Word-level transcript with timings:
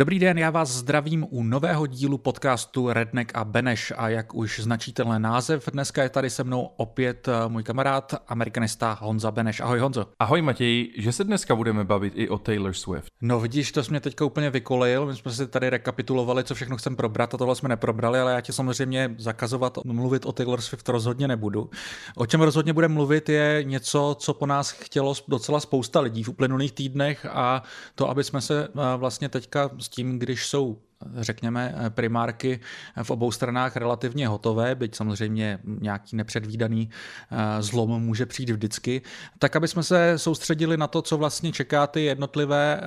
Dobrý 0.00 0.18
den, 0.18 0.38
já 0.38 0.50
vás 0.50 0.70
zdravím 0.70 1.26
u 1.30 1.42
nového 1.42 1.86
dílu 1.86 2.18
podcastu 2.18 2.92
Redneck 2.92 3.32
a 3.34 3.44
Beneš 3.44 3.92
a 3.96 4.08
jak 4.08 4.34
už 4.34 4.60
značíte 4.60 5.04
název, 5.18 5.68
dneska 5.72 6.02
je 6.02 6.08
tady 6.08 6.30
se 6.30 6.44
mnou 6.44 6.62
opět 6.76 7.28
eh, 7.28 7.48
můj 7.48 7.62
kamarád, 7.62 8.14
amerikanista 8.28 8.98
Honza 9.00 9.30
Beneš. 9.30 9.60
Ahoj 9.60 9.78
Honzo. 9.78 10.06
Ahoj 10.18 10.42
Matěj, 10.42 10.92
že 10.98 11.12
se 11.12 11.24
dneska 11.24 11.54
budeme 11.54 11.84
bavit 11.84 12.12
i 12.16 12.28
o 12.28 12.38
Taylor 12.38 12.72
Swift. 12.72 13.06
No 13.20 13.40
vidíš, 13.40 13.72
to 13.72 13.82
jsi 13.82 13.90
mě 13.90 14.00
teďka 14.00 14.24
úplně 14.24 14.50
vykolil, 14.50 15.06
my 15.06 15.16
jsme 15.16 15.32
si 15.32 15.46
tady 15.46 15.70
rekapitulovali, 15.70 16.44
co 16.44 16.54
všechno 16.54 16.76
chcem 16.76 16.96
probrat 16.96 17.34
a 17.34 17.38
tohle 17.38 17.56
jsme 17.56 17.68
neprobrali, 17.68 18.20
ale 18.20 18.32
já 18.32 18.40
ti 18.40 18.52
samozřejmě 18.52 19.14
zakazovat 19.18 19.78
mluvit 19.84 20.26
o 20.26 20.32
Taylor 20.32 20.60
Swift 20.60 20.88
rozhodně 20.88 21.28
nebudu. 21.28 21.70
O 22.16 22.26
čem 22.26 22.40
rozhodně 22.40 22.72
budeme 22.72 22.94
mluvit 22.94 23.28
je 23.28 23.60
něco, 23.64 24.16
co 24.18 24.34
po 24.34 24.46
nás 24.46 24.70
chtělo 24.70 25.14
docela 25.28 25.60
spousta 25.60 26.00
lidí 26.00 26.22
v 26.22 26.28
uplynulých 26.28 26.72
týdnech 26.72 27.26
a 27.30 27.62
to, 27.94 28.10
aby 28.10 28.24
jsme 28.24 28.40
se 28.40 28.64
eh, 28.64 28.96
vlastně 28.96 29.28
teďka 29.28 29.70
tím, 29.90 30.18
když 30.18 30.46
jsou 30.46 30.78
řekněme, 31.16 31.74
primárky 31.88 32.60
v 33.02 33.10
obou 33.10 33.32
stranách 33.32 33.76
relativně 33.76 34.28
hotové, 34.28 34.74
byť 34.74 34.94
samozřejmě 34.94 35.58
nějaký 35.64 36.16
nepředvídaný 36.16 36.90
eh, 37.30 37.62
zlom 37.62 38.02
může 38.02 38.26
přijít 38.26 38.50
vždycky, 38.50 39.02
tak 39.38 39.56
aby 39.56 39.68
jsme 39.68 39.82
se 39.82 40.18
soustředili 40.18 40.76
na 40.76 40.86
to, 40.86 41.02
co 41.02 41.16
vlastně 41.16 41.52
čeká 41.52 41.86
ty 41.86 42.04
jednotlivé 42.04 42.80
eh, 42.82 42.86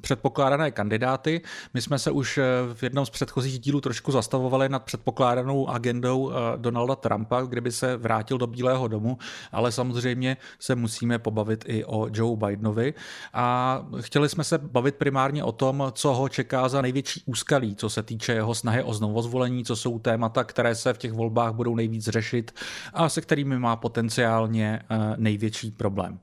předpokládané 0.00 0.70
kandidáty. 0.70 1.40
My 1.74 1.82
jsme 1.82 1.98
se 1.98 2.10
už 2.10 2.38
eh, 2.38 2.44
v 2.74 2.82
jednom 2.82 3.06
z 3.06 3.10
předchozích 3.10 3.58
dílů 3.58 3.80
trošku 3.80 4.12
zastavovali 4.12 4.68
nad 4.68 4.82
předpokládanou 4.82 5.68
agendou 5.68 6.32
Donalda 6.56 6.96
Trumpa, 6.96 7.42
kdyby 7.42 7.72
se 7.72 7.96
vrátil 7.96 8.38
do 8.38 8.46
Bílého 8.46 8.88
domu, 8.88 9.18
ale 9.52 9.72
samozřejmě 9.72 10.36
se 10.58 10.74
musíme 10.74 11.18
pobavit 11.18 11.64
i 11.68 11.84
o 11.84 12.08
Joe 12.12 12.36
Bidenovi 12.36 12.94
a 13.34 13.86
chtěli 14.00 14.28
jsme 14.28 14.44
se 14.44 14.58
bavit 14.58 14.94
primárně 14.94 15.44
o 15.44 15.52
tom, 15.52 15.92
co 15.92 16.14
ho 16.14 16.28
čeká 16.28 16.68
za 16.68 16.82
největší 16.82 17.22
úzký 17.26 17.47
úskalí, 17.48 17.74
co 17.74 17.90
se 17.90 18.02
týče 18.02 18.32
jeho 18.32 18.54
snahy 18.54 18.82
o 18.82 18.94
znovozvolení, 18.94 19.64
co 19.64 19.76
jsou 19.76 19.98
témata, 19.98 20.44
které 20.44 20.74
se 20.74 20.92
v 20.92 20.98
těch 20.98 21.12
volbách 21.12 21.52
budou 21.52 21.74
nejvíc 21.74 22.04
řešit 22.08 22.52
a 22.92 23.08
se 23.08 23.20
kterými 23.20 23.58
má 23.58 23.76
potenciálně 23.76 24.80
eh, 24.82 24.96
největší 25.16 25.70
problém. 25.70 26.18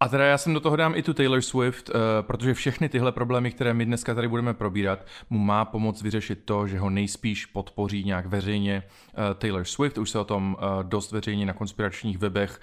A 0.00 0.08
teda 0.08 0.24
já 0.24 0.38
jsem 0.38 0.54
do 0.54 0.60
toho 0.60 0.76
dám 0.76 0.94
i 0.94 1.02
tu 1.02 1.14
Taylor 1.14 1.42
Swift, 1.42 1.88
uh, 1.88 1.94
protože 2.20 2.54
všechny 2.54 2.88
tyhle 2.88 3.12
problémy, 3.12 3.50
které 3.50 3.74
my 3.74 3.86
dneska 3.86 4.14
tady 4.14 4.28
budeme 4.28 4.54
probírat, 4.54 5.06
mu 5.30 5.38
má 5.38 5.64
pomoct 5.64 6.02
vyřešit 6.02 6.44
to, 6.44 6.66
že 6.66 6.78
ho 6.78 6.90
nejspíš 6.90 7.46
podpoří 7.46 8.04
nějak 8.04 8.26
veřejně 8.26 8.82
uh, 8.82 9.34
Taylor 9.34 9.64
Swift. 9.64 9.98
Už 9.98 10.10
se 10.10 10.18
o 10.18 10.24
tom 10.24 10.56
uh, 10.58 10.82
dost 10.82 11.12
veřejně 11.12 11.46
na 11.46 11.52
konspiračních 11.52 12.18
webech 12.18 12.60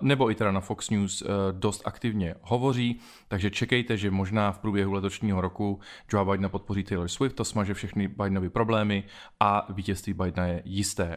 nebo 0.00 0.30
i 0.30 0.34
teda 0.34 0.52
na 0.52 0.60
Fox 0.60 0.90
News 0.90 1.22
dost 1.52 1.82
aktivně 1.84 2.34
hovoří, 2.42 3.00
takže 3.28 3.50
čekejte, 3.50 3.96
že 3.96 4.10
možná 4.10 4.52
v 4.52 4.58
průběhu 4.58 4.92
letošního 4.92 5.40
roku 5.40 5.80
Joe 6.12 6.24
Biden 6.24 6.50
podpoří 6.50 6.84
Taylor 6.84 7.08
Swift, 7.08 7.36
to 7.36 7.44
smaže 7.44 7.74
všechny 7.74 8.08
Bidenovy 8.08 8.50
problémy 8.50 9.04
a 9.40 9.66
vítězství 9.72 10.12
Bidena 10.12 10.46
je 10.46 10.62
jisté. 10.64 11.16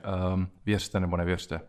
Věřte 0.66 1.00
nebo 1.00 1.18
nevěřte. 1.18 1.62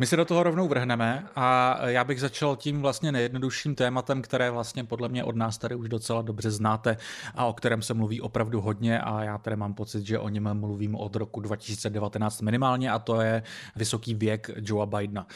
My 0.00 0.06
se 0.06 0.16
do 0.16 0.24
toho 0.24 0.42
rovnou 0.42 0.68
vrhneme 0.68 1.28
a 1.36 1.78
já 1.88 2.04
bych 2.04 2.20
začal 2.20 2.56
tím 2.56 2.82
vlastně 2.82 3.12
nejjednodušším 3.12 3.74
tématem, 3.74 4.22
které 4.22 4.50
vlastně 4.50 4.84
podle 4.84 5.08
mě 5.08 5.24
od 5.24 5.36
nás 5.36 5.58
tady 5.58 5.74
už 5.74 5.88
docela 5.88 6.22
dobře 6.22 6.50
znáte 6.50 6.96
a 7.34 7.44
o 7.46 7.52
kterém 7.52 7.82
se 7.82 7.94
mluví 7.94 8.20
opravdu 8.20 8.60
hodně 8.60 9.00
a 9.00 9.22
já 9.22 9.38
tady 9.38 9.56
mám 9.56 9.74
pocit, 9.74 10.06
že 10.06 10.18
o 10.18 10.28
něm 10.28 10.60
mluvím 10.60 10.94
od 10.94 11.16
roku 11.16 11.40
2019 11.40 12.42
minimálně 12.42 12.90
a 12.90 12.98
to 12.98 13.20
je 13.20 13.42
vysoký 13.76 14.14
věk 14.14 14.50
Joea 14.56 14.86
Bidena. 14.86 15.26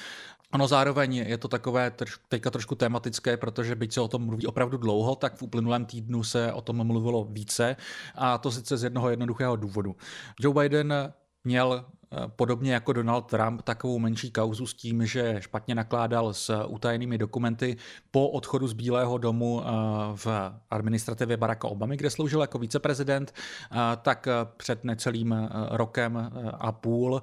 Ono 0.53 0.69
zároveň 0.69 1.15
je 1.15 1.39
to 1.39 1.49
takové 1.49 1.93
teďka 2.29 2.51
trošku 2.51 2.75
tematické, 2.75 3.37
protože 3.37 3.75
byť 3.75 3.93
se 3.93 4.01
o 4.01 4.09
tom 4.09 4.27
mluví 4.27 4.47
opravdu 4.47 4.77
dlouho, 4.77 5.17
tak 5.17 5.37
v 5.37 5.43
uplynulém 5.43 5.87
týdnu 5.87 6.25
se 6.25 6.53
o 6.53 6.61
tom 6.61 6.87
mluvilo 6.87 7.25
více 7.25 7.77
a 8.15 8.39
to 8.39 8.51
sice 8.51 8.77
z 8.77 8.85
jednoho 8.85 9.11
jednoduchého 9.11 9.57
důvodu. 9.57 9.97
Joe 10.41 10.55
Biden 10.55 11.13
měl 11.45 11.85
podobně 12.37 12.73
jako 12.75 12.93
Donald 12.93 13.23
Trump 13.23 13.63
takovou 13.63 13.99
menší 13.99 14.31
kauzu 14.31 14.67
s 14.67 14.75
tím, 14.75 15.07
že 15.07 15.37
špatně 15.39 15.75
nakládal 15.75 16.35
s 16.35 16.65
utajenými 16.67 17.19
dokumenty 17.19 17.77
po 18.11 18.29
odchodu 18.29 18.69
z 18.69 18.73
Bílého 18.73 19.19
domu 19.19 19.63
eh, 19.63 19.71
v 20.15 20.27
administrativě 20.71 21.37
Baracka 21.37 21.69
Obamy, 21.69 21.97
kde 21.97 22.11
sloužil 22.11 22.41
jako 22.41 22.59
viceprezident, 22.59 23.33
eh, 23.33 23.77
tak 24.03 24.27
eh, 24.27 24.33
před 24.57 24.85
necelým 24.85 25.49
rokem 25.71 26.31
a 26.59 26.73
půl 26.73 27.23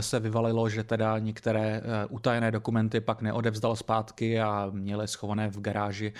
se 0.00 0.20
vyvalilo, 0.20 0.68
že 0.68 0.84
teda 0.84 1.18
některé 1.18 1.82
utajené 2.08 2.50
dokumenty 2.50 3.00
pak 3.00 3.22
neodevzdal 3.22 3.76
zpátky 3.76 4.40
a 4.40 4.68
měly 4.70 5.08
schované 5.08 5.48
v 5.48 5.60
garáži 5.60 6.12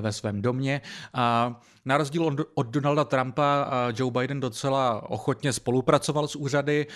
ve 0.00 0.12
svém 0.12 0.42
domě. 0.42 0.80
Na 1.84 1.96
rozdíl 1.96 2.36
od 2.54 2.66
Donalda 2.66 3.04
Trumpa 3.04 3.70
Joe 3.96 4.10
Biden 4.10 4.40
docela 4.40 5.10
ochotně 5.10 5.52
spolupracoval 5.52 6.28
s 6.28 6.36
úřady, 6.36 6.86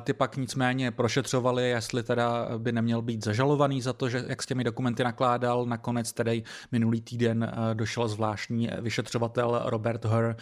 ty 0.00 0.12
pak 0.12 0.27
nicméně 0.36 0.90
prošetřovali, 0.90 1.68
jestli 1.68 2.02
teda 2.02 2.48
by 2.58 2.72
neměl 2.72 3.02
být 3.02 3.24
zažalovaný 3.24 3.82
za 3.82 3.92
to, 3.92 4.08
že 4.08 4.24
jak 4.26 4.42
s 4.42 4.46
těmi 4.46 4.64
dokumenty 4.64 5.04
nakládal. 5.04 5.66
Nakonec 5.66 6.12
tedy 6.12 6.42
minulý 6.72 7.00
týden 7.00 7.52
došel 7.74 8.08
zvláštní 8.08 8.70
vyšetřovatel 8.80 9.62
Robert 9.64 10.04
Herr 10.04 10.36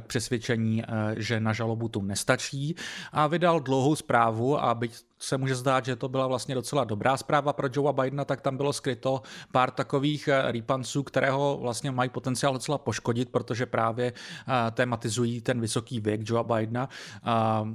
k 0.00 0.06
přesvědčení, 0.06 0.82
že 1.16 1.40
na 1.40 1.52
žalobu 1.52 1.88
tu 1.88 2.02
nestačí 2.02 2.76
a 3.12 3.26
vydal 3.26 3.60
dlouhou 3.60 3.96
zprávu 3.96 4.64
a 4.64 4.74
byť 4.74 5.09
se 5.22 5.38
může 5.38 5.54
zdát, 5.54 5.84
že 5.84 5.96
to 5.96 6.08
byla 6.08 6.26
vlastně 6.26 6.54
docela 6.54 6.84
dobrá 6.84 7.16
zpráva 7.16 7.52
pro 7.52 7.68
Joea 7.72 7.92
Bidena, 7.92 8.24
tak 8.24 8.40
tam 8.40 8.56
bylo 8.56 8.72
skryto 8.72 9.22
pár 9.52 9.70
takových 9.70 10.28
eh, 10.28 10.52
rýpanců, 10.52 11.02
kterého 11.02 11.58
vlastně 11.60 11.90
mají 11.90 12.10
potenciál 12.10 12.52
docela 12.52 12.78
poškodit, 12.78 13.28
protože 13.28 13.66
právě 13.66 14.12
eh, 14.12 14.70
tematizují 14.70 15.40
ten 15.40 15.60
vysoký 15.60 16.00
věk 16.00 16.20
Joea 16.24 16.42
Bidena. 16.42 16.88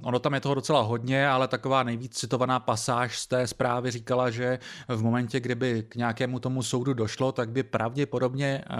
Ono 0.03 0.19
tam 0.19 0.33
je 0.33 0.39
toho 0.39 0.55
docela 0.55 0.81
hodně, 0.81 1.29
ale 1.29 1.47
taková 1.47 1.83
nejvíc 1.83 2.17
citovaná 2.17 2.59
pasáž 2.59 3.19
z 3.19 3.27
té 3.27 3.47
zprávy 3.47 3.91
říkala, 3.91 4.29
že 4.29 4.59
v 4.87 5.03
momentě, 5.03 5.39
kdyby 5.39 5.83
k 5.89 5.95
nějakému 5.95 6.39
tomu 6.39 6.63
soudu 6.63 6.93
došlo, 6.93 7.31
tak 7.31 7.49
by 7.49 7.63
pravděpodobně 7.63 8.63
eh, 8.63 8.75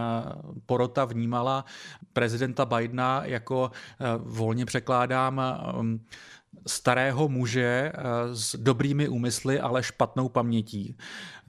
porota 0.65 1.05
vnímala 1.05 1.65
prezidenta 2.13 2.65
Bidena 2.65 3.21
jako 3.25 3.71
volně 4.17 4.65
překládám 4.65 5.41
starého 6.67 7.29
muže 7.29 7.91
eh, 7.91 7.91
s 8.35 8.55
dobrými 8.55 9.07
úmysly, 9.07 9.59
ale 9.59 9.83
špatnou 9.83 10.29
pamětí 10.29 10.95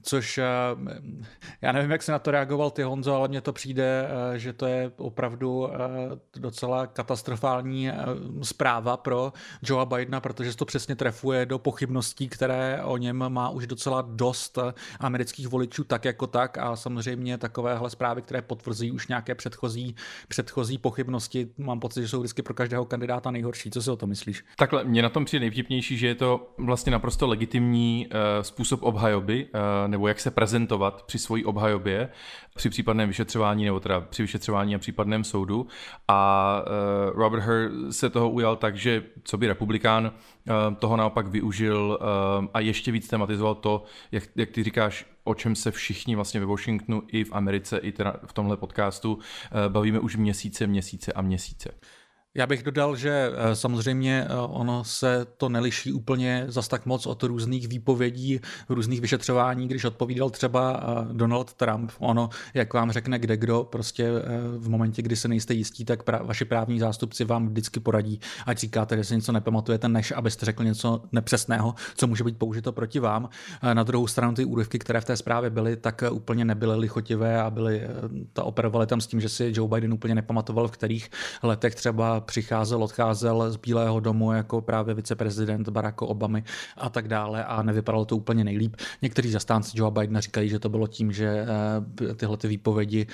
což 0.07 0.37
eh, 0.37 0.43
já 1.61 1.71
nevím, 1.71 1.91
jak 1.91 2.03
se 2.03 2.11
na 2.11 2.19
to 2.19 2.31
reagoval 2.31 2.71
ty 2.71 2.83
Honzo, 2.83 3.15
ale 3.15 3.27
mně 3.27 3.41
to 3.41 3.53
přijde, 3.53 4.09
eh, 4.33 4.39
že 4.39 4.53
to 4.53 4.65
je 4.65 4.91
opravdu 4.97 5.69
eh, 5.69 5.77
docela 6.39 6.87
katastrofální 6.87 7.91
zpráva 8.41 8.97
pro 8.97 9.33
Joea 9.63 9.85
Bidena, 9.85 10.19
protože 10.19 10.51
se 10.51 10.57
to 10.57 10.65
přesně 10.65 10.95
trefuje 10.95 11.45
do 11.45 11.59
pochybností, 11.59 12.27
které 12.29 12.83
o 12.83 12.97
něm 12.97 13.29
má 13.29 13.49
už 13.49 13.67
docela 13.67 14.01
dost 14.01 14.57
amerických 14.99 15.47
voličů 15.47 15.83
tak 15.83 16.05
jako 16.05 16.27
tak 16.27 16.57
a 16.57 16.75
samozřejmě 16.75 17.37
takovéhle 17.37 17.89
zprávy, 17.89 18.21
které 18.21 18.41
potvrzují 18.41 18.91
už 18.91 19.07
nějaké 19.07 19.35
předchozí, 19.35 19.95
předchozí 20.27 20.77
pochybnosti, 20.77 21.47
mám 21.57 21.79
pocit, 21.79 22.01
že 22.01 22.07
jsou 22.07 22.19
vždycky 22.19 22.41
pro 22.41 22.53
každého 22.53 22.85
kandidáta 22.85 23.31
nejhorší. 23.31 23.71
Co 23.71 23.81
si 23.81 23.91
o 23.91 23.95
to 23.95 24.07
myslíš? 24.07 24.43
Takhle, 24.55 24.83
mě 24.83 25.01
na 25.01 25.09
tom 25.09 25.25
přijde 25.25 25.39
nejvtipnější, 25.39 25.97
že 25.97 26.07
je 26.07 26.15
to 26.15 26.53
vlastně 26.57 26.91
naprosto 26.91 27.27
legitimní 27.27 28.09
způsob 28.41 28.83
obhajoby 28.83 29.47
nebo 29.97 30.07
jak 30.07 30.19
se 30.19 30.31
prezentovat 30.31 31.03
při 31.03 31.19
svojí 31.19 31.45
obhajobě, 31.45 32.09
při 32.55 32.69
případném 32.69 33.07
vyšetřování 33.07 33.65
nebo 33.65 33.79
teda 33.79 34.01
při 34.01 34.21
vyšetřování 34.21 34.75
a 34.75 34.79
případném 34.79 35.23
soudu. 35.23 35.67
A 36.07 36.61
uh, 36.61 37.19
Robert 37.19 37.41
Herr 37.41 37.71
se 37.91 38.09
toho 38.09 38.29
ujal 38.29 38.55
tak, 38.55 38.77
že 38.77 39.03
co 39.23 39.37
by 39.37 39.47
republikán 39.47 40.05
uh, 40.05 40.75
toho 40.75 40.97
naopak 40.97 41.27
využil 41.27 41.99
uh, 42.01 42.45
a 42.53 42.59
ještě 42.59 42.91
víc 42.91 43.07
tematizoval 43.07 43.55
to, 43.55 43.83
jak, 44.11 44.23
jak 44.35 44.51
ty 44.51 44.63
říkáš, 44.63 45.05
o 45.23 45.35
čem 45.35 45.55
se 45.55 45.71
všichni 45.71 46.15
vlastně 46.15 46.39
ve 46.39 46.45
Washingtonu 46.45 47.03
i 47.07 47.23
v 47.23 47.33
Americe, 47.33 47.77
i 47.77 47.91
teda 47.91 48.15
v 48.25 48.33
tomhle 48.33 48.57
podcastu 48.57 49.19
bavíme 49.69 49.99
už 49.99 50.15
měsíce, 50.15 50.67
měsíce 50.67 51.13
a 51.13 51.21
měsíce. 51.21 51.71
Já 52.35 52.47
bych 52.47 52.63
dodal, 52.63 52.95
že 52.95 53.31
eh, 53.33 53.55
samozřejmě 53.55 54.27
eh, 54.29 54.35
ono 54.35 54.83
se 54.83 55.25
to 55.37 55.49
neliší 55.49 55.93
úplně 55.93 56.45
zas 56.47 56.67
tak 56.67 56.85
moc 56.85 57.05
od 57.05 57.23
různých 57.23 57.67
výpovědí, 57.67 58.39
různých 58.69 59.01
vyšetřování, 59.01 59.67
když 59.67 59.83
odpovídal 59.83 60.29
třeba 60.29 60.83
eh, 60.83 61.13
Donald 61.13 61.53
Trump. 61.53 61.91
Ono, 61.99 62.29
jak 62.53 62.73
vám 62.73 62.91
řekne 62.91 63.19
kde 63.19 63.37
kdo, 63.37 63.63
prostě 63.63 64.11
v 64.57 64.69
momentě, 64.69 65.01
kdy 65.01 65.15
se 65.15 65.27
nejste 65.27 65.53
jistí, 65.53 65.85
tak 65.85 66.03
pra, 66.03 66.21
vaši 66.23 66.45
právní 66.45 66.79
zástupci 66.79 67.25
vám 67.25 67.47
vždycky 67.47 67.79
poradí, 67.79 68.19
ať 68.45 68.57
říkáte, 68.57 68.97
že 68.97 69.03
si 69.03 69.15
něco 69.15 69.31
nepamatujete, 69.31 69.87
než 69.87 70.11
abyste 70.11 70.45
řekl 70.45 70.63
něco 70.63 71.03
nepřesného, 71.11 71.75
co 71.95 72.07
může 72.07 72.23
být 72.23 72.37
použito 72.37 72.71
proti 72.71 72.99
vám. 72.99 73.29
Na 73.73 73.83
druhou 73.83 74.07
stranu 74.07 74.33
ty 74.33 74.45
úryvky, 74.45 74.79
které 74.79 75.01
v 75.01 75.05
té 75.05 75.17
zprávě 75.17 75.49
byly, 75.49 75.75
tak 75.75 76.03
úplně 76.11 76.45
nebyly 76.45 76.75
lichotivé 76.75 77.41
a 77.41 77.49
byly, 77.49 77.81
ta 78.33 78.43
operovaly 78.43 78.87
tam 78.87 79.01
s 79.01 79.07
tím, 79.07 79.21
že 79.21 79.29
si 79.29 79.51
Joe 79.55 79.69
Biden 79.69 79.93
úplně 79.93 80.15
nepamatoval, 80.15 80.67
v 80.67 80.71
kterých 80.71 81.09
letech 81.43 81.75
třeba 81.75 82.21
přicházel, 82.27 82.83
odcházel 82.83 83.51
z 83.51 83.55
Bílého 83.55 83.99
domu 83.99 84.31
jako 84.31 84.61
právě 84.61 84.93
viceprezident 84.93 85.69
Baracka 85.69 86.05
Obamy 86.05 86.43
a 86.77 86.89
tak 86.89 87.07
dále 87.07 87.45
a 87.45 87.63
nevypadalo 87.63 88.05
to 88.05 88.17
úplně 88.17 88.43
nejlíp. 88.43 88.75
Někteří 89.01 89.31
zastánci 89.31 89.71
Joe 89.75 89.91
Bidena 89.91 90.19
říkají, 90.19 90.49
že 90.49 90.59
to 90.59 90.69
bylo 90.69 90.87
tím, 90.87 91.11
že 91.11 91.45
tyhle 92.15 92.37
ty 92.37 92.47
výpovědi 92.47 93.07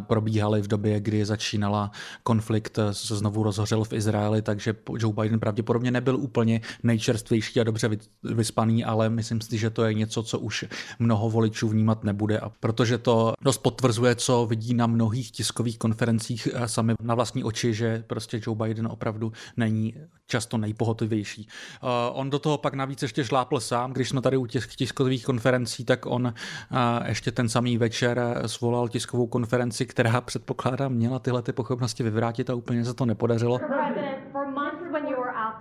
probíhaly 0.00 0.62
v 0.62 0.68
době, 0.68 1.00
kdy 1.00 1.24
začínala 1.24 1.90
konflikt, 2.22 2.78
se 2.92 3.16
znovu 3.16 3.42
rozhořel 3.42 3.84
v 3.84 3.92
Izraeli, 3.92 4.42
takže 4.42 4.74
Joe 4.98 5.14
Biden 5.14 5.40
pravděpodobně 5.40 5.90
nebyl 5.90 6.16
úplně 6.16 6.60
nejčerstvější 6.82 7.60
a 7.60 7.64
dobře 7.64 7.90
vyspaný, 8.22 8.84
ale 8.84 9.10
myslím 9.10 9.40
si, 9.40 9.58
že 9.58 9.70
to 9.70 9.84
je 9.84 9.94
něco, 9.94 10.22
co 10.22 10.38
už 10.38 10.64
mnoho 10.98 11.30
voličů 11.30 11.68
vnímat 11.68 12.04
nebude. 12.04 12.38
A 12.38 12.48
protože 12.60 12.98
to 12.98 13.32
dost 13.42 13.58
potvrzuje, 13.58 14.14
co 14.14 14.46
vidí 14.46 14.74
na 14.74 14.86
mnohých 14.86 15.30
tiskových 15.30 15.78
konferencích 15.78 16.48
sami 16.66 16.94
na 17.02 17.14
vlastní 17.14 17.44
oči, 17.44 17.74
že 17.74 18.04
prostě 18.06 18.39
Joe 18.46 18.56
Biden 18.56 18.86
opravdu 18.86 19.32
není 19.56 19.94
často 20.26 20.58
nejpohotovější. 20.58 21.48
Uh, 21.82 21.88
on 22.12 22.30
do 22.30 22.38
toho 22.38 22.58
pak 22.58 22.74
navíc 22.74 23.02
ještě 23.02 23.24
šlápl 23.24 23.60
sám, 23.60 23.92
když 23.92 24.08
jsme 24.08 24.20
tady 24.20 24.36
u 24.36 24.46
těch 24.46 24.66
tiskových 24.76 25.24
konferencí, 25.24 25.84
tak 25.84 26.06
on 26.06 26.26
uh, 26.26 26.78
ještě 27.06 27.32
ten 27.32 27.48
samý 27.48 27.78
večer 27.78 28.42
svolal 28.46 28.88
tiskovou 28.88 29.26
konferenci, 29.26 29.86
která 29.86 30.20
předpokládám 30.20 30.92
měla 30.92 31.18
tyhle 31.18 31.42
ty 31.42 31.52
pochopnosti 31.52 32.02
vyvrátit 32.02 32.50
a 32.50 32.54
úplně 32.54 32.84
se 32.84 32.94
to 32.94 33.06
nepodařilo. 33.06 33.60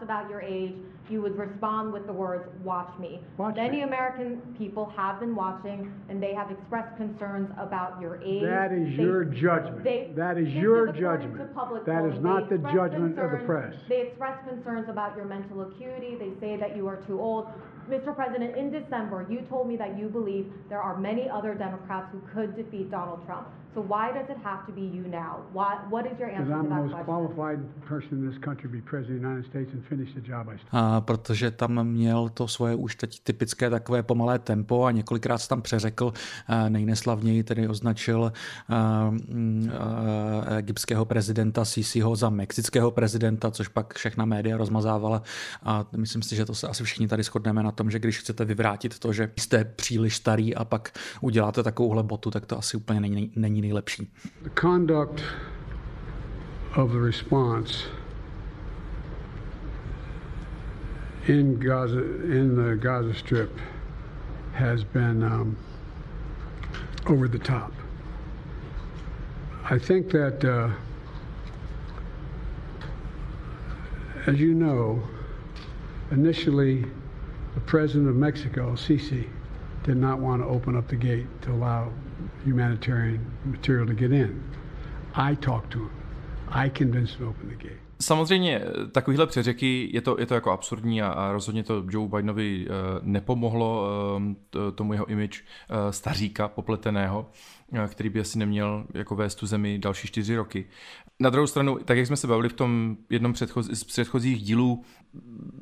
About 0.02 0.30
your 0.30 0.42
age, 0.42 0.74
you 1.10 1.22
would 1.22 1.38
respond 1.38 1.92
with 1.92 2.06
the 2.06 2.14
words, 2.14 2.48
watch 2.64 2.92
me. 3.00 3.20
Watch 3.38 3.56
Many 3.56 3.78
me. 3.78 3.84
American 3.84 4.56
people 4.58 4.92
have 4.96 5.20
been 5.20 5.36
watching 5.36 5.92
and 6.08 6.22
they 6.22 6.34
have 6.34 6.52
expressed 6.52 6.96
concerns 6.98 7.50
about 7.58 8.00
your 8.00 8.22
age. 8.22 8.44
That 8.44 8.72
is 8.72 8.96
they, 8.96 9.04
your 9.04 9.26
judgment. 9.26 9.84
They, 9.84 10.12
that 10.16 10.38
is 10.38 10.48
your 10.50 10.90
is 10.90 11.00
judgment. 11.00 11.38
That 11.86 12.06
is 12.06 12.22
not 12.24 12.50
the 12.50 12.58
judgment 12.58 13.16
concerns, 13.16 13.34
of 13.34 13.40
the 13.40 13.46
press. 13.46 13.76
They 13.90 14.02
express 14.02 14.38
concerns 14.48 14.88
about 14.88 15.16
your 15.16 15.26
mental 15.26 15.62
acuity. 15.62 16.16
They 16.16 16.32
say 16.40 16.58
that 16.58 16.76
you 16.76 16.88
are 16.88 16.98
too 17.08 17.20
old. 17.20 17.48
Mr. 17.90 18.16
President, 18.16 18.56
in 18.56 18.70
December, 18.70 19.26
you 19.30 19.42
told 19.50 19.68
me 19.68 19.76
that 19.76 19.98
you 19.98 20.10
believe 20.10 20.52
there 20.70 20.82
are 20.82 21.00
many 21.00 21.28
other 21.28 21.56
Democrats 21.56 22.08
who 22.12 22.22
could 22.34 22.56
defeat 22.56 22.92
Donald 22.92 23.26
Trump. 23.26 23.48
So 23.74 23.82
why 23.82 24.12
does 24.12 24.26
it 24.30 24.38
have 24.44 24.66
to 24.68 24.72
be 24.72 24.82
you 24.82 25.04
now? 25.08 25.46
Why, 25.54 25.80
what 25.90 26.06
is 26.06 26.18
your 26.20 26.30
answer 26.30 26.44
to 26.44 26.50
that 26.50 26.68
question? 26.68 26.70
Because 26.70 26.82
I'm 26.82 26.90
the 26.90 26.96
most 26.96 27.06
qualified 27.06 27.86
person 27.86 28.10
in 28.12 28.30
this 28.30 28.38
country 28.44 28.64
to 28.64 28.70
be 28.70 28.82
president 28.82 29.18
of 29.18 29.22
the 29.22 29.28
United 29.30 29.50
States 29.50 29.70
and 29.74 29.86
A 30.72 31.02
protože 31.02 31.52
tam 31.52 31.84
měl 31.84 32.30
to 32.30 32.48
svoje 32.48 32.76
už 32.76 32.96
teď 32.96 33.20
typické 33.24 33.70
takové 33.70 34.04
pomalé 34.04 34.40
tempo 34.40 34.86
a 34.86 34.92
několikrát 34.92 35.38
se 35.38 35.48
tam 35.48 35.62
přeřekl, 35.62 36.14
nejneslavněji 36.70 37.44
tedy 37.44 37.68
označil 37.68 38.34
egyptského 40.58 41.06
prezidenta 41.06 41.66
Sisiho 41.66 42.16
za 42.16 42.30
mexického 42.30 42.92
prezidenta, 42.92 43.52
což 43.52 43.68
pak 43.68 43.94
všechna 43.94 44.26
média 44.26 44.58
rozmazávala 44.58 45.22
a 45.64 45.86
myslím 45.98 46.22
si, 46.22 46.36
že 46.36 46.46
to 46.46 46.56
se 46.56 46.68
asi 46.68 46.84
všichni 46.84 47.08
tady 47.08 47.24
shodneme 47.24 47.64
na 47.64 47.72
tom, 47.72 47.92
že 47.92 48.00
když 48.00 48.20
chcete 48.20 48.46
vyvrátit 48.46 49.00
to, 49.00 49.14
že 49.14 49.32
jste 49.40 49.66
příliš 49.66 50.16
starý 50.16 50.56
a 50.56 50.66
pak 50.66 50.92
uděláte 51.22 51.64
takovouhle 51.64 52.04
botu, 52.04 52.32
tak 52.32 52.46
to 52.46 52.58
asi 52.58 52.78
úplně 52.78 53.00
není, 53.00 53.32
není 53.36 53.62
nejlepší. 53.62 54.12
The 54.42 54.50
conduct 54.62 55.24
of 56.76 56.92
the 56.92 57.00
response 57.06 57.74
in 61.30 61.60
Gaza 61.60 62.00
in 62.00 62.56
the 62.56 62.76
Gaza 62.76 63.14
Strip 63.14 63.56
has 64.54 64.84
been 64.84 65.22
um, 65.22 65.56
over 67.06 67.28
the 67.28 67.38
top. 67.38 67.72
I 69.64 69.78
think 69.78 70.10
that, 70.10 70.44
uh, 70.44 70.72
as 74.26 74.40
you 74.40 74.56
know, 74.56 75.04
initially 76.10 76.84
the 77.54 77.62
president 77.62 78.10
of 78.10 78.16
Mexico, 78.16 78.74
Sisi, 78.74 79.30
did 79.84 79.98
not 79.98 80.18
want 80.18 80.42
to 80.42 80.48
open 80.48 80.76
up 80.76 80.88
the 80.88 80.96
gate 80.96 81.28
to 81.44 81.52
allow 81.52 81.92
humanitarian 82.44 83.24
material 83.46 83.86
to 83.86 83.94
get 83.94 84.12
in. 84.12 84.44
I 85.14 85.36
talked 85.36 85.72
to 85.74 85.84
him. 85.84 85.92
I 86.48 86.70
convinced 86.70 87.16
him 87.16 87.20
to 87.20 87.30
open 87.30 87.50
the 87.50 87.56
gate. 87.56 87.89
Samozřejmě 88.02 88.62
takovýhle 88.92 89.28
přeřeky 89.28 89.90
je 89.94 90.02
to, 90.02 90.20
je 90.20 90.26
to 90.26 90.34
jako 90.34 90.52
absurdní 90.52 91.02
a, 91.02 91.08
a 91.08 91.32
rozhodně 91.32 91.64
to 91.64 91.84
Joe 91.90 92.10
Bidenovi 92.10 92.68
uh, 92.68 92.76
nepomohlo 93.02 93.88
uh, 94.18 94.72
tomu 94.76 94.94
jeho 94.94 95.06
image 95.06 95.42
uh, 95.42 95.92
staříka 95.92 96.48
popleteného, 96.48 97.30
uh, 97.68 97.86
který 97.86 98.10
by 98.10 98.20
asi 98.20 98.38
neměl 98.38 98.86
jako 98.94 99.16
vést 99.16 99.36
tu 99.36 99.46
zemi 99.46 99.80
další 99.80 100.08
čtyři 100.08 100.36
roky. 100.36 100.66
Na 101.20 101.30
druhou 101.30 101.48
stranu, 101.48 101.78
tak 101.86 101.98
jak 101.98 102.08
jsme 102.08 102.18
se 102.18 102.28
bavili 102.28 102.50
v 102.50 102.54
tom 102.54 102.98
jednom 103.10 103.34
předchoz, 103.34 103.66
z 103.66 103.84
předchozích 103.84 104.42
dílů, 104.42 104.84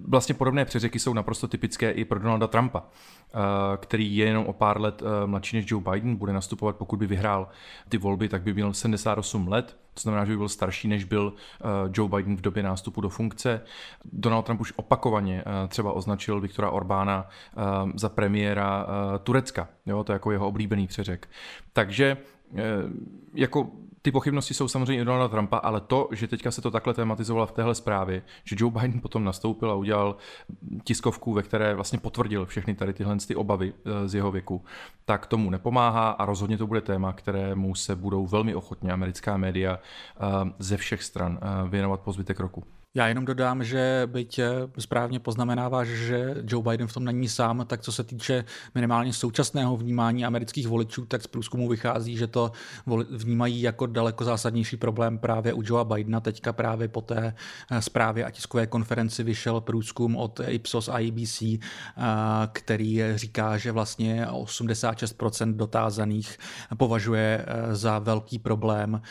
vlastně 0.08 0.36
podobné 0.36 0.66
přeřeky 0.66 1.00
jsou 1.00 1.14
naprosto 1.14 1.48
typické 1.48 1.92
i 1.92 2.06
pro 2.06 2.20
Donalda 2.20 2.48
Trumpa, 2.48 2.84
eh, 2.84 3.27
který 3.78 4.18
je 4.18 4.26
jenom 4.26 4.46
o 4.46 4.54
pár 4.54 4.82
let 4.82 5.02
eh, 5.02 5.28
mladší 5.28 5.56
než 5.56 5.72
Joe 5.72 5.84
Biden, 5.92 6.16
bude 6.16 6.34
nastupovat, 6.34 6.76
pokud 6.76 7.00
by 7.00 7.08
vyhrál 7.08 7.48
ty 7.90 7.98
volby, 7.98 8.30
tak 8.30 8.42
by 8.42 8.54
měl 8.54 8.74
78 8.74 9.48
let, 9.48 9.78
to 9.94 10.02
znamená, 10.02 10.26
že 10.26 10.32
by 10.32 10.38
byl 10.38 10.50
starší, 10.50 10.88
než 10.88 11.04
byl 11.04 11.34
eh, 11.34 11.66
Joe 11.94 12.10
Biden 12.10 12.38
v 12.38 12.42
době 12.42 12.64
nástupu 12.64 13.02
do 13.02 13.10
funkce. 13.10 13.62
Donald 14.06 14.42
Trump 14.42 14.62
už 14.62 14.74
opakovaně 14.76 15.44
třeba 15.68 15.92
označil 15.92 16.42
Viktora 16.42 16.72
Orbána 16.72 17.30
za 17.96 18.10
premiéra 18.10 18.88
Turecka, 19.24 19.68
jo, 19.86 20.04
to 20.04 20.12
je 20.12 20.16
jako 20.16 20.32
jeho 20.32 20.48
oblíbený 20.48 20.88
přeřek. 20.88 21.30
Takže 21.74 22.18
jako 23.34 23.72
ty 24.08 24.12
pochybnosti 24.12 24.54
jsou 24.54 24.68
samozřejmě 24.68 25.02
i 25.02 25.06
Donalda 25.06 25.28
Trumpa, 25.28 25.58
ale 25.58 25.82
to, 25.82 26.10
že 26.12 26.28
teďka 26.28 26.52
se 26.52 26.62
to 26.62 26.72
takhle 26.72 26.94
tematizovalo 26.94 27.48
v 27.48 27.52
téhle 27.52 27.76
zprávě, 27.76 28.22
že 28.44 28.56
Joe 28.60 28.72
Biden 28.72 29.02
potom 29.02 29.24
nastoupil 29.24 29.72
a 29.72 29.76
udělal 29.76 30.16
tiskovku, 30.84 31.34
ve 31.34 31.44
které 31.44 31.76
vlastně 31.76 32.00
potvrdil 32.00 32.46
všechny 32.46 32.76
tady 32.76 32.94
tyhle 32.94 33.18
ty 33.28 33.36
obavy 33.36 33.74
eh, 33.74 34.08
z 34.08 34.16
jeho 34.16 34.32
věku, 34.32 34.66
tak 35.06 35.26
tomu 35.26 35.50
nepomáhá 35.50 36.10
a 36.10 36.26
rozhodně 36.26 36.58
to 36.58 36.68
bude 36.68 36.82
téma, 36.82 37.14
kterému 37.14 37.76
se 37.76 37.96
budou 37.96 38.28
velmi 38.28 38.56
ochotně 38.56 38.92
americká 38.92 39.38
média 39.38 39.80
eh, 39.80 40.24
ze 40.60 40.78
všech 40.78 41.04
stran 41.04 41.40
eh, 41.42 41.70
věnovat 41.70 42.02
po 42.02 42.12
zbytek 42.12 42.40
roku. 42.40 42.64
Já 42.98 43.08
jenom 43.08 43.26
dodám, 43.26 43.64
že 43.64 44.04
byť 44.06 44.40
správně 44.80 45.20
poznamenáváš, 45.20 45.88
že 45.88 46.36
Joe 46.48 46.64
Biden 46.64 46.88
v 46.88 46.94
tom 46.94 47.06
není 47.06 47.30
sám, 47.30 47.66
tak 47.68 47.82
co 47.82 47.92
se 47.92 48.04
týče 48.04 48.46
minimálně 48.76 49.14
současného 49.14 49.78
vnímání 49.78 50.26
amerických 50.26 50.68
voličů, 50.68 51.06
tak 51.06 51.24
z 51.24 51.28
průzkumu 51.28 51.70
vychází, 51.70 52.18
že 52.18 52.28
to 52.28 52.52
vnímají 53.10 53.62
jako 53.62 53.86
daleko 53.86 54.24
zásadnější 54.24 54.78
problém 54.78 55.18
právě 55.18 55.54
u 55.54 55.62
Joea 55.66 55.84
Bidena. 55.84 56.20
Teďka 56.20 56.54
právě 56.54 56.88
po 56.88 57.02
té 57.02 57.34
eh, 57.72 57.82
zprávě 57.82 58.26
a 58.26 58.32
tiskové 58.32 58.68
konferenci 58.68 59.24
vyšel 59.24 59.62
průzkum 59.62 60.16
od 60.16 60.40
Ipsos 60.48 60.90
a 60.90 60.98
ABC, 60.98 61.42
eh, 61.42 61.60
který 62.52 63.04
říká, 63.16 63.58
že 63.58 63.72
vlastně 63.72 64.28
86% 64.28 65.58
dotázaných 65.58 66.38
považuje 66.78 67.46
eh, 67.48 67.76
za 67.76 68.00
velký 68.00 68.40
problém 68.40 69.02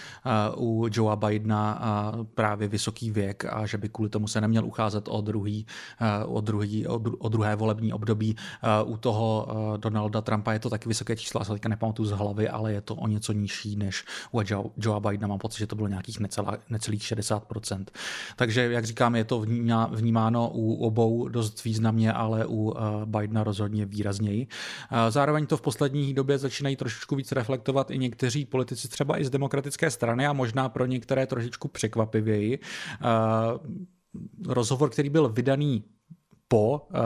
u 0.56 0.87
Joea 0.92 1.16
Bidena 1.16 1.82
právě 2.34 2.68
vysoký 2.68 3.10
věk 3.10 3.44
a 3.44 3.66
že 3.66 3.75
by 3.78 3.88
kvůli 3.88 4.11
tomu 4.11 4.28
se 4.28 4.40
neměl 4.40 4.64
ucházet 4.64 5.09
o, 5.09 5.21
druhý, 5.21 5.66
o, 6.26 6.40
druhý, 6.40 6.87
o 7.18 7.28
druhé 7.28 7.56
volební 7.56 7.92
období. 7.92 8.37
U 8.85 8.97
toho 8.97 9.49
Donalda 9.76 10.21
Trumpa 10.21 10.52
je 10.52 10.59
to 10.59 10.71
taky 10.71 10.88
vysoké 10.88 11.16
číslo, 11.16 11.45
se 11.45 11.52
teďka 11.52 11.68
nepamatuju 11.68 12.09
z 12.09 12.11
hlavy, 12.11 12.49
ale 12.49 12.73
je 12.73 12.80
to 12.80 12.95
o 12.95 13.09
něco 13.09 13.33
nižší 13.33 13.76
než 13.76 14.04
u 14.33 14.40
Joe, 14.47 14.64
Joea 14.76 15.00
Bidena. 15.00 15.28
Mám 15.28 15.38
pocit, 15.38 15.59
že 15.59 15.66
to 15.66 15.76
bylo 15.76 15.88
nějakých 15.88 16.21
necelá, 16.21 16.59
necelých 16.71 17.02
60%. 17.02 17.85
Takže, 18.37 18.61
jak 18.73 18.85
říkám, 18.85 19.16
je 19.16 19.25
to 19.25 19.45
vnímáno 19.90 20.50
u 20.54 20.75
obou 20.75 21.28
dost 21.28 21.64
významně, 21.64 22.12
ale 22.12 22.47
u 22.47 22.75
Bidena 23.04 23.45
rozhodně 23.45 23.87
výrazněji. 23.87 24.47
Zároveň 25.09 25.47
to 25.47 25.56
v 25.56 25.61
poslední 25.61 26.14
době 26.14 26.38
začínají 26.38 26.76
trošičku 26.76 27.16
víc 27.16 27.33
reflektovat 27.33 27.90
i 27.90 27.99
někteří 27.99 28.45
politici 28.45 28.88
třeba 28.88 29.21
i 29.21 29.25
z 29.25 29.30
demokratické 29.30 29.90
strany 29.90 30.26
a 30.26 30.33
možná 30.33 30.68
pro 30.68 30.87
některé 30.87 31.26
trošičku 31.26 31.68
překvapivěji 31.68 32.59
rozhovor, 34.46 34.90
který 34.90 35.10
byl 35.10 35.28
vydaný 35.28 35.84
po 36.48 36.86
uh, 36.90 36.98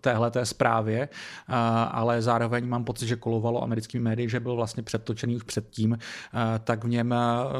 téhle 0.00 0.30
té 0.30 0.46
zprávě, 0.46 1.08
uh, 1.08 1.54
ale 1.90 2.22
zároveň 2.22 2.68
mám 2.68 2.84
pocit, 2.84 3.06
že 3.06 3.16
kolovalo 3.16 3.62
americkými 3.62 4.04
médii, 4.04 4.28
že 4.28 4.40
byl 4.40 4.56
vlastně 4.56 4.82
předtočený 4.82 5.36
už 5.36 5.42
předtím, 5.42 5.92
uh, 5.92 5.98
tak 6.64 6.84
v 6.84 6.88
něm 6.88 7.14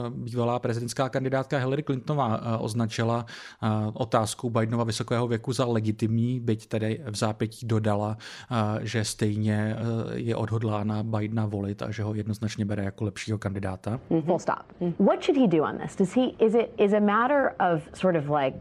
bývalá 0.09 0.59
prezidentská 0.59 1.09
kandidátka 1.09 1.59
Hillary 1.59 1.83
Clintonová 1.83 2.59
označila 2.59 3.27
otázku 3.95 4.51
Bidenova 4.51 4.85
vysokého 4.85 5.29
věku 5.29 5.53
za 5.53 5.65
legitimní, 5.65 6.41
byť 6.41 6.67
tedy 6.67 7.01
v 7.11 7.17
zápětí 7.17 7.67
dodala, 7.67 8.17
že 8.81 9.05
stejně 9.05 9.77
je 10.13 10.37
odhodlána 10.37 11.03
Bidena 11.03 11.47
volit 11.47 11.83
a 11.83 11.91
že 11.91 12.03
ho 12.03 12.15
jednoznačně 12.15 12.65
bere 12.65 12.85
jako 12.85 13.05
lepšího 13.05 13.39
kandidáta. 13.39 14.01
Mm-hmm. 14.11 14.23
Full 14.23 14.39
stop. 14.39 14.57
Mm-hmm. 14.81 15.05
What 15.05 15.25
should 15.25 15.41
he 15.41 15.59
do 15.59 15.65
on 15.65 15.79
this? 15.79 15.97
Does 15.97 16.17
he, 16.17 16.45
is 16.47 16.55
it 16.55 16.71
is 16.79 16.93
a 16.93 17.01
matter 17.01 17.55
of 17.73 17.83
sort 17.95 18.17
of 18.17 18.25
like 18.43 18.59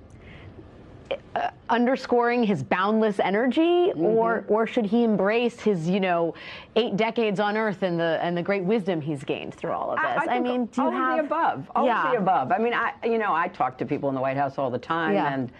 uh, 1.35 1.49
underscoring 1.69 2.43
his 2.43 2.63
boundless 2.63 3.19
energy, 3.19 3.61
mm-hmm. 3.61 4.01
or 4.01 4.45
or 4.47 4.67
should 4.67 4.85
he 4.85 5.03
embrace 5.03 5.59
his 5.59 5.89
you 5.89 5.99
know 5.99 6.33
eight 6.75 6.97
decades 6.97 7.39
on 7.39 7.57
Earth 7.57 7.83
and 7.83 7.99
the 7.99 8.19
and 8.21 8.35
the 8.35 8.41
great 8.41 8.63
wisdom 8.63 9.01
he's 9.01 9.23
gained 9.23 9.53
through 9.53 9.71
all 9.71 9.91
of 9.91 9.97
this? 9.97 10.05
I, 10.05 10.33
I, 10.33 10.35
I 10.35 10.39
mean, 10.39 10.65
do 10.65 10.81
you 10.81 10.87
all 10.87 10.93
have 10.93 11.19
of 11.19 11.29
the 11.29 11.35
above? 11.35 11.71
All 11.75 11.85
yeah. 11.85 12.05
of 12.05 12.11
the 12.11 12.17
above. 12.17 12.51
I 12.51 12.57
mean, 12.57 12.73
I 12.73 12.93
you 13.03 13.17
know 13.17 13.33
I 13.33 13.47
talk 13.47 13.77
to 13.79 13.85
people 13.85 14.09
in 14.09 14.15
the 14.15 14.21
White 14.21 14.37
House 14.37 14.57
all 14.57 14.69
the 14.69 14.79
time, 14.79 15.13
yeah. 15.13 15.33
and 15.33 15.51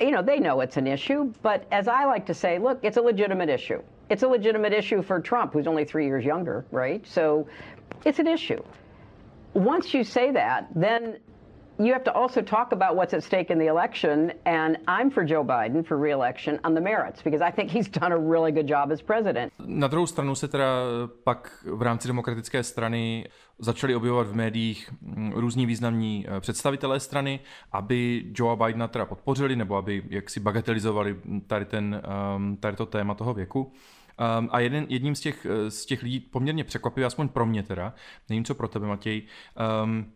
you 0.00 0.10
know 0.10 0.22
they 0.22 0.38
know 0.38 0.60
it's 0.60 0.76
an 0.76 0.86
issue. 0.86 1.32
But 1.42 1.66
as 1.72 1.88
I 1.88 2.04
like 2.04 2.26
to 2.26 2.34
say, 2.34 2.58
look, 2.58 2.78
it's 2.82 2.96
a 2.96 3.02
legitimate 3.02 3.48
issue. 3.48 3.82
It's 4.10 4.22
a 4.22 4.28
legitimate 4.28 4.72
issue 4.72 5.02
for 5.02 5.18
Trump, 5.20 5.54
who's 5.54 5.66
only 5.66 5.84
three 5.84 6.04
years 6.04 6.24
younger, 6.24 6.66
right? 6.70 7.06
So, 7.06 7.48
it's 8.04 8.18
an 8.18 8.26
issue. 8.26 8.62
Once 9.54 9.94
you 9.94 10.04
say 10.04 10.30
that, 10.32 10.68
then 10.74 11.18
you 11.78 11.92
have 11.92 12.04
to 12.04 12.12
also 12.14 12.42
talk 12.42 12.72
about 12.72 12.96
what's 12.96 13.14
at 13.14 13.22
stake 13.22 13.50
in 13.50 13.58
the 13.58 13.66
election. 13.66 14.32
And 14.44 14.78
I'm 14.86 15.10
for 15.10 15.24
Joe 15.24 15.44
Biden 15.44 15.86
for 15.86 15.96
re-election 15.96 16.60
on 16.64 16.74
the 16.74 16.80
merits 16.80 17.22
because 17.22 17.42
I 17.42 17.50
think 17.50 17.70
he's 17.70 17.88
done 18.00 18.12
a 18.12 18.18
really 18.18 18.52
good 18.52 18.68
job 18.68 18.92
as 18.92 19.02
president. 19.02 19.52
Na 19.66 19.88
druhou 19.88 20.06
stranu 20.06 20.34
se 20.34 20.48
teda 20.48 20.66
pak 21.24 21.64
v 21.72 21.82
rámci 21.82 22.08
demokratické 22.08 22.62
strany 22.62 23.28
začali 23.58 23.94
objevovat 23.94 24.26
v 24.26 24.34
médiích 24.34 24.90
mm, 25.00 25.32
různí 25.32 25.66
významní 25.66 26.26
eh, 26.28 26.40
představitelé 26.40 27.00
strany, 27.00 27.40
aby 27.72 28.24
Joe 28.34 28.56
Bidena 28.56 28.88
teda 28.88 29.06
podpořili 29.06 29.56
nebo 29.56 29.76
aby 29.76 30.02
jaksi 30.10 30.40
bagatelizovali 30.40 31.16
tady, 31.46 31.64
ten, 31.64 32.02
ehm, 32.04 32.56
tady 32.56 32.76
to 32.76 32.86
téma 32.86 33.14
toho 33.14 33.34
věku. 33.34 33.72
Um, 34.38 34.48
a 34.52 34.60
jeden, 34.60 34.86
jedním 34.88 35.14
z 35.14 35.20
těch, 35.20 35.46
eh, 35.46 35.70
z 35.70 35.86
těch 35.86 36.02
lidí 36.02 36.20
poměrně 36.20 36.64
překvapivý, 36.64 37.04
aspoň 37.04 37.28
pro 37.28 37.46
mě 37.46 37.62
teda, 37.62 37.94
nevím 38.28 38.44
co 38.44 38.54
pro 38.54 38.68
tebe 38.68 38.86
Matěj, 38.86 39.22
um, 39.84 40.12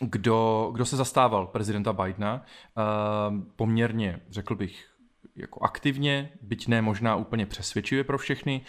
kdo, 0.00 0.70
kdo 0.72 0.84
se 0.84 0.96
zastával 0.96 1.46
prezidenta 1.46 1.92
Bidena, 1.92 2.34
uh, 2.76 3.40
poměrně, 3.56 4.20
řekl 4.30 4.54
bych, 4.54 4.88
jako 5.36 5.64
aktivně, 5.64 6.30
byť 6.42 6.68
ne 6.68 6.82
možná 6.82 7.16
úplně 7.16 7.46
přesvědčivě 7.46 8.04
pro 8.04 8.18
všechny, 8.18 8.60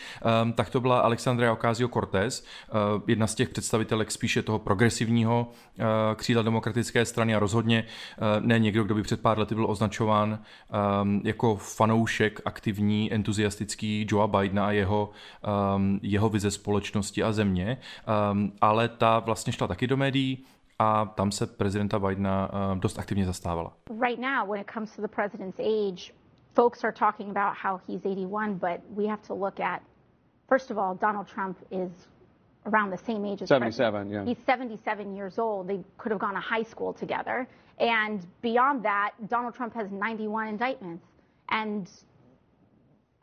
um, 0.43 0.53
tak 0.53 0.69
to 0.69 0.81
byla 0.81 0.99
Alexandria 0.99 1.53
Ocasio-Cortez, 1.53 2.43
uh, 2.43 3.03
jedna 3.07 3.27
z 3.27 3.35
těch 3.35 3.49
představitelek 3.49 4.11
spíše 4.11 4.41
toho 4.41 4.59
progresivního 4.59 5.47
uh, 5.49 5.85
křídla 6.15 6.43
demokratické 6.43 7.05
strany 7.05 7.35
a 7.35 7.39
rozhodně 7.39 7.83
uh, 7.83 8.45
ne 8.45 8.59
někdo, 8.59 8.83
kdo 8.83 8.95
by 8.95 9.03
před 9.03 9.21
pár 9.21 9.39
lety 9.39 9.55
byl 9.55 9.71
označován 9.71 10.39
um, 11.03 11.21
jako 11.23 11.55
fanoušek 11.55 12.41
aktivní, 12.45 13.13
entuziastický 13.13 14.07
Joea 14.09 14.27
Bidena 14.27 14.67
a 14.67 14.71
jeho, 14.71 15.09
jeho 16.01 16.29
vize 16.29 16.51
společnosti 16.51 17.23
a 17.23 17.31
země, 17.31 17.77
ale 18.61 18.87
ta 18.87 19.19
vlastně 19.19 19.53
šla 19.53 19.67
taky 19.67 19.87
do 19.87 19.97
médií, 19.97 20.45
a 20.79 21.05
tam 21.05 21.31
se 21.31 21.47
prezidenta 21.47 21.99
Bidena 21.99 22.49
uh, 22.53 22.77
dost 22.79 22.99
aktivně 22.99 23.25
zastávala. 23.25 23.73
Right 23.99 24.19
now, 24.19 24.49
when 24.49 24.61
it 24.61 24.71
comes 24.73 24.95
to 24.95 25.01
the 25.01 25.07
president's 25.07 25.59
age, 25.59 26.13
folks 26.55 26.83
are 26.83 26.93
talking 26.93 27.29
about 27.29 27.57
how 27.63 27.79
he's 27.87 28.05
81, 28.05 28.53
but 28.53 28.81
we 28.95 29.07
have 29.07 29.21
to 29.27 29.33
look 29.33 29.59
at, 29.59 29.81
first 30.49 30.71
of 30.71 30.77
all, 30.77 30.95
Donald 31.01 31.27
Trump 31.27 31.57
is 31.71 32.07
around 32.65 32.91
the 32.91 33.05
same 33.05 33.25
age 33.25 33.41
as 33.41 33.49
77, 33.49 34.09
yeah. 34.09 34.25
He's 34.25 34.37
77 34.45 35.15
years 35.15 35.39
old. 35.39 35.67
They 35.67 35.79
could 35.97 36.11
have 36.11 36.21
gone 36.21 36.33
to 36.33 36.39
high 36.39 36.63
school 36.63 36.93
together. 36.93 37.47
And 37.79 38.25
beyond 38.41 38.83
that, 38.83 39.11
Donald 39.27 39.55
Trump 39.55 39.73
has 39.75 39.91
91 39.91 40.47
indictments. 40.47 41.05
And 41.49 41.89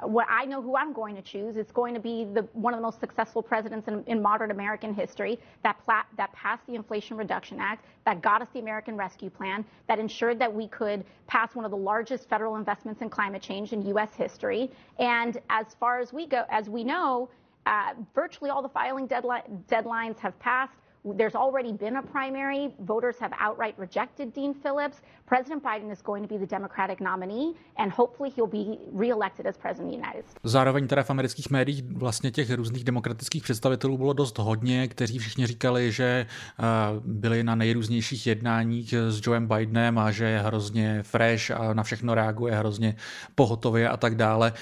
what 0.03 0.27
I 0.29 0.45
know 0.45 0.61
who 0.61 0.77
I'm 0.77 0.93
going 0.93 1.17
to 1.17 1.23
choose. 1.23 1.57
It's 1.57 1.73
going 1.73 1.95
to 1.95 2.01
be 2.01 2.25
the, 2.25 2.43
one 2.53 2.75
of 2.75 2.79
the 2.79 2.83
most 2.83 3.01
successful 3.01 3.43
presidents 3.43 3.89
in, 3.89 4.05
in 4.07 4.21
modern 4.21 4.51
American 4.51 4.93
history 4.93 5.39
that, 5.63 5.77
that 6.17 6.33
passed 6.35 6.67
the 6.67 6.75
Inflation 6.75 7.17
Reduction 7.17 7.59
Act, 7.59 7.87
that 8.05 8.21
got 8.21 8.43
us 8.43 8.49
the 8.53 8.61
American 8.61 8.97
Rescue 8.97 9.31
Plan, 9.31 9.65
that 9.89 9.99
ensured 9.99 10.39
that 10.39 10.53
we 10.53 10.69
could 10.69 11.05
pass 11.27 11.55
one 11.55 11.65
of 11.65 11.71
the 11.71 11.77
largest 11.77 12.29
federal 12.29 12.57
investments 12.57 13.01
in 13.01 13.09
climate 13.09 13.41
change 13.41 13.73
in 13.73 13.87
U.S. 13.87 14.11
history. 14.15 14.71
And 14.99 15.41
as 15.49 15.75
far 15.81 15.99
as 15.99 16.13
we 16.13 16.27
go, 16.27 16.45
as 16.51 16.69
we 16.69 16.85
know, 16.85 17.31
uh, 17.65 17.95
virtually 18.15 18.51
all 18.51 18.63
the 18.63 18.69
filing 18.69 19.09
deadli- 19.09 19.43
deadlines 19.67 20.19
have 20.19 20.39
passed. 20.39 20.75
There's 21.15 21.37
already 21.37 21.73
been 21.73 21.97
a 21.97 22.03
primary. 22.03 22.75
Voters 22.79 23.17
have 23.21 23.33
outright 23.39 23.79
rejected 23.79 24.35
Dean 24.35 24.55
Phillips. 24.55 25.03
President 25.27 25.63
Biden 25.63 25.93
is 25.93 26.03
going 26.03 26.29
to 26.29 26.35
be 26.35 26.39
the 26.39 26.47
Democratic 26.47 27.01
nominee 27.01 27.55
and 27.77 27.93
hopefully 27.93 28.31
he'll 28.37 28.51
be 28.51 28.79
reelected 28.93 29.47
as 29.47 29.57
president 29.57 29.87
of 29.87 30.01
the 30.01 30.07
United 30.07 30.25
States. 30.29 30.41
Zároveň 30.45 30.87
teda 30.89 31.03
v 31.03 31.11
amerických 31.11 31.51
médiích 31.51 31.85
vlastně 31.93 32.31
těch 32.31 32.51
různých 32.51 32.85
demokratických 32.85 33.43
představitelů 33.43 33.99
bylo 33.99 34.13
dost 34.13 34.39
hodně, 34.39 34.89
kteří 34.89 35.19
všichni 35.19 35.47
říkali, 35.47 35.93
že 35.93 36.27
uh, 36.59 36.67
byli 37.05 37.45
na 37.45 37.55
nejrůznějších 37.55 38.27
jednáních 38.27 38.95
s 38.95 39.21
Joeem 39.27 39.47
Bidenem 39.47 39.99
a 39.99 40.11
že 40.11 40.25
je 40.25 40.39
hrozně 40.39 41.03
fresh 41.03 41.51
a 41.51 41.75
na 41.75 41.83
všechno 41.83 42.15
reaguje 42.15 42.55
hrozně 42.55 42.97
pohotově 43.35 43.89
a 43.89 43.97
tak 43.97 44.15
dále. 44.15 44.53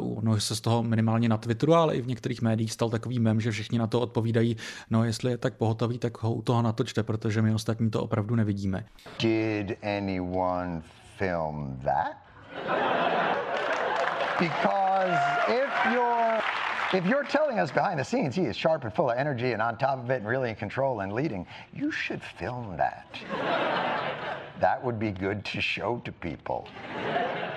Uh, 0.00 0.24
no 0.24 0.40
se 0.40 0.56
z 0.56 0.60
toho 0.60 0.82
minimálně 0.82 1.28
na 1.28 1.36
Twitteru, 1.36 1.74
ale 1.74 1.96
i 1.96 2.00
v 2.00 2.06
některých 2.06 2.42
médiích 2.42 2.72
stal 2.72 2.90
takový 2.90 3.18
mem, 3.18 3.40
že 3.40 3.50
všichni 3.50 3.78
na 3.78 3.86
to 3.86 4.00
odpovídají, 4.00 4.56
no 4.90 5.04
jestli 5.04 5.30
je 5.30 5.38
tak 5.38 5.54
pohotový, 5.66 5.98
tak 5.98 6.22
ho 6.22 6.32
u 6.32 6.42
toho 6.42 6.62
natočte, 6.62 7.02
protože 7.02 7.42
my 7.42 7.54
ostatní 7.54 7.90
to 7.90 8.02
opravdu 8.02 8.34
nevidíme. 8.34 8.84
Did 9.18 9.78
anyone 9.82 10.82
film 11.18 11.80
that? 11.82 12.16
because 14.38 15.18
if 15.48 15.70
you're 15.92 16.42
if 16.92 17.06
you're 17.06 17.24
telling 17.24 17.58
us 17.58 17.72
behind 17.72 17.98
the 17.98 18.04
scenes 18.04 18.36
he 18.36 18.46
is 18.46 18.56
sharp 18.56 18.84
and 18.84 18.92
full 18.94 19.10
of 19.10 19.16
energy 19.18 19.52
and 19.52 19.62
on 19.62 19.76
top 19.76 19.98
of 19.98 20.10
it 20.10 20.16
and 20.20 20.28
really 20.28 20.50
in 20.50 20.56
control 20.56 21.00
and 21.00 21.12
leading, 21.12 21.46
you 21.72 21.90
should 21.90 22.22
film 22.38 22.76
that. 22.76 23.06
that 24.60 24.84
would 24.84 24.98
be 24.98 25.10
good 25.10 25.44
to 25.44 25.60
show 25.60 26.00
to 26.04 26.12
people 26.12 26.68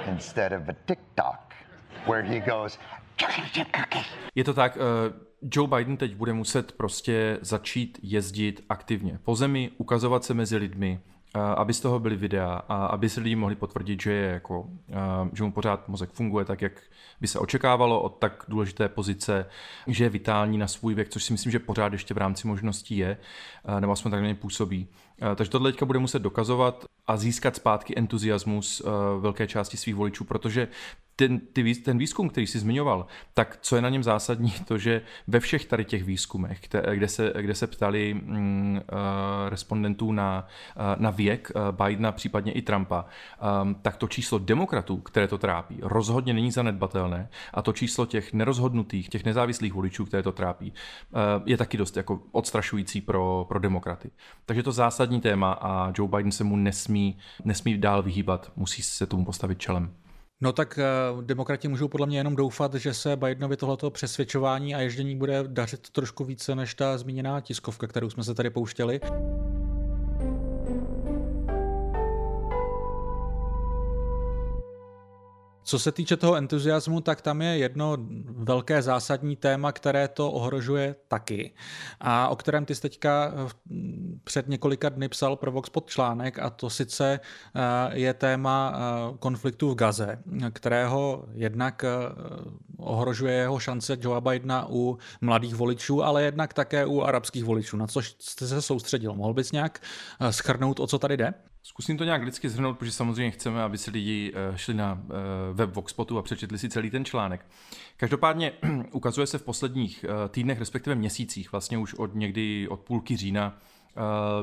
instead 0.07 0.53
of 0.53 0.69
a 0.69 0.75
TikTok 0.87 1.53
where 2.05 2.23
he 2.23 2.39
goes. 2.39 2.79
Je 4.35 4.43
to 4.43 4.53
tak, 4.53 4.77
uh, 4.77 5.11
Joe 5.41 5.67
Biden 5.67 5.97
teď 5.97 6.15
bude 6.15 6.33
muset 6.33 6.71
prostě 6.71 7.37
začít 7.41 7.99
jezdit 8.01 8.65
aktivně 8.69 9.19
po 9.23 9.35
zemi, 9.35 9.71
ukazovat 9.77 10.23
se 10.23 10.33
mezi 10.33 10.57
lidmi, 10.57 10.99
aby 11.55 11.73
z 11.73 11.79
toho 11.79 11.99
byly 11.99 12.15
videa 12.15 12.61
a 12.69 12.85
aby 12.85 13.09
se 13.09 13.21
lidi 13.21 13.35
mohli 13.35 13.55
potvrdit, 13.55 14.01
že, 14.01 14.11
je 14.11 14.31
jako, 14.31 14.69
že 15.33 15.43
mu 15.43 15.51
pořád 15.51 15.89
mozek 15.89 16.09
funguje 16.09 16.45
tak, 16.45 16.61
jak 16.61 16.81
by 17.21 17.27
se 17.27 17.39
očekávalo 17.39 18.01
od 18.01 18.09
tak 18.09 18.45
důležité 18.47 18.89
pozice, 18.89 19.45
že 19.87 20.03
je 20.03 20.09
vitální 20.09 20.57
na 20.57 20.67
svůj 20.67 20.93
věk, 20.93 21.09
což 21.09 21.23
si 21.23 21.33
myslím, 21.33 21.51
že 21.51 21.59
pořád 21.59 21.93
ještě 21.93 22.13
v 22.13 22.17
rámci 22.17 22.47
možností 22.47 22.97
je, 22.97 23.17
nebo 23.79 23.91
aspoň 23.91 24.11
tak 24.11 24.23
na 24.23 24.35
působí. 24.35 24.87
Takže 25.35 25.51
tohle 25.51 25.71
teďka 25.71 25.85
bude 25.85 25.99
muset 25.99 26.19
dokazovat 26.19 26.85
a 27.07 27.17
získat 27.17 27.55
zpátky 27.55 27.97
entuziasmus 27.97 28.81
velké 29.19 29.47
části 29.47 29.77
svých 29.77 29.95
voličů, 29.95 30.23
protože 30.23 30.67
ten, 31.19 31.39
ty, 31.39 31.75
ten 31.75 31.97
výzkum, 31.97 32.29
který 32.29 32.47
jsi 32.47 32.59
zmiňoval, 32.59 33.07
tak 33.33 33.57
co 33.61 33.75
je 33.75 33.81
na 33.81 33.89
něm 33.89 34.03
zásadní, 34.03 34.53
to, 34.65 34.77
že 34.77 35.01
ve 35.27 35.39
všech 35.39 35.65
tady 35.65 35.85
těch 35.85 36.03
výzkumech, 36.03 36.61
kde 36.93 37.07
se, 37.07 37.33
kde 37.41 37.55
se 37.55 37.67
ptali 37.67 38.13
mm, 38.13 38.81
uh, 38.91 39.49
respondentů 39.49 40.11
na, 40.11 40.47
uh, 40.75 41.01
na 41.01 41.09
věk 41.09 41.51
uh, 41.55 41.85
Bidena, 41.85 42.11
případně 42.11 42.51
i 42.51 42.61
Trumpa, 42.61 43.05
um, 43.63 43.75
tak 43.75 43.97
to 43.97 44.07
číslo 44.07 44.37
demokratů, 44.37 44.97
které 44.97 45.27
to 45.27 45.37
trápí, 45.37 45.79
rozhodně 45.81 46.33
není 46.33 46.51
zanedbatelné 46.51 47.29
a 47.53 47.61
to 47.61 47.73
číslo 47.73 48.05
těch 48.05 48.33
nerozhodnutých, 48.33 49.09
těch 49.09 49.25
nezávislých 49.25 49.73
voličů, 49.73 50.05
které 50.05 50.23
to 50.23 50.31
trápí, 50.31 50.73
je 51.45 51.57
taky 51.57 51.77
dost 51.77 51.97
jako 51.97 52.21
odstrašující 52.31 53.01
pro, 53.01 53.45
pro 53.47 53.59
demokraty. 53.59 54.11
Takže 54.45 54.63
to 54.63 54.71
zásadní 54.71 55.21
téma 55.21 55.51
a 55.51 55.93
Joe 55.97 56.09
Biden 56.09 56.31
se 56.31 56.43
mu 56.43 56.55
nesmí, 56.55 57.17
nesmí 57.43 57.77
dál 57.77 58.03
vyhýbat, 58.03 58.51
musí 58.55 58.81
se 58.81 59.05
tomu 59.05 59.25
postavit 59.25 59.59
čelem. 59.59 59.93
No 60.41 60.51
tak 60.51 60.79
uh, 61.13 61.23
demokrati 61.23 61.67
můžou 61.67 61.87
podle 61.87 62.07
mě 62.07 62.17
jenom 62.17 62.35
doufat, 62.35 62.73
že 62.73 62.93
se 62.93 63.15
Bidenovi 63.15 63.57
tohleto 63.57 63.91
přesvědčování 63.91 64.75
a 64.75 64.79
ježdění 64.79 65.15
bude 65.15 65.43
dařit 65.47 65.89
trošku 65.89 66.23
více 66.23 66.55
než 66.55 66.73
ta 66.73 66.97
zmíněná 66.97 67.41
tiskovka, 67.41 67.87
kterou 67.87 68.09
jsme 68.09 68.23
se 68.23 68.35
tady 68.35 68.49
pouštěli. 68.49 68.99
Co 75.69 75.79
se 75.79 75.91
týče 75.91 76.17
toho 76.17 76.35
entuziasmu, 76.35 77.01
tak 77.01 77.21
tam 77.21 77.41
je 77.41 77.57
jedno 77.57 77.97
velké 78.25 78.81
zásadní 78.81 79.35
téma, 79.35 79.71
které 79.71 80.07
to 80.07 80.31
ohrožuje 80.31 80.95
taky. 81.07 81.53
A 81.99 82.27
o 82.27 82.35
kterém 82.35 82.65
ty 82.65 82.75
jsi 82.75 82.81
teďka 82.81 83.33
eh, 83.33 83.49
před 84.23 84.47
několika 84.47 84.89
dny 84.89 85.09
psal 85.09 85.35
pro 85.35 85.51
Vox 85.51 85.69
pod 85.69 85.89
článek 85.89 86.39
a 86.39 86.49
to 86.49 86.69
sice 86.69 87.19
eh, 87.19 87.59
je 87.99 88.13
téma 88.13 88.73
eh, 88.73 89.17
konfliktu 89.19 89.71
v 89.71 89.75
Gaze, 89.75 90.19
kterého 90.53 91.25
jednak 91.33 91.85
ohrožuje 92.77 93.33
jeho 93.33 93.59
šance 93.59 93.97
Joea 94.01 94.21
Bidena 94.21 94.65
u 94.69 94.97
mladých 95.21 95.55
voličů, 95.55 96.03
ale 96.03 96.23
jednak 96.23 96.53
také 96.53 96.85
u 96.85 97.01
arabských 97.01 97.43
voličů. 97.43 97.77
Na 97.77 97.87
což 97.87 98.15
jste 98.19 98.47
se 98.47 98.61
soustředil? 98.61 99.13
Mohl 99.13 99.33
bys 99.33 99.51
nějak 99.51 99.81
schrnout, 100.29 100.79
o 100.79 100.87
co 100.87 100.99
tady 100.99 101.17
jde? 101.17 101.33
Zkusím 101.69 101.97
to 101.97 102.03
nějak 102.03 102.23
lidsky 102.23 102.49
zhrnout, 102.49 102.77
protože 102.77 102.91
samozřejmě 102.91 103.31
chceme, 103.31 103.63
aby 103.63 103.77
si 103.77 103.91
lidi 103.91 104.33
eh, 104.35 104.57
šli 104.57 104.73
na 104.73 105.01
eh, 105.03 105.13
web 105.53 105.75
Voxpotu 105.75 106.17
a 106.17 106.21
přečetli 106.21 106.57
si 106.57 106.69
celý 106.69 106.89
ten 106.89 107.05
článek. 107.05 107.45
Každopádně 107.97 108.51
ukazuje 108.91 109.27
se 109.27 109.37
v 109.37 109.43
posledních 109.43 110.03
eh, 110.03 110.29
týdnech, 110.29 110.59
respektive 110.59 110.95
měsících, 110.95 111.51
vlastně 111.51 111.77
už 111.77 111.93
od 111.93 112.15
někdy 112.15 112.67
od 112.67 112.79
půlky 112.79 113.17
října, 113.17 113.57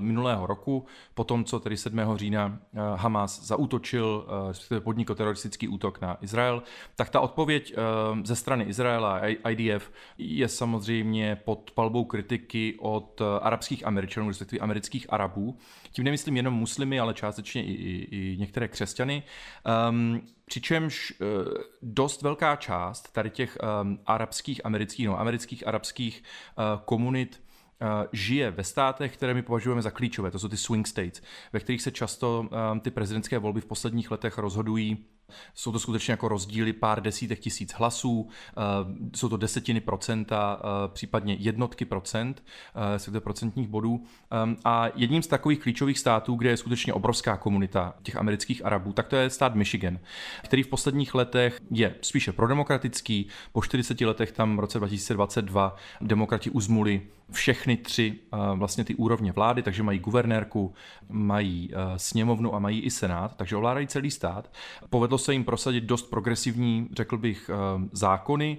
minulého 0.00 0.46
roku, 0.46 0.86
po 1.14 1.24
tom, 1.24 1.44
co 1.44 1.60
tedy 1.60 1.76
7. 1.76 2.00
října 2.16 2.58
Hamas 2.94 3.46
zautočil, 3.46 4.26
respektive 4.48 4.80
podnikl 4.80 5.14
teroristický 5.14 5.68
útok 5.68 6.00
na 6.00 6.18
Izrael, 6.20 6.62
tak 6.96 7.10
ta 7.10 7.20
odpověď 7.20 7.74
ze 8.24 8.36
strany 8.36 8.64
Izraela 8.64 9.18
a 9.18 9.50
IDF 9.50 9.92
je 10.18 10.48
samozřejmě 10.48 11.36
pod 11.44 11.70
palbou 11.70 12.04
kritiky 12.04 12.76
od 12.78 13.22
arabských 13.40 13.86
američanů, 13.86 14.28
respektive 14.28 14.60
amerických 14.60 15.06
arabů. 15.12 15.58
Tím 15.92 16.04
nemyslím 16.04 16.36
jenom 16.36 16.54
muslimy, 16.54 17.00
ale 17.00 17.14
částečně 17.14 17.64
i, 17.64 17.72
i, 17.72 18.32
i 18.32 18.36
některé 18.38 18.68
křesťany. 18.68 19.22
Um, 19.90 20.20
Přičemž 20.48 21.12
eh, 21.12 21.24
dost 21.82 22.22
velká 22.22 22.56
část 22.56 23.12
tady 23.12 23.30
těch 23.30 23.58
um, 23.82 23.98
arabských, 24.06 24.66
amerických, 24.66 25.06
no, 25.06 25.20
amerických 25.20 25.66
arabských 25.66 26.22
komunit 26.84 27.42
žije 28.12 28.50
ve 28.50 28.64
státech, 28.64 29.16
které 29.16 29.34
my 29.34 29.42
považujeme 29.42 29.82
za 29.82 29.90
klíčové, 29.90 30.30
to 30.30 30.38
jsou 30.38 30.48
ty 30.48 30.56
swing 30.56 30.86
states, 30.86 31.22
ve 31.52 31.60
kterých 31.60 31.82
se 31.82 31.90
často 31.90 32.48
um, 32.72 32.80
ty 32.80 32.90
prezidentské 32.90 33.38
volby 33.38 33.60
v 33.60 33.66
posledních 33.66 34.10
letech 34.10 34.38
rozhodují 34.38 35.06
jsou 35.54 35.72
to 35.72 35.78
skutečně 35.78 36.12
jako 36.12 36.28
rozdíly 36.28 36.72
pár 36.72 37.02
desítek 37.02 37.38
tisíc 37.38 37.72
hlasů, 37.72 38.28
eh, 38.28 38.60
jsou 39.16 39.28
to 39.28 39.36
desetiny 39.36 39.80
procenta, 39.80 40.60
eh, 40.60 40.88
případně 40.88 41.34
jednotky 41.34 41.84
procent, 41.84 42.44
to 43.12 43.20
procentních 43.20 43.68
bodů. 43.68 44.04
A 44.64 44.88
jedním 44.94 45.22
z 45.22 45.26
takových 45.26 45.60
klíčových 45.60 45.98
států, 45.98 46.34
kde 46.34 46.50
je 46.50 46.56
skutečně 46.56 46.92
obrovská 46.92 47.36
komunita 47.36 47.94
těch 48.02 48.16
amerických 48.16 48.64
Arabů, 48.64 48.92
tak 48.92 49.08
to 49.08 49.16
je 49.16 49.30
stát 49.30 49.54
Michigan, 49.54 49.98
který 50.44 50.62
v 50.62 50.68
posledních 50.68 51.14
letech 51.14 51.60
je 51.70 51.94
spíše 52.00 52.32
prodemokratický. 52.32 53.28
Po 53.52 53.62
40 53.62 54.06
letech 54.06 54.32
tam 54.32 54.56
v 54.56 54.60
roce 54.60 54.78
2022 54.78 55.76
demokrati 56.00 56.50
uzmuli 56.50 57.02
všechny 57.32 57.76
tři 57.76 58.14
eh, 58.32 58.36
vlastně 58.54 58.84
ty 58.84 58.94
úrovně 58.94 59.32
vlády, 59.32 59.62
takže 59.62 59.82
mají 59.82 59.98
guvernérku, 59.98 60.74
mají 61.08 61.70
sněmovnu 61.96 62.54
a 62.54 62.58
mají 62.58 62.80
i 62.80 62.90
senát, 62.90 63.36
takže 63.36 63.56
ovládají 63.56 63.86
celý 63.86 64.10
stát. 64.10 64.52
Povedlo 64.90 65.18
se 65.18 65.32
jim 65.32 65.44
prosadit 65.44 65.84
dost 65.84 66.10
progresivní, 66.10 66.88
řekl 66.92 67.18
bych, 67.18 67.50
eh, 67.50 67.88
zákony, 67.92 68.58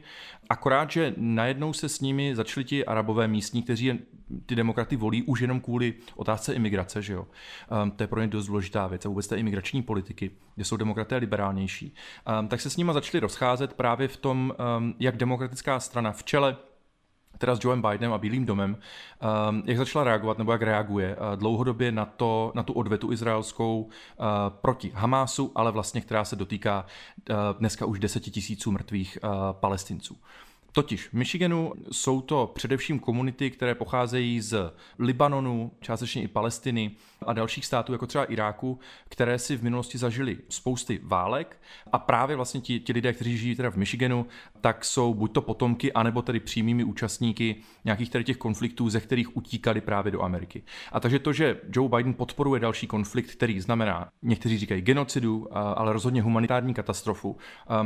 akorát, 0.49 0.91
že 0.91 1.13
najednou 1.17 1.73
se 1.73 1.89
s 1.89 2.01
nimi 2.01 2.35
začali 2.35 2.63
ti 2.63 2.85
arabové 2.85 3.27
místní, 3.27 3.63
kteří 3.63 3.99
ty 4.45 4.55
demokraty 4.55 4.95
volí 4.95 5.23
už 5.23 5.41
jenom 5.41 5.61
kvůli 5.61 5.93
otázce 6.15 6.53
imigrace, 6.53 7.01
že 7.01 7.13
jo. 7.13 7.27
Um, 7.83 7.91
to 7.91 8.03
je 8.03 8.07
pro 8.07 8.21
ně 8.21 8.27
dost 8.27 8.47
důležitá 8.47 8.87
věc 8.87 9.05
a 9.05 9.09
vůbec 9.09 9.27
té 9.27 9.37
imigrační 9.37 9.81
politiky, 9.81 10.31
kde 10.55 10.65
jsou 10.65 10.77
demokraté 10.77 11.17
liberálnější. 11.17 11.93
Um, 12.39 12.47
tak 12.47 12.61
se 12.61 12.69
s 12.69 12.77
nimi 12.77 12.93
začali 12.93 13.19
rozcházet 13.19 13.73
právě 13.73 14.07
v 14.07 14.17
tom, 14.17 14.53
um, 14.77 14.95
jak 14.99 15.17
demokratická 15.17 15.79
strana 15.79 16.11
v 16.11 16.23
čele 16.23 16.57
teda 17.37 17.55
s 17.55 17.63
Joeem 17.63 17.81
Bidenem 17.81 18.13
a 18.13 18.17
Bílým 18.17 18.45
domem, 18.45 18.77
um, 19.49 19.63
jak 19.65 19.77
začala 19.77 20.03
reagovat 20.03 20.37
nebo 20.37 20.51
jak 20.51 20.61
reaguje 20.61 21.15
uh, 21.15 21.35
dlouhodobě 21.35 21.91
na, 21.91 22.05
to, 22.05 22.51
na 22.55 22.63
tu 22.63 22.73
odvetu 22.73 23.11
izraelskou 23.11 23.81
uh, 23.81 24.25
proti 24.49 24.91
Hamásu, 24.95 25.51
ale 25.55 25.71
vlastně 25.71 26.01
která 26.01 26.25
se 26.25 26.35
dotýká 26.35 26.85
uh, 27.29 27.35
dneska 27.59 27.85
už 27.85 27.99
deseti 27.99 28.31
tisíců 28.31 28.71
mrtvých 28.71 29.17
palestinců. 29.51 30.17
Totiž 30.71 31.07
v 31.07 31.13
Michiganu 31.13 31.73
jsou 31.91 32.21
to 32.21 32.51
především 32.55 32.99
komunity, 32.99 33.51
které 33.51 33.75
pocházejí 33.75 34.41
z 34.41 34.73
Libanonu, 34.99 35.71
částečně 35.81 36.23
i 36.23 36.27
Palestiny 36.27 36.91
a 37.25 37.33
dalších 37.33 37.65
států, 37.65 37.91
jako 37.91 38.07
třeba 38.07 38.25
Iráku, 38.25 38.79
které 39.09 39.39
si 39.39 39.57
v 39.57 39.63
minulosti 39.63 39.97
zažili 39.97 40.37
spousty 40.49 40.99
válek 41.03 41.61
a 41.91 41.99
právě 41.99 42.35
vlastně 42.35 42.61
ti, 42.61 42.79
ti 42.79 42.93
lidé, 42.93 43.13
kteří 43.13 43.37
žijí 43.37 43.55
teda 43.55 43.71
v 43.71 43.75
Michiganu, 43.75 44.25
tak 44.61 44.85
jsou 44.85 45.13
buď 45.13 45.33
to 45.33 45.41
potomky, 45.41 45.93
anebo 45.93 46.21
tedy 46.21 46.39
přímými 46.39 46.83
účastníky 46.83 47.55
nějakých 47.85 48.09
tady 48.09 48.23
těch 48.23 48.37
konfliktů, 48.37 48.89
ze 48.89 48.99
kterých 48.99 49.37
utíkali 49.37 49.81
právě 49.81 50.11
do 50.11 50.21
Ameriky. 50.21 50.63
A 50.91 50.99
takže 50.99 51.19
to, 51.19 51.33
že 51.33 51.61
Joe 51.73 51.89
Biden 51.89 52.13
podporuje 52.13 52.59
další 52.59 52.87
konflikt, 52.87 53.31
který 53.31 53.59
znamená, 53.59 54.09
někteří 54.21 54.57
říkají 54.57 54.81
genocidu, 54.81 55.57
ale 55.57 55.93
rozhodně 55.93 56.21
humanitární 56.21 56.73
katastrofu, 56.73 57.37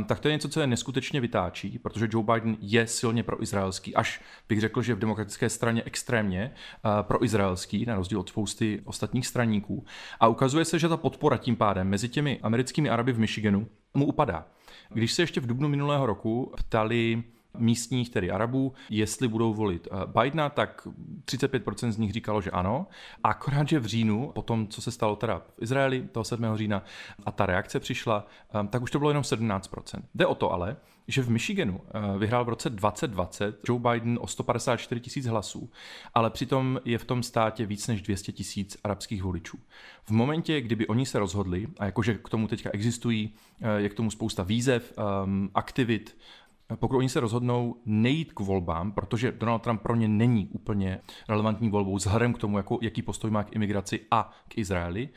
tak 0.06 0.20
to 0.20 0.28
je 0.28 0.34
něco, 0.34 0.48
co 0.48 0.60
je 0.60 0.66
neskutečně 0.66 1.20
vytáčí, 1.20 1.78
protože 1.78 2.08
Joe 2.10 2.26
Biden 2.34 2.56
je 2.72 2.86
silně 2.86 3.22
proizraelský, 3.22 3.94
až 3.94 4.20
bych 4.48 4.60
řekl, 4.60 4.82
že 4.82 4.94
v 4.94 4.98
demokratické 4.98 5.48
straně 5.48 5.82
extrémně 5.86 6.54
proizraelský, 7.02 7.86
na 7.86 7.94
rozdíl 7.94 8.20
od 8.20 8.28
spousty 8.28 8.82
ostatních 8.84 9.26
straníků. 9.26 9.84
A 10.20 10.28
ukazuje 10.28 10.64
se, 10.64 10.78
že 10.78 10.88
ta 10.88 10.96
podpora 10.96 11.36
tím 11.36 11.56
pádem 11.56 11.88
mezi 11.88 12.08
těmi 12.08 12.40
americkými 12.42 12.90
Araby 12.90 13.12
v 13.12 13.18
Michiganu 13.18 13.68
mu 13.94 14.06
upadá. 14.06 14.46
Když 14.88 15.12
se 15.12 15.22
ještě 15.22 15.40
v 15.40 15.46
dubnu 15.46 15.68
minulého 15.68 16.06
roku 16.06 16.52
ptali 16.56 17.22
místních, 17.58 18.10
tedy 18.10 18.30
Arabů, 18.30 18.72
jestli 18.90 19.28
budou 19.28 19.54
volit 19.54 19.88
eh, 19.90 20.20
Bidena, 20.20 20.48
tak 20.48 20.88
35% 21.24 21.90
z 21.90 21.98
nich 21.98 22.12
říkalo, 22.12 22.40
že 22.40 22.50
ano. 22.50 22.86
Akorát, 23.24 23.68
že 23.68 23.78
v 23.78 23.86
říjnu, 23.86 24.32
po 24.34 24.42
tom, 24.42 24.68
co 24.68 24.82
se 24.82 24.90
stalo 24.90 25.16
teda 25.16 25.38
v 25.38 25.62
Izraeli, 25.62 26.08
toho 26.12 26.24
7. 26.24 26.56
října, 26.56 26.84
a 27.26 27.32
ta 27.32 27.46
reakce 27.46 27.80
přišla, 27.80 28.26
eh, 28.54 28.68
tak 28.68 28.82
už 28.82 28.90
to 28.90 28.98
bylo 28.98 29.10
jenom 29.10 29.24
17%. 29.24 30.04
Jde 30.14 30.26
o 30.26 30.34
to 30.34 30.52
ale, 30.52 30.76
že 31.08 31.22
v 31.22 31.30
Michiganu 31.30 31.80
eh, 31.86 32.18
vyhrál 32.18 32.44
v 32.44 32.48
roce 32.48 32.70
2020 32.70 33.60
Joe 33.68 33.80
Biden 33.80 34.18
o 34.22 34.26
154 34.26 35.00
tisíc 35.00 35.26
hlasů, 35.26 35.70
ale 36.14 36.30
přitom 36.30 36.80
je 36.84 36.98
v 36.98 37.04
tom 37.04 37.22
státě 37.22 37.66
víc 37.66 37.88
než 37.88 38.02
200 38.02 38.32
tisíc 38.32 38.76
arabských 38.84 39.22
voličů. 39.22 39.58
V 40.04 40.10
momentě, 40.10 40.60
kdyby 40.60 40.86
oni 40.86 41.06
se 41.06 41.18
rozhodli, 41.18 41.66
a 41.78 41.84
jakože 41.84 42.14
k 42.14 42.28
tomu 42.28 42.48
teďka 42.48 42.70
existují, 42.72 43.34
je 43.76 43.88
k 43.88 43.94
tomu 43.94 44.10
spousta 44.10 44.42
výzev, 44.42 44.92
ehm, 44.98 45.50
aktivit, 45.54 46.16
pokud 46.76 46.96
oni 46.96 47.08
se 47.08 47.20
rozhodnou 47.20 47.76
nejít 47.86 48.32
k 48.32 48.40
volbám, 48.40 48.92
protože 48.92 49.32
Donald 49.32 49.62
Trump 49.62 49.82
pro 49.82 49.94
ně 49.94 50.08
není 50.08 50.48
úplně 50.52 51.00
relevantní 51.28 51.70
volbou 51.70 51.96
vzhledem 51.96 52.32
k 52.32 52.38
tomu, 52.38 52.56
jako, 52.56 52.78
jaký 52.82 53.02
postoj 53.02 53.30
má 53.30 53.44
k 53.44 53.56
imigraci 53.56 54.00
a 54.10 54.30
k 54.48 54.58
Izraeli, 54.58 55.08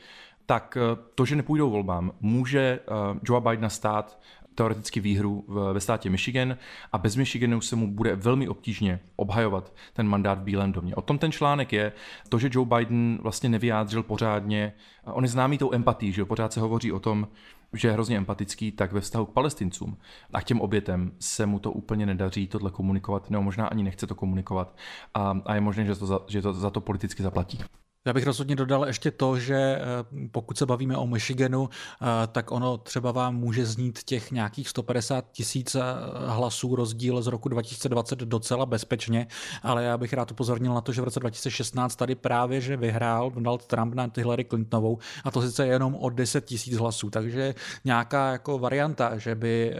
tak 0.46 0.78
eh, 0.80 0.96
to, 1.14 1.24
že 1.24 1.36
nepůjdou 1.36 1.70
volbám, 1.70 2.12
může 2.20 2.80
uh, 2.88 3.18
Joe 3.22 3.40
Bidena 3.40 3.68
stát 3.68 4.18
teoreticky 4.56 5.00
výhru 5.00 5.44
ve 5.72 5.80
státě 5.80 6.10
Michigan 6.10 6.56
a 6.92 6.98
bez 6.98 7.16
Michiganu 7.16 7.60
se 7.60 7.76
mu 7.76 7.90
bude 7.90 8.16
velmi 8.16 8.48
obtížně 8.48 9.00
obhajovat 9.16 9.74
ten 9.92 10.08
mandát 10.08 10.38
v 10.38 10.42
Bílém 10.42 10.72
domě. 10.72 10.94
O 10.94 11.02
tom 11.02 11.18
ten 11.18 11.32
článek 11.32 11.72
je, 11.72 11.92
to, 12.28 12.38
že 12.38 12.50
Joe 12.52 12.66
Biden 12.66 13.18
vlastně 13.22 13.48
nevyjádřil 13.48 14.02
pořádně, 14.02 14.72
on 15.04 15.24
je 15.24 15.28
známý 15.28 15.58
tou 15.58 15.72
empatí, 15.72 16.12
že 16.12 16.24
pořád 16.24 16.52
se 16.52 16.60
hovoří 16.60 16.92
o 16.92 16.98
tom, 16.98 17.28
že 17.72 17.88
je 17.88 17.92
hrozně 17.92 18.16
empatický, 18.16 18.72
tak 18.72 18.92
ve 18.92 19.00
vztahu 19.00 19.26
k 19.26 19.32
palestincům 19.32 19.96
a 20.32 20.40
k 20.40 20.44
těm 20.44 20.60
obětem 20.60 21.12
se 21.18 21.46
mu 21.46 21.58
to 21.58 21.72
úplně 21.72 22.06
nedaří 22.06 22.46
tohle 22.46 22.70
komunikovat, 22.70 23.30
nebo 23.30 23.42
možná 23.42 23.66
ani 23.66 23.82
nechce 23.82 24.06
to 24.06 24.14
komunikovat 24.14 24.76
a, 25.14 25.40
a 25.46 25.54
je 25.54 25.60
možné, 25.60 25.84
že 25.84 25.94
to, 25.94 26.06
za, 26.06 26.20
že 26.28 26.42
to 26.42 26.52
za 26.52 26.70
to 26.70 26.80
politicky 26.80 27.22
zaplatí. 27.22 27.58
Já 28.06 28.12
bych 28.12 28.26
rozhodně 28.26 28.56
dodal 28.56 28.86
ještě 28.86 29.10
to, 29.10 29.38
že 29.38 29.54
eh, 29.54 29.82
pokud 30.30 30.58
se 30.58 30.66
bavíme 30.66 30.96
o 30.96 31.06
Michiganu, 31.06 31.68
eh, 31.68 32.06
tak 32.26 32.50
ono 32.50 32.78
třeba 32.78 33.12
vám 33.12 33.36
může 33.36 33.66
znít 33.66 33.98
těch 34.04 34.30
nějakých 34.30 34.68
150 34.68 35.24
tisíc 35.32 35.74
eh, 35.74 35.80
hlasů 36.26 36.76
rozdíl 36.76 37.22
z 37.22 37.26
roku 37.26 37.48
2020 37.48 38.18
docela 38.18 38.66
bezpečně, 38.66 39.26
ale 39.62 39.84
já 39.84 39.98
bych 39.98 40.12
rád 40.12 40.32
upozornil 40.32 40.74
na 40.74 40.80
to, 40.80 40.92
že 40.92 41.00
v 41.00 41.04
roce 41.04 41.20
2016 41.20 41.96
tady 41.96 42.14
právě, 42.14 42.60
že 42.60 42.76
vyhrál 42.76 43.30
Donald 43.30 43.66
Trump 43.66 43.94
na 43.94 44.10
Hillary 44.16 44.44
Clintonovou 44.44 44.98
a 45.24 45.30
to 45.30 45.42
sice 45.42 45.66
jenom 45.66 45.94
o 45.94 46.10
10 46.10 46.44
tisíc 46.44 46.76
hlasů, 46.76 47.10
takže 47.10 47.54
nějaká 47.84 48.32
jako 48.32 48.58
varianta, 48.58 49.18
že 49.18 49.34
by 49.34 49.76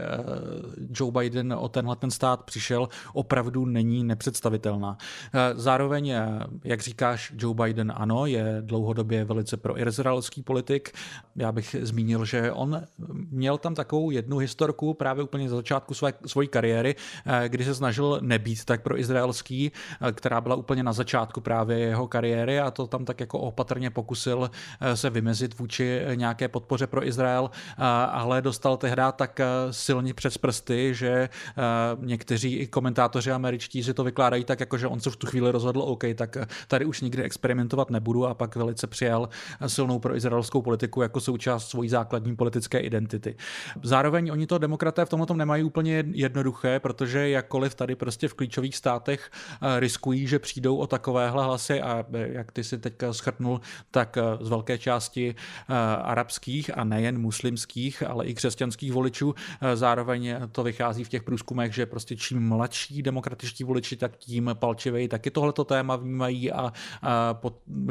Joe 0.91 1.13
Biden 1.13 1.53
o 1.53 1.69
tenhle 1.69 1.97
ten 1.97 2.11
stát 2.11 2.45
přišel, 2.45 2.89
opravdu 3.13 3.67
není 3.67 4.05
nepředstavitelná. 4.05 4.99
Zároveň, 5.55 6.15
jak 6.65 6.81
říkáš, 6.81 7.33
Joe 7.39 7.55
Biden 7.55 7.93
ano, 7.97 8.16
ano, 8.17 8.27
je 8.27 8.57
dlouhodobě 8.61 9.25
velice 9.25 9.57
pro 9.57 9.81
izraelský 9.81 10.43
politik. 10.43 10.93
Já 11.37 11.53
bych 11.53 11.77
zmínil, 11.83 12.25
že 12.25 12.53
on 12.53 12.83
měl 13.31 13.59
tam 13.59 13.75
takovou 13.75 14.11
jednu 14.11 14.39
historku 14.39 14.95
právě 14.95 15.25
úplně 15.25 15.49
za 15.49 15.57
začátku 15.57 15.95
své, 15.95 16.13
svojí 16.27 16.49
kariéry, 16.49 16.95
eh, 17.27 17.49
kdy 17.49 17.65
se 17.65 17.75
snažil 17.75 18.19
nebýt 18.23 18.65
tak 18.65 18.83
pro 18.83 18.99
izraelský, 18.99 19.73
eh, 20.01 20.13
která 20.13 20.41
byla 20.41 20.57
úplně 20.57 20.83
na 20.83 20.93
začátku 20.93 21.41
právě 21.41 21.79
jeho 21.79 22.09
kariéry 22.09 22.61
a 22.61 22.71
to 22.71 22.87
tam 22.87 23.05
tak 23.05 23.21
jako 23.21 23.39
opatrně 23.39 23.91
pokusil 23.91 24.51
eh, 24.81 24.97
se 24.97 25.11
vymezit 25.11 25.59
vůči 25.59 26.01
nějaké 26.15 26.49
podpoře 26.49 26.87
pro 26.87 27.07
Izrael, 27.07 27.51
ale 28.11 28.43
dostal 28.43 28.77
tehdy 28.77 29.03
tak 29.17 29.41
silně 29.71 30.15
přes 30.15 30.39
prsty, 30.39 30.95
že 30.95 31.29
někteří 32.01 32.57
i 32.57 32.67
komentátoři 32.67 33.33
američtí 33.33 33.83
si 33.83 33.95
to 33.95 34.05
vykládají 34.05 34.45
tak, 34.45 34.61
jako 34.61 34.79
že 34.79 34.87
on 34.87 35.01
se 35.01 35.11
v 35.11 35.17
tu 35.17 35.27
chvíli 35.27 35.53
rozhodl, 35.53 35.83
OK, 35.83 36.05
tak 36.15 36.37
tady 36.69 36.85
už 36.85 37.01
nikdy 37.01 37.23
experimentovat 37.23 37.91
nebudu 37.91 38.06
nebudu 38.07 38.27
a 38.27 38.35
pak 38.35 38.57
velice 38.57 38.87
přijal 38.87 39.29
silnou 39.67 39.99
pro 39.99 40.17
izraelskou 40.17 40.63
politiku 40.63 41.03
jako 41.03 41.21
součást 41.21 41.69
svojí 41.69 41.89
základní 41.89 42.37
politické 42.37 42.79
identity. 42.79 43.37
Zároveň 43.83 44.31
oni 44.33 44.47
to 44.47 44.59
demokraté 44.59 45.05
v 45.05 45.09
tomhle 45.09 45.27
nemají 45.35 45.65
úplně 45.65 46.05
jednoduché, 46.13 46.81
protože 46.81 47.29
jakkoliv 47.29 47.75
tady 47.75 47.95
prostě 47.95 48.29
v 48.29 48.35
klíčových 48.35 48.77
státech 48.77 49.31
eh, 49.31 49.81
riskují, 49.81 50.27
že 50.27 50.39
přijdou 50.39 50.77
o 50.77 50.87
takovéhle 50.87 51.45
hlasy 51.45 51.83
a 51.83 52.05
eh, 52.15 52.29
jak 52.33 52.53
ty 52.53 52.65
si 52.65 52.79
teďka 52.79 53.13
schrtnul, 53.13 53.61
tak 53.91 54.17
eh, 54.17 54.23
z 54.41 54.49
velké 54.49 54.79
části 54.79 55.35
arabských 56.03 56.79
a 56.79 56.85
nejen 56.85 57.19
muslimských, 57.19 58.03
ale 58.03 58.27
i 58.27 58.35
křesťanských 58.35 58.93
voličů. 58.93 59.35
Zároveň 59.75 60.35
to 60.53 60.63
vychází 60.63 61.05
v 61.05 61.09
těch 61.09 61.23
průzkumech, 61.23 61.75
že 61.75 61.87
prostě 61.87 62.17
čím 62.17 62.49
mladší 62.49 63.03
demokratičtí 63.03 63.65
voliči, 63.65 63.97
tak 63.97 64.17
tím 64.17 64.51
palčivěji 64.55 65.09
taky 65.09 65.31
tohleto 65.31 65.65
téma 65.65 65.97
vnímají 65.97 66.53
a, 66.53 66.73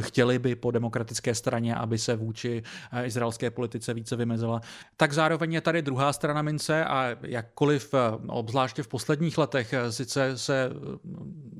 chtěli 0.05 0.39
by 0.39 0.55
po 0.55 0.71
demokratické 0.71 1.35
straně, 1.35 1.75
aby 1.75 1.97
se 1.97 2.15
vůči 2.15 2.63
izraelské 3.03 3.51
politice 3.51 3.93
více 3.93 4.15
vymezila. 4.15 4.61
Tak 4.97 5.13
zároveň 5.13 5.53
je 5.53 5.61
tady 5.61 5.81
druhá 5.81 6.13
strana 6.13 6.41
mince 6.41 6.85
a 6.85 7.15
jakkoliv, 7.21 7.93
obzvláště 8.27 8.83
v 8.83 8.87
posledních 8.87 9.37
letech, 9.37 9.73
sice 9.89 10.37
se 10.37 10.69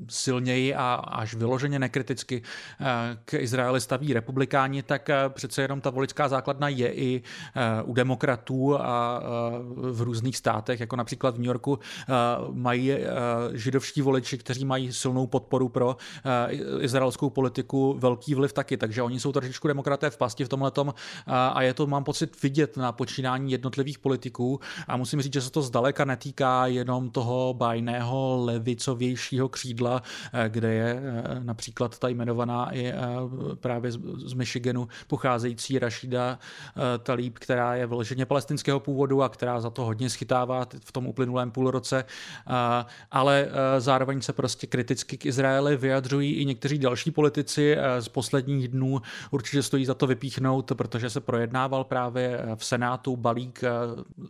silněji 0.08 0.74
a 0.74 0.94
až 0.94 1.34
vyloženě 1.34 1.78
nekriticky 1.78 2.42
k 3.24 3.34
Izraeli 3.34 3.80
staví 3.80 4.12
republikáni, 4.12 4.82
tak 4.82 5.10
přece 5.28 5.62
jenom 5.62 5.80
ta 5.80 5.90
voličská 5.90 6.28
základna 6.28 6.68
je 6.68 6.92
i 6.94 7.22
u 7.84 7.94
demokratů 7.94 8.80
a 8.80 9.22
v 9.74 10.02
různých 10.02 10.36
státech, 10.36 10.80
jako 10.80 10.96
například 10.96 11.34
v 11.34 11.38
New 11.38 11.46
Yorku 11.46 11.78
mají 12.52 12.92
židovští 13.52 14.02
voliči, 14.02 14.38
kteří 14.38 14.64
mají 14.64 14.92
silnou 14.92 15.26
podporu 15.26 15.68
pro 15.68 15.96
izraelskou 16.80 17.30
politiku, 17.30 17.96
velký 17.98 18.25
vliv 18.34 18.52
taky, 18.52 18.76
takže 18.76 19.02
oni 19.02 19.20
jsou 19.20 19.32
trošičku 19.32 19.68
demokraté 19.68 20.10
v 20.10 20.16
pasti 20.16 20.44
v 20.44 20.48
tomhle 20.48 20.72
a 21.26 21.62
je 21.62 21.74
to, 21.74 21.86
mám 21.86 22.04
pocit, 22.04 22.42
vidět 22.42 22.76
na 22.76 22.92
počínání 22.92 23.52
jednotlivých 23.52 23.98
politiků. 23.98 24.60
A 24.88 24.96
musím 24.96 25.22
říct, 25.22 25.32
že 25.32 25.40
se 25.40 25.50
to 25.50 25.62
zdaleka 25.62 26.04
netýká 26.04 26.66
jenom 26.66 27.10
toho 27.10 27.54
bajného 27.54 28.44
levicovějšího 28.44 29.48
křídla, 29.48 30.02
kde 30.48 30.74
je 30.74 31.02
například 31.42 31.98
ta 31.98 32.08
jmenovaná 32.08 32.74
i 32.74 32.92
právě 33.60 33.92
z 34.16 34.32
Michiganu 34.32 34.88
pocházející 35.06 35.78
Rashida 35.78 36.38
Talib, 37.02 37.38
která 37.38 37.74
je 37.74 37.86
vloženě 37.86 38.26
palestinského 38.26 38.80
původu 38.80 39.22
a 39.22 39.28
která 39.28 39.60
za 39.60 39.70
to 39.70 39.84
hodně 39.84 40.10
schytává 40.10 40.66
v 40.84 40.92
tom 40.92 41.06
uplynulém 41.06 41.50
půlroce, 41.50 42.04
ale 43.10 43.48
zároveň 43.78 44.22
se 44.22 44.32
prostě 44.32 44.66
kriticky 44.66 45.18
k 45.18 45.26
Izraeli 45.26 45.76
vyjadřují 45.76 46.32
i 46.32 46.44
někteří 46.44 46.78
další 46.78 47.10
politici 47.10 47.76
z 47.98 48.08
posledních 48.16 48.68
dnů. 48.68 49.00
Určitě 49.30 49.62
stojí 49.62 49.84
za 49.84 49.94
to 49.94 50.06
vypíchnout, 50.06 50.72
protože 50.76 51.10
se 51.10 51.20
projednával 51.20 51.84
právě 51.84 52.40
v 52.56 52.64
Senátu 52.64 53.16
balík 53.16 53.64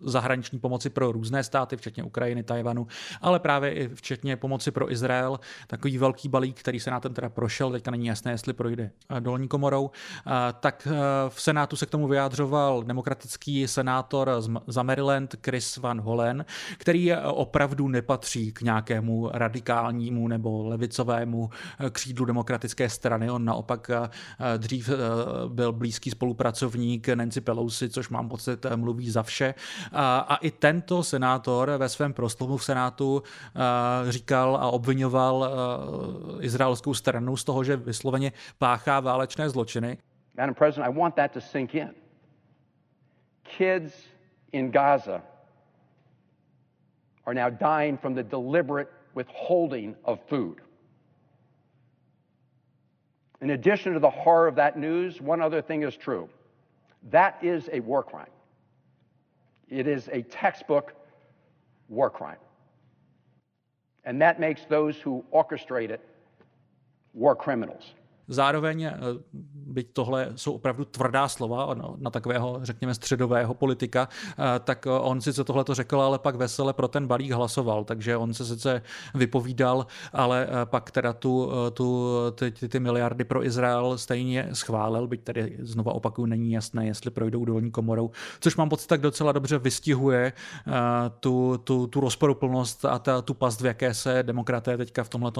zahraniční 0.03 0.59
pomoci 0.59 0.90
pro 0.90 1.12
různé 1.12 1.44
státy, 1.44 1.77
včetně 1.77 2.03
Ukrajiny, 2.03 2.42
Tajvanu, 2.42 2.87
ale 3.20 3.38
právě 3.38 3.72
i 3.72 3.88
včetně 3.94 4.37
pomoci 4.37 4.70
pro 4.70 4.92
Izrael. 4.92 5.40
Takový 5.66 5.99
velký 5.99 6.29
balík, 6.29 6.61
který 6.61 6.81
Senátem 6.81 7.14
teda 7.14 7.29
prošel, 7.29 7.70
teďka 7.70 7.90
není 7.90 8.07
jasné, 8.07 8.33
jestli 8.33 8.53
projde 8.53 8.90
dolní 9.20 9.49
komorou. 9.49 9.90
Tak 10.61 10.88
v 11.29 11.42
Senátu 11.42 11.77
se 11.77 11.87
k 11.87 11.90
tomu 11.90 12.09
vyjádřoval 12.09 12.83
demokratický 12.83 13.68
senátor 13.68 14.31
za 14.66 14.83
Maryland 14.83 15.37
Chris 15.44 15.77
Van 15.77 16.01
Hollen, 16.01 16.44
který 16.79 17.14
opravdu 17.14 17.88
nepatří 17.88 18.53
k 18.53 18.62
nějakému 18.62 19.31
radikálnímu 19.33 20.29
nebo 20.29 20.68
levicovému 20.68 21.51
křídlu 21.90 22.25
demokratické 22.25 22.88
strany. 22.88 23.31
On 23.31 23.44
naopak 23.44 23.76
dřív 24.57 24.91
byl 25.49 25.73
blízký 25.73 26.11
spolupracovník 26.11 27.09
Nancy 27.09 27.41
Pelosi, 27.41 27.89
což 27.89 28.09
mám 28.09 28.29
pocit 28.29 28.67
mluví 28.77 29.11
za 29.11 29.23
vše. 29.23 29.55
A 29.93 30.39
i 30.41 30.51
tento 30.51 31.03
senátor 31.03 31.71
ve 31.71 31.89
svém 31.89 32.12
proslovu 32.12 32.57
v 32.57 32.65
Senátu 32.65 33.23
říkal 34.09 34.57
a 34.57 34.71
obvinoval 34.71 35.51
izraelskou 36.41 36.95
stranu 36.95 37.37
z 37.37 37.45
toho, 37.45 37.65
že 37.65 37.77
vysloveně 37.77 38.33
páchá 38.59 39.01
válečné 39.01 39.51
zločiny. 39.51 39.99
Madam 40.37 40.55
President, 40.55 40.91
I 40.91 40.99
want 41.01 41.15
that 41.15 41.33
to 41.33 41.41
sink 41.41 41.75
in. 41.75 41.91
Kids 43.57 43.95
in 44.53 44.71
Gaza 44.71 45.23
are 47.27 47.35
now 47.35 47.51
dying 47.51 48.01
from 48.01 48.15
the 48.15 48.23
deliberate 48.23 48.91
withholding 49.15 49.97
of 50.03 50.21
food. 50.29 50.65
In 53.40 53.51
addition 53.51 53.92
to 53.92 53.99
the 53.99 54.11
horror 54.11 54.46
of 54.49 54.55
that 54.57 54.79
news, 54.79 55.20
one 55.20 55.42
other 55.42 55.61
thing 55.61 55.83
is 55.83 55.96
true. 55.96 56.29
That 57.11 57.38
is 57.42 57.68
a 57.72 57.81
war 57.81 58.03
crime. 58.03 58.31
It 59.68 59.87
is 59.87 60.09
a 60.12 60.22
textbook 60.22 60.94
war 61.88 62.11
crime. 62.11 62.38
And 64.05 64.22
that 64.22 64.40
makes 64.40 64.64
those 64.64 64.96
who 64.96 65.25
orchestrate 65.35 65.90
it 65.90 66.01
war 67.12 67.35
criminals. 67.35 67.94
Zároveň, 68.29 68.83
eh, 68.83 68.93
byť 69.53 69.93
tohle 69.93 70.33
jsou 70.37 70.53
opravdu 70.53 70.85
tvrdá 70.85 71.29
slova 71.29 71.75
na 71.97 72.11
takového, 72.11 72.59
řekněme, 72.62 72.95
středového 72.95 73.55
politika, 73.55 74.09
eh, 74.31 74.35
tak 74.65 74.87
on 75.01 75.21
sice 75.21 75.45
tohle 75.45 75.65
to 75.65 75.75
řekl, 75.75 76.01
ale 76.01 76.19
pak 76.19 76.35
vesele 76.35 76.73
pro 76.73 76.89
ten 76.89 77.07
balík 77.07 77.33
hlasoval, 77.33 77.85
takže 77.85 78.17
on 78.17 78.35
se 78.35 78.45
sice 78.45 78.83
vypovídal, 79.15 79.87
ale 80.12 80.47
eh, 80.47 80.67
pak 80.67 80.91
teda 80.91 81.12
tu, 81.12 81.51
tu, 81.73 82.11
ty, 82.35 82.69
ty, 82.69 82.81
miliardy 82.81 83.25
pro 83.25 83.45
Izrael 83.45 83.99
stejně 83.99 84.49
schválil, 84.53 85.07
byť 85.07 85.25
tady 85.25 85.57
znova 85.61 85.93
opakuju, 85.93 86.27
není 86.27 86.53
jasné, 86.53 86.87
jestli 86.87 87.11
projdou 87.11 87.45
dolní 87.45 87.71
komorou, 87.71 88.11
což 88.41 88.57
mám 88.57 88.69
pocit 88.69 88.87
tak 88.87 89.01
docela 89.01 89.33
dobře 89.33 89.59
vystihuje 89.59 90.33
tu, 91.21 91.59
tu, 91.65 91.87
tu 91.87 92.01
rozporuplnost 92.01 92.85
a 92.85 92.99
ta, 92.99 93.23
tu 93.23 93.35
past, 93.35 93.61
v 93.61 93.67
jaké 93.67 93.95
se 93.95 94.23
demokraté 94.23 94.77
teďka 94.77 95.05
v 95.05 95.09
tomhle 95.09 95.33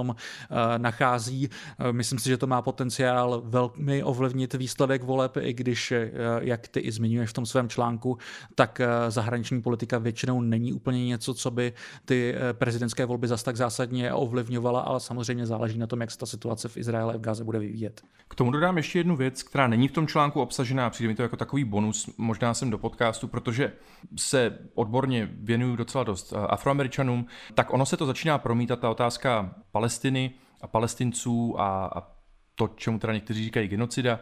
nachází. 0.77 1.51
Myslím 1.93 2.19
si, 2.19 2.29
že 2.29 2.37
to 2.37 2.47
má 2.47 2.63
pot 2.63 2.76
potenciál 2.77 3.43
velmi 3.45 4.03
ovlivnit 4.03 4.55
výsledek 4.55 5.03
voleb, 5.03 5.37
i 5.41 5.53
když, 5.53 5.93
eh, 5.93 6.11
jak 6.41 6.69
ty 6.69 6.81
i 6.81 6.93
zmiňuješ 6.93 7.31
v 7.31 7.33
tom 7.33 7.47
svém 7.47 7.69
článku, 7.69 8.19
tak 8.55 8.81
eh, 8.81 9.11
zahraniční 9.11 9.63
politika 9.63 9.99
většinou 9.99 10.41
není 10.41 10.73
úplně 10.73 11.07
něco, 11.07 11.35
co 11.35 11.51
by 11.51 11.73
ty 12.05 12.35
eh, 12.35 12.53
prezidentské 12.53 13.07
volby 13.07 13.29
zas 13.29 13.43
tak 13.43 13.57
zásadně 13.57 14.13
ovlivňovala, 14.13 14.81
ale 14.81 15.01
samozřejmě 15.01 15.47
záleží 15.47 15.79
na 15.79 15.87
tom, 15.87 16.01
jak 16.01 16.11
se 16.11 16.19
ta 16.19 16.27
situace 16.27 16.69
v 16.69 16.77
Izraeli 16.77 17.15
a 17.15 17.17
v 17.17 17.21
Gaze 17.21 17.45
bude 17.45 17.59
vyvíjet. 17.59 18.03
K 18.29 18.35
tomu 18.35 18.51
dodám 18.51 18.77
ještě 18.77 18.99
jednu 18.99 19.17
věc, 19.17 19.43
která 19.43 19.67
není 19.67 19.89
v 19.89 19.93
tom 19.93 20.07
článku 20.07 20.41
obsažená, 20.41 20.91
přijde 20.91 21.09
mi 21.09 21.15
to 21.15 21.23
jako 21.23 21.37
takový 21.37 21.65
bonus, 21.65 22.11
možná 22.19 22.55
jsem 22.55 22.71
do 22.71 22.79
podcastu, 22.79 23.29
protože 23.29 23.73
se 24.17 24.59
odborně 24.75 25.29
věnuju 25.33 25.77
docela 25.77 26.05
dost 26.05 26.33
afroameričanům, 26.49 27.27
tak 27.55 27.73
ono 27.73 27.87
se 27.87 27.97
to 27.97 28.07
začíná 28.07 28.39
promítat, 28.39 28.81
ta 28.81 28.91
otázka 28.91 29.55
Palestiny 29.73 30.35
a 30.61 30.67
palestinců 30.67 31.61
a, 31.61 31.87
a 31.87 32.16
to, 32.57 32.69
čemu 32.77 32.99
teda 32.99 33.13
někteří 33.13 33.45
říkají 33.45 33.69
genocida, 33.69 34.21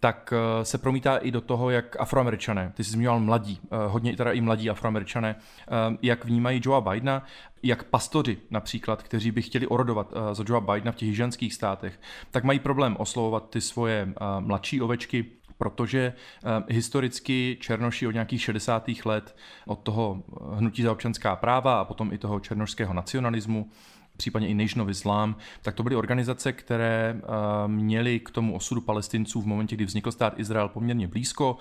tak 0.00 0.32
eh, 0.32 0.64
se 0.64 0.78
promítá 0.78 1.16
i 1.16 1.30
do 1.30 1.40
toho, 1.40 1.70
jak 1.70 1.96
afroameričané, 2.00 2.72
ty 2.76 2.84
jsi 2.84 2.90
zmiňoval 2.90 3.20
mladí, 3.20 3.60
eh, 3.64 3.68
hodně 3.86 4.16
teda 4.16 4.32
i 4.32 4.40
mladí 4.40 4.70
afroameričané, 4.70 5.36
eh, 5.38 5.96
jak 6.02 6.24
vnímají 6.24 6.60
Joea 6.64 6.80
Bidena, 6.80 7.24
jak 7.62 7.84
pastoři 7.84 8.38
například, 8.50 9.02
kteří 9.02 9.30
by 9.30 9.42
chtěli 9.42 9.66
orodovat 9.66 10.14
za 10.32 10.44
Joea 10.48 10.60
Bidena 10.60 10.92
v 10.92 10.96
těch 10.96 11.08
jižanských 11.08 11.54
státech, 11.54 12.00
tak 12.30 12.44
mají 12.44 12.58
problém 12.58 12.96
oslovovat 12.98 13.50
ty 13.50 13.60
svoje 13.60 14.12
mladší 14.40 14.82
ovečky, 14.82 15.24
protože 15.58 16.12
historicky 16.68 17.56
černoši 17.60 18.06
od 18.06 18.10
nějakých 18.10 18.42
60. 18.42 19.04
let, 19.04 19.36
od 19.66 19.78
toho 19.78 20.22
hnutí 20.54 20.82
za 20.82 20.92
občanská 20.92 21.36
práva 21.36 21.80
a 21.80 21.84
potom 21.84 22.12
i 22.12 22.18
toho 22.18 22.40
černošského 22.40 22.94
nacionalismu, 22.94 23.70
případně 24.16 24.48
i 24.48 24.54
Nation 24.54 24.82
of 24.82 24.88
Islam, 24.88 25.36
tak 25.62 25.74
to 25.74 25.82
byly 25.82 25.96
organizace, 25.96 26.52
které 26.52 27.16
uh, 27.16 27.70
měly 27.70 28.20
k 28.20 28.30
tomu 28.30 28.54
osudu 28.54 28.80
palestinců 28.80 29.42
v 29.42 29.46
momentě, 29.46 29.76
kdy 29.76 29.84
vznikl 29.84 30.12
stát 30.12 30.34
Izrael 30.36 30.68
poměrně 30.68 31.08
blízko 31.08 31.56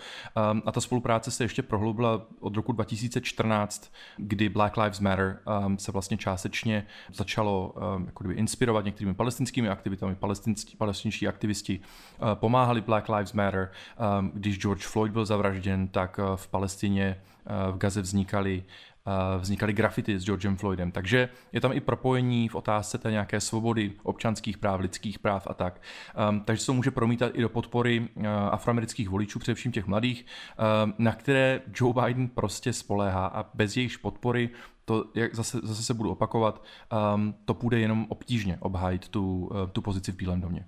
um, 0.51 0.61
a 0.65 0.71
ta 0.71 0.81
spolupráce 0.81 1.31
se 1.31 1.43
ještě 1.43 1.63
prohloubila 1.63 2.25
od 2.39 2.55
roku 2.55 2.71
2014, 2.71 3.93
kdy 4.17 4.49
Black 4.49 4.77
Lives 4.77 4.99
Matter 4.99 5.39
um, 5.65 5.77
se 5.77 5.91
vlastně 5.91 6.17
částečně 6.17 6.85
začalo 7.13 7.73
jako 8.05 8.23
kdyby 8.23 8.39
inspirovat 8.39 8.85
některými 8.85 9.13
palestinskými 9.13 9.69
aktivitami. 9.69 10.15
Palestinští, 10.77 11.27
aktivisti 11.27 11.79
pomáhali 12.33 12.81
Black 12.81 13.09
Lives 13.09 13.33
Matter. 13.33 13.71
Když 14.33 14.59
George 14.59 14.85
Floyd 14.85 15.11
byl 15.11 15.25
zavražděn, 15.25 15.87
tak 15.87 16.19
v 16.35 16.47
Palestině 16.47 17.17
v 17.71 17.77
Gaze 17.77 18.01
vznikaly 18.01 18.63
vznikaly 19.39 19.73
grafity 19.73 20.19
s 20.19 20.25
Georgem 20.25 20.57
Floydem. 20.57 20.91
Takže 20.91 21.29
je 21.51 21.61
tam 21.61 21.73
i 21.73 21.79
propojení 21.79 22.49
v 22.49 22.55
otázce 22.55 22.97
té 22.97 23.11
nějaké 23.11 23.41
svobody 23.41 23.93
občanských 24.03 24.57
práv, 24.57 24.79
lidských 24.79 25.19
práv 25.19 25.47
a 25.49 25.53
tak. 25.53 25.81
Um, 26.29 26.41
takže 26.41 26.59
se 26.61 26.65
to 26.65 26.73
může 26.73 26.91
promítat 26.91 27.31
i 27.35 27.41
do 27.41 27.49
podpory 27.49 27.99
uh, 27.99 28.25
afroamerických 28.27 29.09
voličů, 29.09 29.39
především 29.39 29.71
těch 29.71 29.87
mladých, 29.87 30.25
um, 30.85 30.93
na 30.97 31.11
které 31.11 31.61
Joe 31.79 31.93
Biden 32.03 32.27
prostě 32.27 32.73
spoléhá 32.73 33.27
a 33.27 33.45
bez 33.53 33.77
jejich 33.77 33.99
podpory 33.99 34.49
to, 34.85 35.05
jak 35.15 35.35
zase, 35.35 35.59
zase 35.63 35.83
se 35.83 35.93
budu 35.93 36.11
opakovat, 36.11 36.63
um, 37.15 37.35
to 37.45 37.53
půjde 37.53 37.79
jenom 37.79 38.05
obtížně 38.09 38.57
obhájit 38.59 39.09
tu, 39.09 39.45
uh, 39.45 39.69
tu 39.71 39.81
pozici 39.81 40.11
v 40.11 40.15
Bílém 40.15 40.41
domě. 40.41 40.65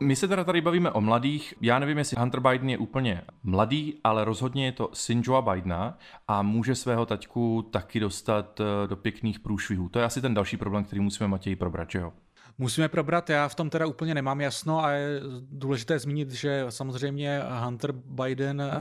My 0.00 0.16
se 0.16 0.28
teda 0.28 0.44
tady 0.44 0.60
bavíme 0.60 0.90
o 0.90 1.00
mladých. 1.00 1.54
Já 1.60 1.78
nevím, 1.78 1.98
jestli 1.98 2.16
Hunter 2.20 2.40
Biden 2.40 2.70
je 2.70 2.78
úplně 2.78 3.22
mladý, 3.42 4.00
ale 4.04 4.24
rozhodně 4.24 4.66
je 4.66 4.72
to 4.72 4.90
syn 4.92 5.22
Joea 5.24 5.42
Bidena 5.42 5.98
a 6.28 6.42
může 6.42 6.74
svého 6.74 7.06
taťku 7.06 7.62
taky 7.62 8.00
dostat 8.00 8.60
eh, 8.60 8.88
do 8.88 8.96
pěkných 8.96 9.40
průšvihů. 9.40 9.88
To 9.88 9.98
je 9.98 10.04
asi 10.04 10.20
ten 10.20 10.34
další 10.34 10.56
problém, 10.56 10.84
který 10.84 11.00
musíme 11.00 11.28
Matěji 11.28 11.56
probrat, 11.56 11.90
že 11.90 11.98
jo? 11.98 12.12
Musíme 12.58 12.88
probrat, 12.88 13.30
já 13.30 13.48
v 13.48 13.54
tom 13.54 13.70
teda 13.70 13.86
úplně 13.86 14.14
nemám 14.14 14.40
jasno 14.40 14.84
a 14.84 14.90
je 14.90 15.20
důležité 15.50 15.98
zmínit, 15.98 16.30
že 16.30 16.66
samozřejmě 16.68 17.42
Hunter 17.64 17.92
Biden 17.92 18.60
eh, 18.60 18.74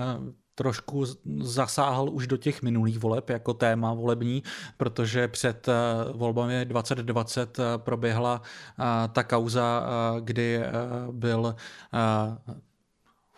trošku 0.55 1.05
zasáhl 1.39 2.09
už 2.09 2.27
do 2.27 2.37
těch 2.37 2.61
minulých 2.61 2.99
voleb 2.99 3.29
jako 3.29 3.53
téma 3.53 3.93
volební, 3.93 4.43
protože 4.77 5.27
před 5.27 5.67
eh, 5.67 5.73
volbami 6.13 6.65
2020 6.65 7.59
eh, 7.59 7.63
proběhla 7.77 8.41
eh, 8.79 8.83
ta 9.07 9.23
kauza, 9.23 9.87
kdy 10.19 10.61
byl 11.11 11.55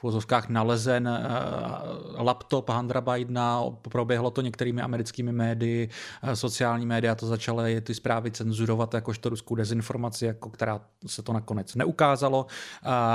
vozovkách 0.06 0.50
nalezen 0.50 1.08
eh, 1.08 2.24
laptop 2.24 2.70
Huntra 2.70 3.02
Bidena, 3.02 3.64
proběhlo 3.82 4.32
to 4.32 4.42
některými 4.42 4.82
americkými 4.82 5.32
médii, 5.32 5.90
eh, 6.24 6.36
sociální 6.36 6.86
média 6.86 7.16
to 7.16 7.28
začaly 7.28 7.82
ty 7.82 7.94
zprávy 7.94 8.32
cenzurovat 8.32 8.94
jakožto 8.94 9.30
ruskou 9.30 9.56
dezinformaci, 9.56 10.26
jako 10.26 10.50
která 10.50 10.82
se 11.08 11.22
to 11.22 11.34
nakonec 11.34 11.76
neukázalo. 11.76 12.46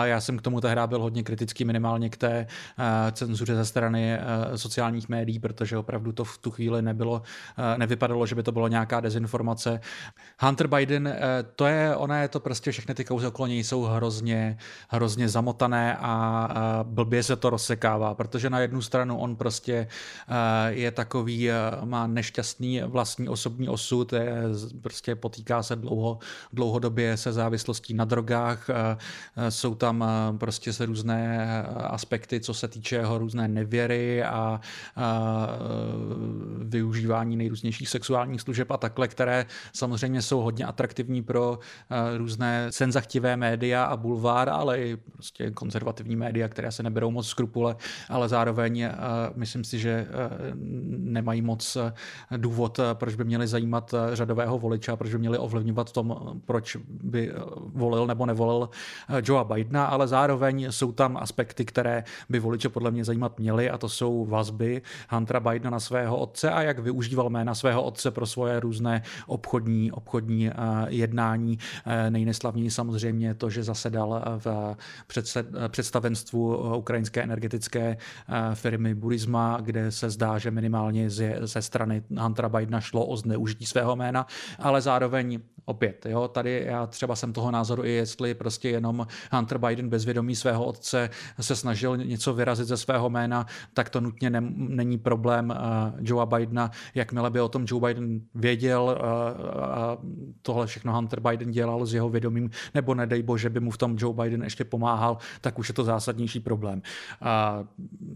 Já 0.02 0.20
jsem 0.20 0.38
k 0.38 0.42
tomu 0.42 0.60
tehdy 0.60 0.80
byl 0.86 1.02
hodně 1.02 1.22
kritický 1.22 1.64
minimálně 1.64 2.10
k 2.10 2.16
té 2.16 2.46
eh, 2.78 3.12
cenzuře 3.12 3.54
ze 3.54 3.64
strany 3.64 4.18
sociálních 4.56 5.08
médií, 5.08 5.38
protože 5.38 5.78
opravdu 5.78 6.12
to 6.12 6.24
v 6.24 6.38
tu 6.38 6.50
chvíli 6.50 6.82
nebylo, 6.82 7.22
nevypadalo, 7.76 8.26
že 8.26 8.34
by 8.34 8.42
to 8.42 8.52
bylo 8.52 8.68
nějaká 8.68 9.00
dezinformace. 9.00 9.80
Hunter 10.40 10.66
Biden, 10.66 11.16
to 11.56 11.66
je, 11.66 11.96
ona 11.96 12.22
je 12.22 12.28
to 12.28 12.40
prostě 12.40 12.72
všechny 12.72 12.94
ty 12.94 13.04
kauzy 13.04 13.26
okolo 13.26 13.46
něj 13.46 13.64
jsou 13.64 13.82
hrozně, 13.82 14.58
hrozně 14.88 15.28
zamotané 15.28 15.96
a 16.00 16.79
blbě 16.82 17.22
se 17.22 17.36
to 17.36 17.50
rozsekává, 17.50 18.14
protože 18.14 18.50
na 18.50 18.60
jednu 18.60 18.82
stranu 18.82 19.18
on 19.18 19.36
prostě 19.36 19.88
eh, 20.28 20.72
je 20.72 20.90
takový, 20.90 21.50
eh, 21.50 21.54
má 21.84 22.06
nešťastný 22.06 22.82
vlastní 22.86 23.28
osobní 23.28 23.68
osud, 23.68 24.12
je, 24.12 24.42
prostě 24.82 25.14
potýká 25.14 25.62
se 25.62 25.76
dlouho, 25.76 26.18
dlouhodobě 26.52 27.16
se 27.16 27.32
závislostí 27.32 27.94
na 27.94 28.04
drogách, 28.04 28.70
eh, 28.70 29.50
jsou 29.50 29.74
tam 29.74 30.04
prostě 30.38 30.72
se 30.72 30.86
různé 30.86 31.48
aspekty, 31.76 32.40
co 32.40 32.54
se 32.54 32.68
týče 32.68 32.96
jeho 32.96 33.18
různé 33.18 33.48
nevěry 33.48 34.24
a, 34.24 34.60
a 34.96 35.48
využívání 36.58 37.36
nejrůznějších 37.36 37.88
sexuálních 37.88 38.40
služeb 38.40 38.70
a 38.70 38.76
takhle, 38.76 39.08
které 39.08 39.46
samozřejmě 39.72 40.22
jsou 40.22 40.40
hodně 40.40 40.64
atraktivní 40.64 41.22
pro 41.22 41.58
různé 42.16 42.66
senzachtivé 42.72 43.36
média 43.36 43.84
a 43.84 43.96
bulvár, 43.96 44.48
ale 44.48 44.78
i 44.78 44.96
prostě 44.96 45.50
konzervativní 45.50 46.16
média, 46.16 46.48
které 46.48 46.69
se 46.70 46.82
neberou 46.82 47.10
moc 47.10 47.26
skrupule, 47.26 47.76
ale 48.08 48.28
zároveň 48.28 48.84
uh, 48.84 48.90
myslím 49.36 49.64
si, 49.64 49.78
že 49.78 50.06
uh, 50.08 50.16
nemají 50.98 51.42
moc 51.42 51.76
uh, 51.76 51.90
důvod, 52.36 52.80
proč 52.94 53.14
by 53.14 53.24
měli 53.24 53.46
zajímat 53.46 53.94
řadového 54.12 54.58
voliče, 54.58 54.96
proč 54.96 55.12
by 55.12 55.18
měli 55.18 55.38
ovlivňovat 55.38 55.92
tom, 55.92 56.40
proč 56.44 56.76
by 57.02 57.32
volil 57.56 58.06
nebo 58.06 58.26
nevolil 58.26 58.68
Joea 59.24 59.44
Bidena, 59.44 59.84
ale 59.84 60.08
zároveň 60.08 60.66
jsou 60.70 60.92
tam 60.92 61.16
aspekty, 61.16 61.64
které 61.64 62.04
by 62.28 62.38
voliče 62.38 62.68
podle 62.68 62.90
mě 62.90 63.04
zajímat 63.04 63.38
měly 63.38 63.70
a 63.70 63.78
to 63.78 63.88
jsou 63.88 64.24
vazby 64.24 64.82
Huntera 65.10 65.40
Bidena 65.40 65.70
na 65.70 65.80
svého 65.80 66.16
otce 66.16 66.50
a 66.50 66.62
jak 66.62 66.78
využíval 66.78 67.30
jména 67.30 67.54
svého 67.54 67.82
otce 67.82 68.10
pro 68.10 68.26
svoje 68.26 68.60
různé 68.60 69.02
obchodní, 69.26 69.92
obchodní 69.92 70.50
jednání. 70.88 71.58
Nejneslavněji 72.10 72.70
samozřejmě 72.70 73.34
to, 73.34 73.50
že 73.50 73.62
zasedal 73.62 74.22
v 74.38 74.76
představenstvu 75.68 76.49
ukrajinské 76.76 77.22
energetické 77.22 77.96
eh, 77.96 78.54
firmy 78.54 78.94
Burisma, 78.94 79.58
kde 79.60 79.92
se 79.92 80.10
zdá, 80.10 80.38
že 80.38 80.50
minimálně 80.50 81.10
ze 81.40 81.62
strany 81.62 82.02
Huntera 82.18 82.48
Bidena 82.48 82.80
šlo 82.80 83.06
o 83.06 83.16
zneužití 83.16 83.66
svého 83.66 83.96
jména, 83.96 84.26
ale 84.58 84.80
zároveň 84.80 85.40
opět, 85.64 86.06
jo, 86.06 86.28
tady 86.28 86.62
já 86.66 86.86
třeba 86.86 87.16
jsem 87.16 87.32
toho 87.32 87.50
názoru 87.50 87.84
i 87.84 87.90
jestli 87.90 88.34
prostě 88.34 88.68
jenom 88.68 89.06
Hunter 89.32 89.58
Biden 89.58 89.88
bez 89.88 90.04
vědomí 90.04 90.36
svého 90.36 90.64
otce 90.64 91.10
se 91.40 91.56
snažil 91.56 91.96
něco 91.96 92.34
vyrazit 92.34 92.66
ze 92.66 92.76
svého 92.76 93.10
jména, 93.10 93.46
tak 93.74 93.90
to 93.90 94.00
nutně 94.00 94.30
ne, 94.30 94.40
není 94.56 94.98
problém 94.98 95.50
uh, 95.50 95.56
Joea 96.00 96.26
Bidena. 96.26 96.70
Jakmile 96.94 97.30
by 97.30 97.40
o 97.40 97.48
tom 97.48 97.64
Joe 97.68 97.80
Biden 97.86 98.20
věděl, 98.34 98.82
uh, 98.82 99.46
uh, 99.46 100.10
tohle 100.42 100.66
všechno 100.66 100.92
Hunter 100.92 101.20
Biden 101.20 101.50
dělal 101.50 101.86
s 101.86 101.94
jeho 101.94 102.08
vědomím, 102.08 102.50
nebo 102.74 102.94
nedej 102.94 103.22
bože 103.22 103.50
by 103.50 103.60
mu 103.60 103.70
v 103.70 103.78
tom 103.78 103.96
Joe 103.98 104.14
Biden 104.14 104.42
ještě 104.42 104.64
pomáhal, 104.64 105.18
tak 105.40 105.58
už 105.58 105.68
je 105.68 105.74
to 105.74 105.84
zásadnější 105.84 106.39
problém. 106.40 106.82
Uh, 107.22 107.66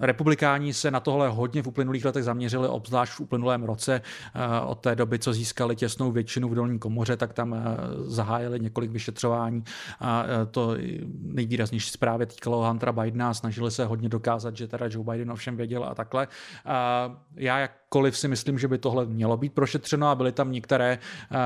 republikáni 0.01 0.75
se 0.75 0.91
na 0.91 1.01
tohle 1.01 1.29
hodně 1.29 1.63
v 1.63 1.67
uplynulých 1.67 2.05
letech 2.05 2.25
zaměřili, 2.25 2.69
obzvlášť 2.69 3.13
v 3.13 3.21
uplynulém 3.21 3.63
roce, 3.63 4.01
uh, 4.35 4.71
od 4.71 4.79
té 4.81 4.97
doby, 4.97 5.19
co 5.19 5.33
získali 5.33 5.77
těsnou 5.77 6.13
většinu 6.13 6.49
v 6.49 6.55
dolní 6.55 6.79
komoře, 6.79 7.17
tak 7.17 7.33
tam 7.33 7.55
eh, 7.55 7.61
zahájili 8.05 8.61
několik 8.61 8.91
vyšetřování 8.91 9.65
a 10.01 10.25
eh, 10.25 10.47
to 10.47 10.77
nejvýraznější 11.23 11.91
zprávě 11.91 12.27
týkalo 12.27 12.67
Huntera 12.67 12.93
Bidena, 12.93 13.35
snažili 13.35 13.71
se 13.71 13.85
hodně 13.85 14.09
dokázat, 14.09 14.57
že 14.57 14.69
teda 14.69 14.87
Joe 14.91 15.05
Biden 15.05 15.31
o 15.31 15.37
všem 15.37 15.57
věděl 15.57 15.85
a 15.85 15.95
takhle. 15.95 16.29
A 16.65 17.11
já 17.37 17.59
jakkoliv 17.59 18.19
si 18.19 18.29
myslím, 18.29 18.59
že 18.59 18.69
by 18.69 18.79
tohle 18.79 19.07
mělo 19.07 19.37
být 19.37 19.53
prošetřeno 19.53 20.09
a 20.09 20.15
byly 20.15 20.33
tam 20.33 20.53
některé 20.53 20.99
eh, 20.99 21.37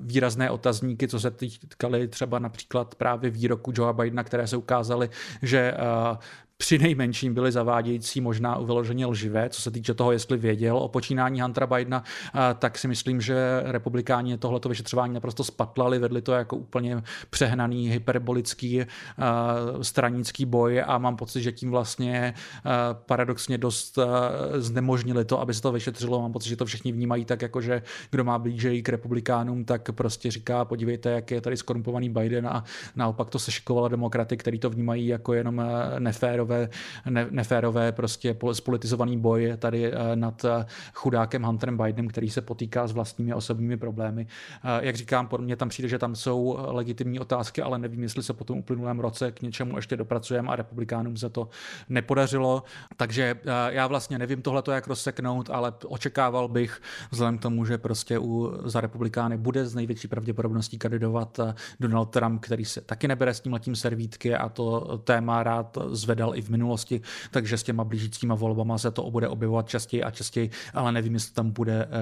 výrazné 0.00 0.50
otazníky, 0.50 1.08
co 1.08 1.20
se 1.20 1.30
týkaly 1.30 2.08
třeba 2.08 2.38
například 2.38 2.94
právě 2.94 3.30
výroku 3.30 3.72
Joe 3.74 3.92
Bidena, 3.92 4.24
které 4.24 4.46
se 4.46 4.56
ukázaly, 4.56 5.10
že 5.42 5.74
při 6.62 6.78
nejmenším 6.78 7.34
byly 7.34 7.52
zavádějící, 7.52 8.20
možná 8.20 8.58
vyloženě 8.58 9.06
lživé, 9.06 9.48
co 9.48 9.62
se 9.62 9.70
týče 9.70 9.94
toho, 9.94 10.12
jestli 10.12 10.38
věděl 10.38 10.76
o 10.76 10.88
počínání 10.88 11.40
Huntera 11.40 11.66
Bidena, 11.66 12.04
tak 12.58 12.78
si 12.78 12.88
myslím, 12.88 13.20
že 13.20 13.62
republikáni 13.64 14.38
tohleto 14.38 14.68
vyšetřování 14.68 15.14
naprosto 15.14 15.44
spatlali, 15.44 15.98
vedli 15.98 16.22
to 16.22 16.32
jako 16.32 16.56
úplně 16.56 17.02
přehnaný, 17.30 17.90
hyperbolický 17.90 18.82
stranický 19.82 20.44
boj 20.46 20.82
a 20.86 20.98
mám 20.98 21.16
pocit, 21.16 21.42
že 21.42 21.52
tím 21.52 21.70
vlastně 21.70 22.34
paradoxně 22.92 23.58
dost 23.58 23.98
znemožnili 24.54 25.24
to, 25.24 25.40
aby 25.40 25.54
se 25.54 25.62
to 25.62 25.72
vyšetřilo. 25.72 26.22
Mám 26.22 26.32
pocit, 26.32 26.48
že 26.48 26.56
to 26.56 26.64
všichni 26.64 26.92
vnímají 26.92 27.24
tak, 27.24 27.42
jako 27.42 27.60
že 27.60 27.82
kdo 28.10 28.24
má 28.24 28.38
blíže 28.38 28.82
k 28.82 28.88
republikánům, 28.88 29.64
tak 29.64 29.92
prostě 29.92 30.30
říká, 30.30 30.64
podívejte, 30.64 31.10
jak 31.10 31.30
je 31.30 31.40
tady 31.40 31.56
skorumpovaný 31.56 32.08
Biden 32.08 32.46
a 32.46 32.64
naopak 32.96 33.30
to 33.30 33.38
sešikovalo 33.38 33.88
demokraty, 33.88 34.36
který 34.36 34.58
to 34.58 34.70
vnímají 34.70 35.06
jako 35.06 35.34
jenom 35.34 35.62
neférové 35.98 36.51
neférové, 36.52 36.68
ne, 37.10 37.26
neférové 37.30 37.92
prostě 37.92 38.36
spolitizovaný 38.52 39.18
boj 39.18 39.52
tady 39.58 39.92
eh, 39.92 40.16
nad 40.16 40.44
eh, 40.44 40.66
chudákem 40.94 41.42
Hunterem 41.42 41.76
Bidenem, 41.76 42.08
který 42.08 42.30
se 42.30 42.40
potýká 42.40 42.86
s 42.86 42.92
vlastními 42.92 43.34
osobními 43.34 43.76
problémy. 43.76 44.26
Eh, 44.64 44.86
jak 44.86 44.96
říkám, 44.96 45.26
podle 45.26 45.44
mě 45.44 45.56
tam 45.56 45.68
přijde, 45.68 45.88
že 45.88 45.98
tam 45.98 46.14
jsou 46.14 46.58
legitimní 46.60 47.20
otázky, 47.20 47.62
ale 47.62 47.78
nevím, 47.78 48.02
jestli 48.02 48.22
se 48.22 48.32
po 48.32 48.44
tom 48.44 48.58
uplynulém 48.58 49.00
roce 49.00 49.32
k 49.32 49.42
něčemu 49.42 49.76
ještě 49.76 49.96
dopracujeme 49.96 50.48
a 50.48 50.56
republikánům 50.56 51.16
se 51.16 51.28
to 51.30 51.48
nepodařilo. 51.88 52.62
Takže 52.96 53.34
já 53.68 53.86
vlastně 53.86 54.18
nevím 54.18 54.42
tohle 54.42 54.62
jak 54.72 54.86
rozseknout, 54.86 55.50
ale 55.50 55.72
očekával 55.86 56.48
bych, 56.48 56.80
vzhledem 57.10 57.38
k 57.38 57.42
tomu, 57.42 57.64
že 57.64 57.78
prostě 57.78 58.18
u, 58.18 58.52
za 58.64 58.80
republikány 58.80 59.36
bude 59.36 59.66
z 59.66 59.74
největší 59.74 60.08
pravděpodobností 60.08 60.78
kandidovat 60.78 61.40
Donald 61.80 62.06
Trump, 62.06 62.40
který 62.40 62.64
se 62.64 62.80
taky 62.80 63.08
nebere 63.08 63.34
s 63.34 63.40
tím 63.40 63.52
letím 63.52 63.76
servítky 63.76 64.34
a 64.34 64.48
to 64.48 64.98
téma 65.04 65.42
rád 65.42 65.78
zvedal 65.90 66.31
i 66.34 66.42
v 66.42 66.48
minulosti, 66.48 67.00
takže 67.30 67.58
s 67.58 67.62
těma 67.62 67.84
blížícíma 67.84 68.34
volbama 68.34 68.78
se 68.78 68.90
to 68.90 69.10
bude 69.10 69.28
objevovat 69.28 69.68
častěji 69.68 70.02
a 70.02 70.10
častěji, 70.10 70.50
ale 70.74 70.92
nevím, 70.92 71.14
jestli 71.14 71.34
tam 71.34 71.50
bude 71.50 71.86
uh, 71.86 71.92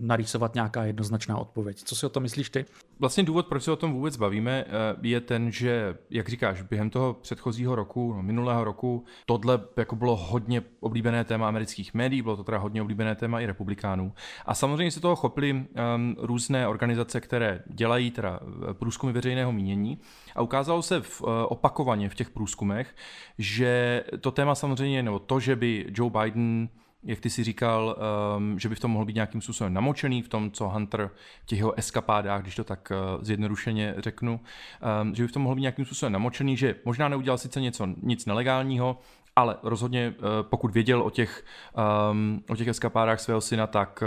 narýsovat 0.00 0.54
nějaká 0.54 0.84
jednoznačná 0.84 1.38
odpověď. 1.38 1.82
Co 1.84 1.96
si 1.96 2.06
o 2.06 2.08
to 2.08 2.20
myslíš 2.20 2.50
ty? 2.50 2.64
Vlastně 2.98 3.24
důvod, 3.24 3.46
proč 3.46 3.62
se 3.62 3.72
o 3.72 3.76
tom 3.76 3.92
vůbec 3.92 4.16
bavíme, 4.16 4.64
eh, 4.66 4.70
je 5.02 5.20
ten, 5.20 5.52
že, 5.52 5.98
jak 6.10 6.28
říkáš, 6.28 6.62
během 6.62 6.90
toho 6.90 7.14
předchozího 7.14 7.74
roku, 7.74 8.12
no, 8.12 8.22
minulého 8.22 8.64
roku, 8.64 9.04
tohle 9.26 9.60
jako 9.76 9.96
bylo 9.96 10.16
hodně 10.16 10.62
oblíbené 10.80 11.24
téma 11.24 11.48
amerických 11.48 11.94
médií, 11.94 12.22
bylo 12.22 12.36
to 12.36 12.44
teda 12.44 12.58
hodně 12.58 12.82
oblíbené 12.82 13.14
téma 13.14 13.40
i 13.40 13.46
republikánů. 13.46 14.12
A 14.46 14.54
samozřejmě 14.54 14.90
se 14.90 15.00
toho 15.00 15.16
chopili 15.16 15.52
um, 15.52 15.66
různé 16.18 16.68
organizace, 16.68 17.20
které 17.20 17.62
dělají 17.66 18.10
teda 18.10 18.40
eh, 18.70 18.74
průzkumy 18.74 19.12
veřejného 19.12 19.52
mínění 19.52 19.98
a 20.34 20.42
ukázalo 20.42 20.82
se 20.82 21.00
v, 21.00 21.22
uh, 21.22 21.28
opakovaně 21.48 22.08
v 22.08 22.14
těch 22.14 22.30
průzkumech, 22.30 22.94
že 23.38 24.04
to 24.20 24.30
téma 24.30 24.54
samozřejmě, 24.54 25.02
nebo 25.02 25.18
to, 25.18 25.40
že 25.40 25.56
by 25.56 25.86
Joe 25.94 26.10
Biden 26.10 26.68
jak 27.02 27.20
ty 27.20 27.30
si 27.30 27.44
říkal, 27.44 27.96
um, 28.36 28.58
že 28.58 28.68
by 28.68 28.74
v 28.74 28.80
tom 28.80 28.90
mohl 28.90 29.04
být 29.04 29.14
nějakým 29.14 29.40
způsobem 29.40 29.74
namočený, 29.74 30.22
v 30.22 30.28
tom, 30.28 30.50
co 30.50 30.68
Hunter 30.68 31.10
v 31.42 31.46
těch 31.46 31.58
jeho 31.58 31.78
eskapádách, 31.78 32.42
když 32.42 32.54
to 32.54 32.64
tak 32.64 32.92
uh, 33.16 33.24
zjednodušeně 33.24 33.94
řeknu, 33.98 34.40
um, 35.02 35.14
že 35.14 35.22
by 35.22 35.28
v 35.28 35.32
tom 35.32 35.42
mohl 35.42 35.54
být 35.54 35.60
nějakým 35.60 35.84
způsobem 35.84 36.12
namočený, 36.12 36.56
že 36.56 36.74
možná 36.84 37.08
neudělal 37.08 37.38
sice 37.38 37.60
něco, 37.60 37.88
nic 38.02 38.26
nelegálního, 38.26 38.98
ale 39.36 39.56
rozhodně 39.62 40.14
uh, 40.18 40.24
pokud 40.42 40.70
věděl 40.70 41.02
o 41.02 41.10
těch, 41.10 41.44
um, 42.10 42.42
o 42.48 42.56
těch 42.56 42.68
eskapádách 42.68 43.20
svého 43.20 43.40
syna, 43.40 43.66
tak, 43.66 44.02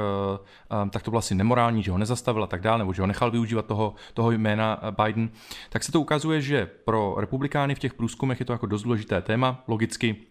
um, 0.84 0.90
tak 0.90 1.04
to 1.04 1.12
bylo 1.12 1.20
asi 1.20 1.36
nemorální, 1.36 1.84
že 1.84 1.92
ho 1.92 1.98
nezastavil 1.98 2.44
a 2.44 2.48
tak 2.48 2.62
dále, 2.62 2.78
nebo 2.78 2.94
že 2.94 3.02
ho 3.02 3.08
nechal 3.08 3.32
využívat 3.32 3.66
toho, 3.66 3.96
toho 4.14 4.32
jména 4.32 4.82
Biden, 5.04 5.30
tak 5.70 5.84
se 5.84 5.92
to 5.92 6.02
ukazuje, 6.02 6.42
že 6.42 6.66
pro 6.66 7.16
republikány 7.18 7.76
v 7.76 7.80
těch 7.80 7.94
průzkumech 7.94 8.40
je 8.40 8.46
to 8.46 8.54
jako 8.54 8.66
dost 8.66 8.84
důležité 8.84 9.22
téma, 9.22 9.64
logicky 9.68 10.29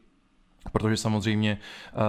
Protože 0.73 0.97
samozřejmě, 0.97 1.59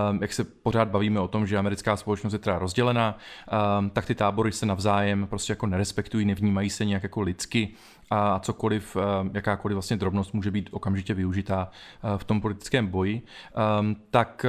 ehm, 0.09 0.19
jak 0.21 0.33
se 0.33 0.43
pořád 0.43 0.88
bavíme 0.88 1.19
o 1.19 1.27
tom, 1.27 1.47
že 1.47 1.57
americká 1.57 1.97
společnost 1.97 2.33
je 2.33 2.39
teda 2.39 2.59
rozdělená, 2.59 3.17
ehm, 3.51 3.89
tak 3.89 4.05
ty 4.05 4.15
tábory 4.15 4.51
se 4.51 4.65
navzájem 4.65 5.27
prostě 5.27 5.51
jako 5.51 5.65
nerespektují, 5.65 6.25
nevnímají 6.25 6.69
se 6.69 6.85
nějak 6.85 7.03
jako 7.03 7.21
lidsky 7.21 7.69
a 8.09 8.39
cokoliv, 8.39 8.95
ehm, 8.95 9.31
jakákoliv 9.33 9.75
vlastně 9.75 9.97
drobnost 9.97 10.33
může 10.33 10.51
být 10.51 10.69
okamžitě 10.71 11.13
využitá 11.13 11.71
v 12.17 12.23
tom 12.23 12.41
politickém 12.41 12.88
boji. 12.88 13.21
Tak 14.09 14.45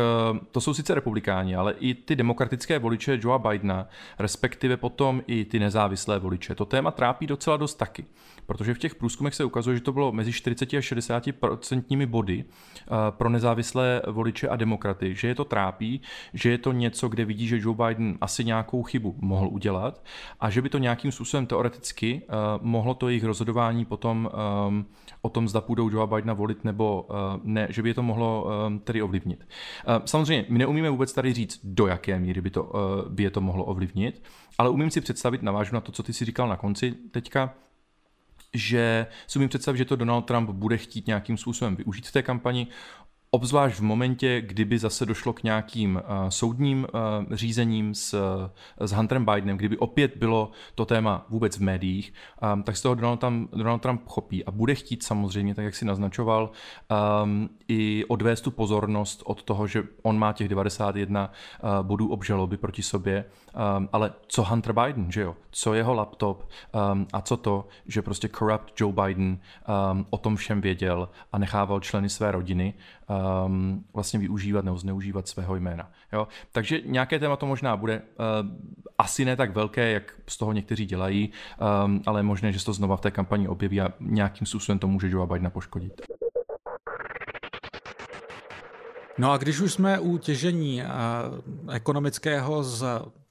to 0.50 0.60
jsou 0.60 0.74
sice 0.74 0.94
republikáni, 0.94 1.56
ale 1.56 1.72
i 1.72 1.94
ty 1.94 2.16
demokratické 2.16 2.78
voliče 2.78 3.18
Joea 3.22 3.38
Bidena, 3.38 3.88
respektive 4.18 4.76
potom 4.76 5.22
i 5.26 5.44
ty 5.44 5.58
nezávislé 5.58 6.18
voliče. 6.18 6.54
To 6.54 6.64
téma 6.64 6.90
trápí 6.90 7.26
docela 7.26 7.56
dost 7.56 7.74
taky 7.74 8.04
protože 8.50 8.74
v 8.74 8.78
těch 8.78 8.94
průzkumech 8.94 9.34
se 9.34 9.44
ukazuje, 9.44 9.76
že 9.76 9.82
to 9.82 9.92
bylo 9.92 10.12
mezi 10.12 10.32
40 10.32 10.74
a 10.74 10.80
60 10.80 11.32
procentními 11.32 12.06
body 12.06 12.44
eh, 12.44 12.86
pro 13.10 13.28
nezávislé 13.28 14.02
voliče 14.10 14.48
a 14.48 14.56
demokraty, 14.56 15.14
že 15.14 15.28
je 15.28 15.34
to 15.34 15.44
trápí, 15.44 16.00
že 16.34 16.50
je 16.50 16.58
to 16.58 16.72
něco, 16.72 17.08
kde 17.08 17.24
vidí, 17.24 17.46
že 17.46 17.58
Joe 17.58 17.76
Biden 17.76 18.18
asi 18.20 18.44
nějakou 18.44 18.82
chybu 18.82 19.16
mohl 19.18 19.48
udělat 19.48 20.04
a 20.40 20.50
že 20.50 20.62
by 20.62 20.68
to 20.68 20.78
nějakým 20.78 21.12
způsobem 21.12 21.46
teoreticky 21.46 22.22
eh, 22.22 22.32
mohlo 22.60 22.94
to 22.94 23.08
jejich 23.08 23.24
rozhodování 23.24 23.84
potom 23.84 24.30
ehm, 24.32 24.84
o 25.22 25.28
tom, 25.28 25.48
zda 25.48 25.60
půjdou 25.60 25.90
Joe 25.90 26.06
Bidena 26.06 26.34
volit 26.34 26.64
nebo 26.64 27.06
eh, 27.10 27.40
ne, 27.42 27.66
že 27.70 27.82
by 27.82 27.88
je 27.88 27.94
to 27.94 28.02
mohlo 28.02 28.50
tedy 28.84 29.02
ovlivnit. 29.02 29.48
Samozřejmě, 30.04 30.44
my 30.48 30.58
neumíme 30.58 30.90
vůbec 30.90 31.12
tady 31.12 31.32
říct, 31.32 31.60
do 31.64 31.86
jaké 31.86 32.18
míry 32.18 32.40
by, 32.40 32.50
to, 32.50 32.72
by 33.08 33.22
je 33.22 33.30
to 33.30 33.40
mohlo 33.40 33.64
ovlivnit, 33.64 34.22
ale 34.58 34.70
umím 34.70 34.90
si 34.90 35.00
představit, 35.00 35.42
navážu 35.42 35.74
na 35.74 35.80
to, 35.80 35.92
co 35.92 36.02
ty 36.02 36.12
si 36.12 36.24
říkal 36.24 36.48
na 36.48 36.56
konci 36.56 36.94
teďka, 37.10 37.54
že 38.54 39.06
si 39.26 39.38
umím 39.38 39.48
představit, 39.48 39.78
že 39.78 39.84
to 39.84 39.96
Donald 39.96 40.22
Trump 40.22 40.50
bude 40.50 40.76
chtít 40.76 41.06
nějakým 41.06 41.36
způsobem 41.36 41.76
využít 41.76 42.08
v 42.08 42.12
té 42.12 42.22
kampani. 42.22 42.66
Obzvlášť 43.32 43.78
v 43.78 43.82
momentě, 43.82 44.40
kdyby 44.40 44.78
zase 44.78 45.06
došlo 45.06 45.32
k 45.32 45.42
nějakým 45.42 45.96
uh, 45.96 46.28
soudním 46.28 46.86
uh, 46.94 47.34
řízením 47.36 47.94
s, 47.94 48.14
s 48.80 48.92
Hunterem 48.92 49.24
Bidenem, 49.24 49.56
kdyby 49.56 49.78
opět 49.78 50.16
bylo 50.16 50.50
to 50.74 50.84
téma 50.84 51.26
vůbec 51.28 51.56
v 51.56 51.62
médiích, 51.62 52.12
um, 52.54 52.62
tak 52.62 52.76
z 52.76 52.82
toho 52.82 52.94
Donald 52.94 53.16
Trump, 53.16 53.50
Donald 53.52 53.82
Trump 53.82 54.02
chopí 54.06 54.44
a 54.44 54.50
bude 54.50 54.74
chtít 54.74 55.02
samozřejmě, 55.02 55.54
tak 55.54 55.64
jak 55.64 55.74
si 55.74 55.84
naznačoval, 55.84 56.50
um, 57.22 57.50
i 57.68 58.04
odvést 58.08 58.40
tu 58.40 58.50
pozornost 58.50 59.22
od 59.24 59.42
toho, 59.42 59.66
že 59.66 59.82
on 60.02 60.18
má 60.18 60.32
těch 60.32 60.48
91 60.48 61.32
uh, 61.62 61.86
bodů 61.86 62.08
obžaloby 62.08 62.56
proti 62.56 62.82
sobě, 62.82 63.24
um, 63.78 63.88
ale 63.92 64.12
co 64.26 64.44
Hunter 64.44 64.72
Biden, 64.72 65.12
že 65.12 65.20
jo? 65.20 65.36
Co 65.50 65.74
jeho 65.74 65.94
laptop 65.94 66.48
um, 66.92 67.06
a 67.12 67.20
co 67.20 67.36
to, 67.36 67.68
že 67.86 68.02
prostě 68.02 68.28
corrupt 68.28 68.80
Joe 68.80 68.94
Biden 69.04 69.38
um, 69.92 70.06
o 70.10 70.18
tom 70.18 70.36
všem 70.36 70.60
věděl 70.60 71.08
a 71.32 71.38
nechával 71.38 71.80
členy 71.80 72.08
své 72.08 72.32
rodiny 72.32 72.74
um, 73.46 73.84
vlastně 73.94 74.18
využívat 74.18 74.64
nebo 74.64 74.78
zneužívat 74.78 75.28
svého 75.28 75.56
jména. 75.56 75.90
Jo? 76.12 76.28
Takže 76.52 76.80
nějaké 76.84 77.18
téma 77.18 77.36
to 77.36 77.46
možná 77.46 77.76
bude, 77.76 78.02
uh, 78.02 78.48
asi 78.98 79.24
ne 79.24 79.36
tak 79.36 79.54
velké, 79.54 79.90
jak 79.90 80.14
z 80.26 80.36
toho 80.36 80.52
někteří 80.52 80.86
dělají, 80.86 81.30
um, 81.84 82.02
ale 82.06 82.18
je 82.18 82.22
možné, 82.22 82.52
že 82.52 82.58
se 82.58 82.64
to 82.64 82.72
znova 82.72 82.96
v 82.96 83.00
té 83.00 83.10
kampani 83.10 83.48
objeví 83.48 83.80
a 83.80 83.92
nějakým 84.00 84.46
způsobem 84.46 84.78
to 84.78 84.86
může 84.88 85.10
Joe 85.10 85.26
Bidena 85.26 85.50
poškodit. 85.50 86.00
No 89.18 89.32
a 89.32 89.36
když 89.36 89.60
už 89.60 89.72
jsme 89.72 89.98
u 89.98 90.18
těžení 90.18 90.82
uh, 90.82 91.74
ekonomického 91.74 92.62
z 92.62 92.84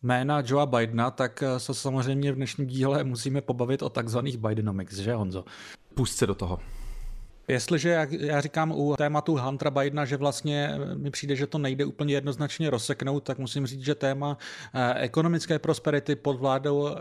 jména 0.03 0.43
Joea 0.45 0.65
Bidena, 0.65 1.11
tak 1.11 1.43
se 1.57 1.73
samozřejmě 1.73 2.31
v 2.31 2.35
dnešním 2.35 2.67
díle 2.67 3.03
musíme 3.03 3.41
pobavit 3.41 3.81
o 3.81 3.89
takzvaných 3.89 4.37
Bidenomics, 4.37 4.95
že 4.95 5.15
Honzo? 5.15 5.45
Pust 5.93 6.17
se 6.17 6.27
do 6.27 6.35
toho. 6.35 6.59
Jestliže, 7.49 7.89
jak 7.89 8.11
já 8.11 8.41
říkám 8.41 8.71
u 8.71 8.95
tématu 8.97 9.37
Huntera 9.37 9.71
Bidena, 9.71 10.05
že 10.05 10.17
vlastně 10.17 10.71
mi 10.95 11.11
přijde, 11.11 11.35
že 11.35 11.47
to 11.47 11.57
nejde 11.57 11.85
úplně 11.85 12.13
jednoznačně 12.13 12.69
rozseknout, 12.69 13.23
tak 13.23 13.37
musím 13.37 13.67
říct, 13.67 13.81
že 13.81 13.95
téma 13.95 14.37
eh, 14.73 14.93
ekonomické 14.93 15.59
prosperity 15.59 16.15
pod 16.15 16.39
vládou 16.39 16.87
eh, 16.87 16.93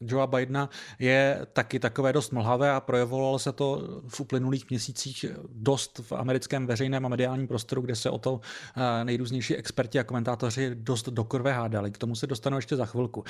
Joea 0.00 0.26
Bidena 0.26 0.70
je 0.98 1.46
taky 1.52 1.78
takové 1.78 2.12
dost 2.12 2.32
mlhavé 2.32 2.70
a 2.70 2.80
projevovalo 2.80 3.38
se 3.38 3.52
to 3.52 3.82
v 4.08 4.20
uplynulých 4.20 4.70
měsících 4.70 5.24
dost 5.54 6.00
v 6.02 6.12
americkém 6.12 6.66
veřejném 6.66 7.06
a 7.06 7.08
mediálním 7.08 7.48
prostoru, 7.48 7.82
kde 7.82 7.96
se 7.96 8.10
o 8.10 8.18
to 8.18 8.40
eh, 8.76 9.04
nejrůznější 9.04 9.56
experti 9.56 9.98
a 9.98 10.04
komentátoři 10.04 10.70
dost 10.74 11.08
do 11.08 11.24
krve 11.24 11.52
hádali. 11.52 11.90
K 11.90 11.98
tomu 11.98 12.14
se 12.14 12.26
dostanu 12.26 12.56
ještě 12.56 12.76
za 12.76 12.86
chvilku. 12.86 13.24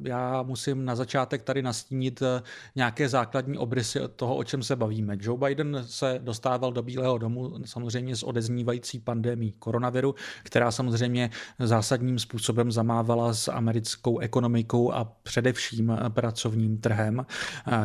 Já 0.00 0.42
musím 0.42 0.84
na 0.84 0.96
začátek 0.96 1.42
tady 1.42 1.62
nastínit 1.62 2.22
nějaké 2.76 3.08
základní 3.08 3.58
obrysy 3.58 4.00
toho, 4.16 4.36
o 4.36 4.44
čem 4.44 4.62
se 4.62 4.76
bavíme. 4.76 5.16
Joe 5.20 5.38
Biden 5.38 5.87
se 5.88 6.18
dostával 6.22 6.72
do 6.72 6.82
Bílého 6.82 7.18
domu 7.18 7.54
samozřejmě 7.64 8.16
s 8.16 8.22
odeznívající 8.22 8.98
pandemí 8.98 9.52
koronaviru, 9.52 10.14
která 10.42 10.70
samozřejmě 10.70 11.30
zásadním 11.58 12.18
způsobem 12.18 12.72
zamávala 12.72 13.34
s 13.34 13.52
americkou 13.52 14.18
ekonomikou 14.18 14.92
a 14.92 15.04
především 15.04 15.98
pracovním 16.08 16.78
trhem, 16.78 17.26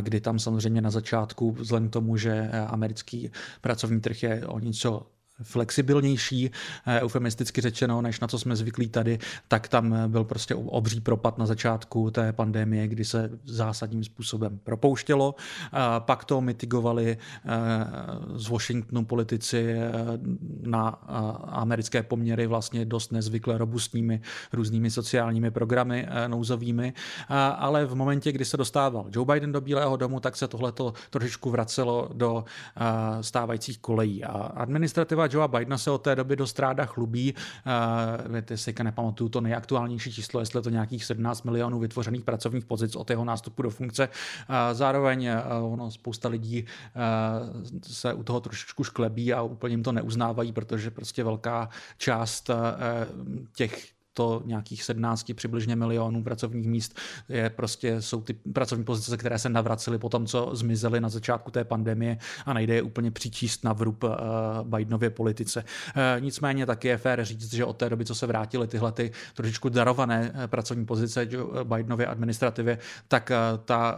kdy 0.01 0.21
tam 0.21 0.39
samozřejmě 0.39 0.81
na 0.81 0.89
začátku, 0.89 1.51
vzhledem 1.51 1.89
k 1.89 1.93
tomu, 1.93 2.17
že 2.17 2.49
americký 2.67 3.31
pracovní 3.61 4.01
trh 4.01 4.23
je 4.23 4.47
o 4.47 4.59
něco 4.59 5.07
flexibilnější, 5.41 6.51
eh, 6.85 7.01
eufemisticky 7.01 7.61
řečeno, 7.61 8.01
než 8.01 8.19
na 8.19 8.27
co 8.27 8.39
jsme 8.39 8.55
zvyklí 8.55 8.89
tady, 8.89 9.19
tak 9.47 9.67
tam 9.67 9.95
byl 10.07 10.23
prostě 10.23 10.55
obří 10.55 11.01
propad 11.01 11.37
na 11.37 11.45
začátku 11.45 12.11
té 12.11 12.33
pandemie, 12.33 12.87
kdy 12.87 13.05
se 13.05 13.29
zásadním 13.45 14.03
způsobem 14.03 14.59
propouštělo. 14.63 15.35
Pak 15.99 16.25
to 16.25 16.41
mitigovali 16.41 17.17
eh, 17.17 17.49
z 18.35 18.49
Washingtonu 18.49 19.05
politici 19.05 19.71
eh, 19.71 19.91
na 20.61 20.87
americké 21.47 22.03
poměry 22.03 22.47
vlastně 22.47 22.85
dost 22.85 23.11
nezvykle 23.11 23.57
robustními 23.57 24.21
různými 24.53 24.91
sociálními 24.91 25.51
programy 25.51 26.07
nouzovými, 26.27 26.93
ale 27.57 27.85
v 27.85 27.95
momentě, 27.95 28.31
kdy 28.31 28.45
se 28.45 28.57
dostával 28.57 29.05
Joe 29.11 29.33
Biden 29.33 29.51
do 29.51 29.61
Bílého 29.61 29.97
domu, 29.97 30.19
tak 30.19 30.35
se 30.35 30.47
tohleto 30.47 30.93
trošičku 31.09 31.49
vracelo 31.49 32.09
do 32.13 32.45
stávajících 33.21 33.79
kolejí. 33.79 34.23
A 34.23 34.31
administrativa 34.31 35.27
Joea 35.33 35.47
Bidena 35.47 35.77
se 35.77 35.91
od 35.91 35.97
té 35.97 36.15
doby 36.15 36.35
do 36.35 36.47
stráda 36.47 36.85
chlubí. 36.85 37.33
Uh, 38.33 38.41
ty 38.41 38.57
si 38.57 38.75
nepamatuju 38.83 39.29
to 39.29 39.41
nejaktuálnější 39.41 40.13
číslo, 40.13 40.39
jestli 40.39 40.57
je 40.57 40.61
to 40.61 40.69
nějakých 40.69 41.05
17 41.05 41.43
milionů 41.43 41.79
vytvořených 41.79 42.23
pracovních 42.23 42.65
pozic 42.65 42.95
od 42.95 43.09
jeho 43.09 43.25
nástupu 43.25 43.61
do 43.61 43.69
funkce. 43.69 44.07
Uh, 44.07 44.55
zároveň 44.73 45.29
uh, 45.61 45.73
ono, 45.73 45.91
spousta 45.91 46.29
lidí 46.29 46.63
uh, 46.63 47.63
se 47.83 48.13
u 48.13 48.23
toho 48.23 48.39
trošičku 48.39 48.83
šklebí 48.83 49.33
a 49.33 49.41
úplně 49.41 49.73
jim 49.73 49.83
to 49.83 49.91
neuznávají, 49.91 50.51
protože 50.51 50.91
prostě 50.91 51.23
velká 51.23 51.69
část 51.97 52.49
uh, 52.49 52.55
těch 53.55 53.93
to 54.13 54.41
nějakých 54.45 54.83
17 54.83 55.31
přibližně 55.35 55.75
milionů 55.75 56.23
pracovních 56.23 56.67
míst 56.67 56.99
je 57.29 57.49
prostě, 57.49 58.01
jsou 58.01 58.21
ty 58.21 58.33
pracovní 58.33 58.83
pozice, 58.85 59.17
které 59.17 59.39
se 59.39 59.49
navracely 59.49 59.97
po 59.97 60.09
tom, 60.09 60.25
co 60.25 60.49
zmizely 60.53 61.01
na 61.01 61.09
začátku 61.09 61.51
té 61.51 61.63
pandemie 61.63 62.17
a 62.45 62.53
nejde 62.53 62.75
je 62.75 62.81
úplně 62.81 63.11
přičíst 63.11 63.63
na 63.63 63.73
vrub 63.73 64.03
uh, 64.03 64.11
Bidenově 64.63 65.09
politice. 65.09 65.63
Uh, 65.63 66.23
nicméně 66.23 66.65
taky 66.65 66.87
je 66.87 66.97
fér 66.97 67.25
říct, 67.25 67.53
že 67.53 67.65
od 67.65 67.77
té 67.77 67.89
doby, 67.89 68.05
co 68.05 68.15
se 68.15 68.27
vrátily 68.27 68.67
tyhle 68.67 68.91
ty 68.91 69.11
trošičku 69.33 69.69
darované 69.69 70.31
uh, 70.31 70.47
pracovní 70.47 70.85
pozice 70.85 71.27
Bidenově 71.63 72.07
administrativě, 72.07 72.77
tak 73.07 73.31
uh, 73.31 73.59
ta 73.65 73.97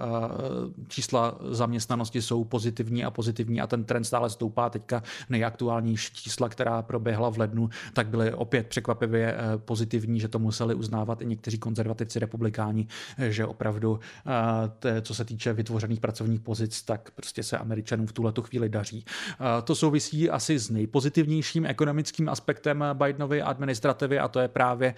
čísla 0.87 1.37
zaměstnanosti 1.49 2.21
jsou 2.21 2.43
pozitivní 2.43 3.03
a 3.03 3.11
pozitivní 3.11 3.61
a 3.61 3.67
ten 3.67 3.83
trend 3.83 4.03
stále 4.03 4.29
stoupá. 4.29 4.69
Teďka 4.69 5.03
nejaktuálnější 5.29 6.13
čísla, 6.13 6.49
která 6.49 6.81
proběhla 6.81 7.29
v 7.29 7.37
lednu, 7.37 7.69
tak 7.93 8.07
byly 8.07 8.33
opět 8.33 8.67
překvapivě 8.67 9.37
pozitivní 9.57 10.04
divní, 10.05 10.19
že 10.19 10.27
to 10.27 10.39
museli 10.39 10.75
uznávat 10.75 11.21
i 11.21 11.25
někteří 11.25 11.57
konzervativci 11.57 12.19
republikáni, 12.19 12.87
že 13.29 13.45
opravdu, 13.45 13.99
co 15.01 15.15
se 15.15 15.25
týče 15.25 15.53
vytvořených 15.53 15.99
pracovních 15.99 16.41
pozic, 16.41 16.81
tak 16.81 17.11
prostě 17.11 17.43
se 17.43 17.57
Američanům 17.57 18.07
v 18.07 18.13
tuhle 18.13 18.33
chvíli 18.41 18.69
daří. 18.69 19.05
To 19.63 19.75
souvisí 19.75 20.29
asi 20.29 20.59
s 20.59 20.69
nejpozitivnějším 20.69 21.65
ekonomickým 21.65 22.29
aspektem 22.29 22.85
Bidenovy 22.93 23.41
administrativy 23.41 24.19
a 24.19 24.27
to 24.27 24.39
je 24.39 24.47
právě 24.47 24.95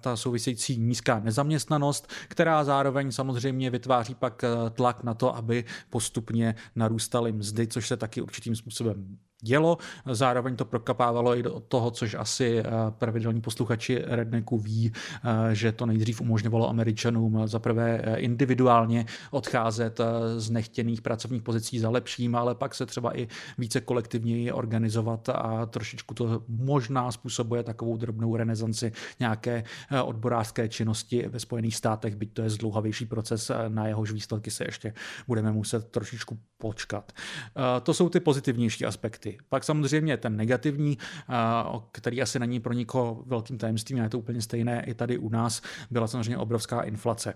ta 0.00 0.16
související 0.16 0.78
nízká 0.78 1.20
nezaměstnanost, 1.20 2.08
která 2.28 2.64
zároveň 2.64 3.12
samozřejmě 3.12 3.70
vytváří 3.70 4.14
pak 4.14 4.44
tlak 4.70 5.04
na 5.04 5.14
to, 5.14 5.36
aby 5.36 5.64
postupně 5.90 6.54
narůstaly 6.76 7.32
mzdy, 7.32 7.66
což 7.66 7.88
se 7.88 7.96
taky 7.96 8.22
určitým 8.22 8.56
způsobem 8.56 9.18
dělo. 9.40 9.78
Zároveň 10.06 10.56
to 10.56 10.64
prokapávalo 10.64 11.36
i 11.36 11.42
do 11.42 11.60
toho, 11.60 11.90
což 11.90 12.14
asi 12.14 12.58
eh, 12.58 12.64
pravidelní 12.90 13.40
posluchači 13.40 14.02
Redneku 14.06 14.58
ví, 14.58 14.92
eh, 14.92 15.54
že 15.54 15.72
to 15.72 15.86
nejdřív 15.86 16.20
umožňovalo 16.20 16.68
Američanům 16.68 17.46
eh, 17.78 18.16
individuálně 18.16 19.06
odcházet 19.30 20.00
z 20.36 20.50
nechtěných 20.50 21.02
pracovních 21.02 21.42
pozicí 21.42 21.78
za 21.78 21.90
lepším, 21.90 22.34
ale 22.34 22.54
pak 22.54 22.74
se 22.74 22.86
třeba 22.86 23.18
i 23.18 23.28
více 23.58 23.80
kolektivněji 23.80 24.52
organizovat 24.52 25.28
a 25.28 25.66
trošičku 25.66 26.14
to 26.14 26.42
možná 26.48 27.12
způsobuje 27.12 27.62
takovou 27.62 27.96
drobnou 27.96 28.36
renesanci 28.36 28.92
nějaké 29.20 29.64
odborářské 30.04 30.68
činnosti 30.68 31.28
ve 31.28 31.40
Spojených 31.40 31.76
státech, 31.76 32.16
byť 32.16 32.32
to 32.32 32.42
je 32.42 32.50
zdlouhavější 32.50 33.06
proces, 33.06 33.50
na 33.68 33.86
jehož 33.86 34.12
výsledky 34.12 34.50
se 34.50 34.64
ještě 34.64 34.94
budeme 35.26 35.52
muset 35.52 35.88
trošičku 35.88 36.38
počkat. 36.58 37.12
To 37.82 37.94
jsou 37.94 38.08
ty 38.08 38.20
pozitivnější 38.20 38.84
aspekty. 38.84 39.27
Efekty. 39.28 39.44
Pak 39.48 39.64
samozřejmě 39.64 40.16
ten 40.16 40.36
negativní, 40.36 40.98
který 41.92 42.22
asi 42.22 42.38
není 42.38 42.60
pro 42.60 42.72
nikoho 42.72 43.22
velkým 43.26 43.58
tajemstvím, 43.58 43.98
je 43.98 44.08
to 44.08 44.18
úplně 44.18 44.42
stejné 44.42 44.84
i 44.84 44.94
tady 44.94 45.18
u 45.18 45.28
nás, 45.28 45.62
byla 45.90 46.06
samozřejmě 46.06 46.38
obrovská 46.38 46.80
inflace 46.80 47.34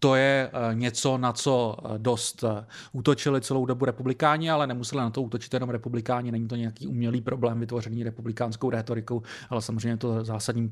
to 0.00 0.14
je 0.14 0.50
eh, 0.52 0.74
něco, 0.74 1.18
na 1.18 1.32
co 1.32 1.76
eh, 1.78 1.98
dost 1.98 2.44
eh, 2.44 2.66
útočili 2.92 3.40
celou 3.40 3.66
dobu 3.66 3.84
republikáni, 3.84 4.50
ale 4.50 4.66
nemuseli 4.66 5.00
na 5.00 5.10
to 5.10 5.22
útočit 5.22 5.54
jenom 5.54 5.70
republikáni. 5.70 6.32
Není 6.32 6.48
to 6.48 6.56
nějaký 6.56 6.86
umělý 6.86 7.20
problém 7.20 7.60
vytvořený 7.60 8.02
republikánskou 8.02 8.70
rétorikou, 8.70 9.22
ale 9.50 9.62
samozřejmě 9.62 9.96
to 9.96 10.24
zásadním 10.24 10.70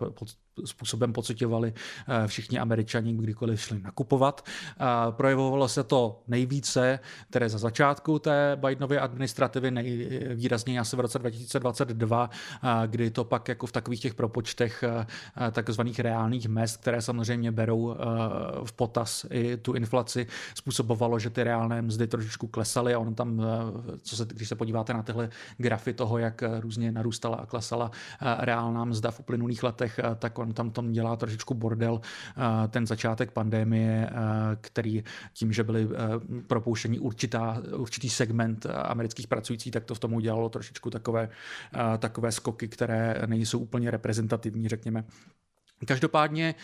způsobem 0.65 1.13
pocitovali 1.13 1.73
všichni 2.27 2.59
američani, 2.59 3.15
kdykoliv 3.17 3.61
šli 3.61 3.81
nakupovat. 3.81 4.45
Projevovalo 5.11 5.69
se 5.69 5.85
to 5.85 6.23
nejvíce, 6.29 6.99
které 7.31 7.49
za 7.49 7.59
začátku 7.59 8.19
té 8.19 8.57
Bidenovy 8.57 8.99
administrativy, 8.99 9.71
nejvýrazněji 9.71 10.79
asi 10.79 10.97
v 10.97 11.01
roce 11.01 11.19
2022, 11.19 12.31
kdy 12.87 13.11
to 13.11 13.25
pak 13.25 13.49
jako 13.49 13.67
v 13.67 13.73
takových 13.73 14.01
těch 14.01 14.15
propočtech 14.15 14.85
takzvaných 15.53 16.01
reálných 16.01 16.49
mest, 16.49 16.77
které 16.77 17.03
samozřejmě 17.03 17.53
berou 17.53 17.97
v 18.65 18.73
potaz 18.73 19.18
i 19.31 19.57
tu 19.57 19.73
inflaci 19.73 20.27
způsobovalo, 20.55 21.19
že 21.19 21.31
ty 21.31 21.45
reálné 21.45 21.83
mzdy 21.83 22.07
trošičku 22.07 22.47
klesaly 22.47 22.95
a 22.95 22.99
on 22.99 23.15
tam, 23.15 23.41
eh, 23.41 23.99
co 24.03 24.17
se, 24.17 24.25
když 24.25 24.49
se 24.49 24.55
podíváte 24.55 24.95
na 24.95 25.03
tyhle 25.03 25.31
grafy 25.57 25.93
toho, 25.93 26.19
jak 26.19 26.43
eh, 26.43 26.61
různě 26.61 26.93
narůstala 26.93 27.37
a 27.37 27.47
klesala 27.47 27.91
eh, 27.91 28.37
reálná 28.39 28.85
mzda 28.85 29.11
v 29.11 29.21
uplynulých 29.21 29.63
letech, 29.63 30.01
tak 30.19 30.39
on 30.39 30.53
tam 30.53 30.71
tom 30.71 30.93
dělá 30.93 31.17
trošičku 31.17 31.55
bordel 31.55 32.01
ten 32.69 32.87
začátek 32.87 33.31
pandémie, 33.31 34.11
který 34.61 35.05
tím, 35.33 35.53
že 35.53 35.65
byly 35.65 35.89
propouštění 36.47 36.99
určitá, 36.99 37.63
určitý 37.77 38.11
segment 38.11 38.67
amerických 38.67 39.27
pracujících, 39.27 39.73
tak 39.73 39.85
to 39.85 39.95
v 39.95 39.99
tom 39.99 40.15
udělalo 40.15 40.49
trošičku 40.49 40.91
takové, 40.91 41.29
takové 41.99 42.33
skoky, 42.33 42.69
které 42.69 43.23
nejsou 43.27 43.59
úplně 43.59 43.91
reprezentativní, 43.91 44.69
řekněme. 44.69 45.05
Každopádně 45.87 46.55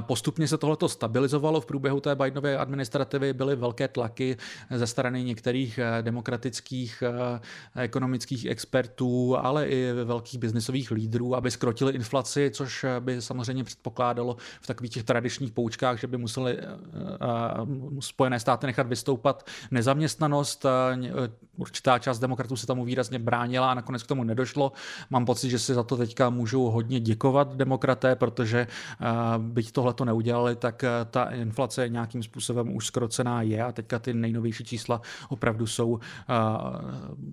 postupně 0.00 0.48
se 0.48 0.58
tohleto 0.58 0.88
stabilizovalo 0.88 1.60
v 1.60 1.66
průběhu 1.66 2.00
té 2.00 2.14
Bidenovy 2.14 2.56
administrativy, 2.56 3.32
byly 3.32 3.56
velké 3.56 3.88
tlaky 3.88 4.36
ze 4.70 4.86
strany 4.86 5.24
některých 5.24 5.78
eh, 5.78 6.02
demokratických 6.02 7.02
eh, 7.02 7.82
ekonomických 7.82 8.46
expertů, 8.46 9.36
ale 9.36 9.66
i 9.66 9.92
velkých 10.04 10.40
biznisových 10.40 10.90
lídrů, 10.90 11.36
aby 11.36 11.50
skrotili 11.50 11.92
inflaci, 11.92 12.50
což 12.54 12.84
by 13.00 13.22
samozřejmě 13.22 13.64
předpokládalo 13.64 14.36
v 14.60 14.66
takových 14.66 14.92
těch 14.92 15.04
tradičních 15.04 15.52
poučkách, 15.52 16.00
že 16.00 16.06
by 16.06 16.16
museli 16.16 16.58
Spojené 18.00 18.40
státy 18.40 18.66
nechat 18.66 18.86
vystoupat 18.86 19.46
nezaměstnanost. 19.70 20.66
Určitá 21.56 21.98
část 21.98 22.18
demokratů 22.18 22.56
se 22.56 22.66
tomu 22.66 22.84
výrazně 22.84 23.18
bránila 23.18 23.70
a 23.70 23.74
nakonec 23.74 24.02
k 24.02 24.06
tomu 24.06 24.24
nedošlo. 24.24 24.72
Mám 25.10 25.24
pocit, 25.24 25.50
že 25.50 25.58
si 25.58 25.74
za 25.74 25.82
to 25.82 25.96
teďka 25.96 26.30
můžou 26.30 26.70
hodně 26.70 27.00
děkovat 27.00 27.56
demokraté, 27.56 28.16
protože 28.16 28.61
byť 29.38 29.72
tohle 29.72 29.94
to 29.94 30.04
neudělali, 30.04 30.56
tak 30.56 30.84
eh, 30.84 30.90
ta 31.10 31.24
inflace 31.24 31.88
nějakým 31.88 32.22
způsobem 32.22 32.76
už 32.76 32.86
skrocená 32.86 33.42
je 33.42 33.62
a 33.62 33.72
teďka 33.72 33.98
ty 33.98 34.14
nejnovější 34.14 34.64
čísla 34.64 35.00
opravdu 35.28 35.66
jsou 35.66 35.98
eh, 35.98 36.34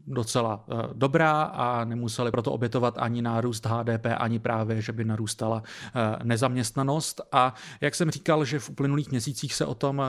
docela 0.08 0.66
eh, 0.72 0.88
dobrá 0.94 1.42
a 1.42 1.84
nemuseli 1.84 2.32
proto 2.32 2.52
obětovat 2.52 2.98
ani 2.98 3.22
nárůst 3.22 3.66
HDP, 3.66 4.06
ani 4.18 4.40
právě, 4.40 4.82
že 4.82 4.92
by 4.92 5.06
narůstala 5.06 5.64
nezaměstnanost. 6.24 7.22
A 7.32 7.54
jak 7.82 7.96
jsem 7.96 8.12
říkal, 8.12 8.46
že 8.46 8.60
v 8.60 8.70
uplynulých 8.70 9.12
měsících 9.12 9.54
se 9.54 9.66
o 9.66 9.76
tom 9.76 10.02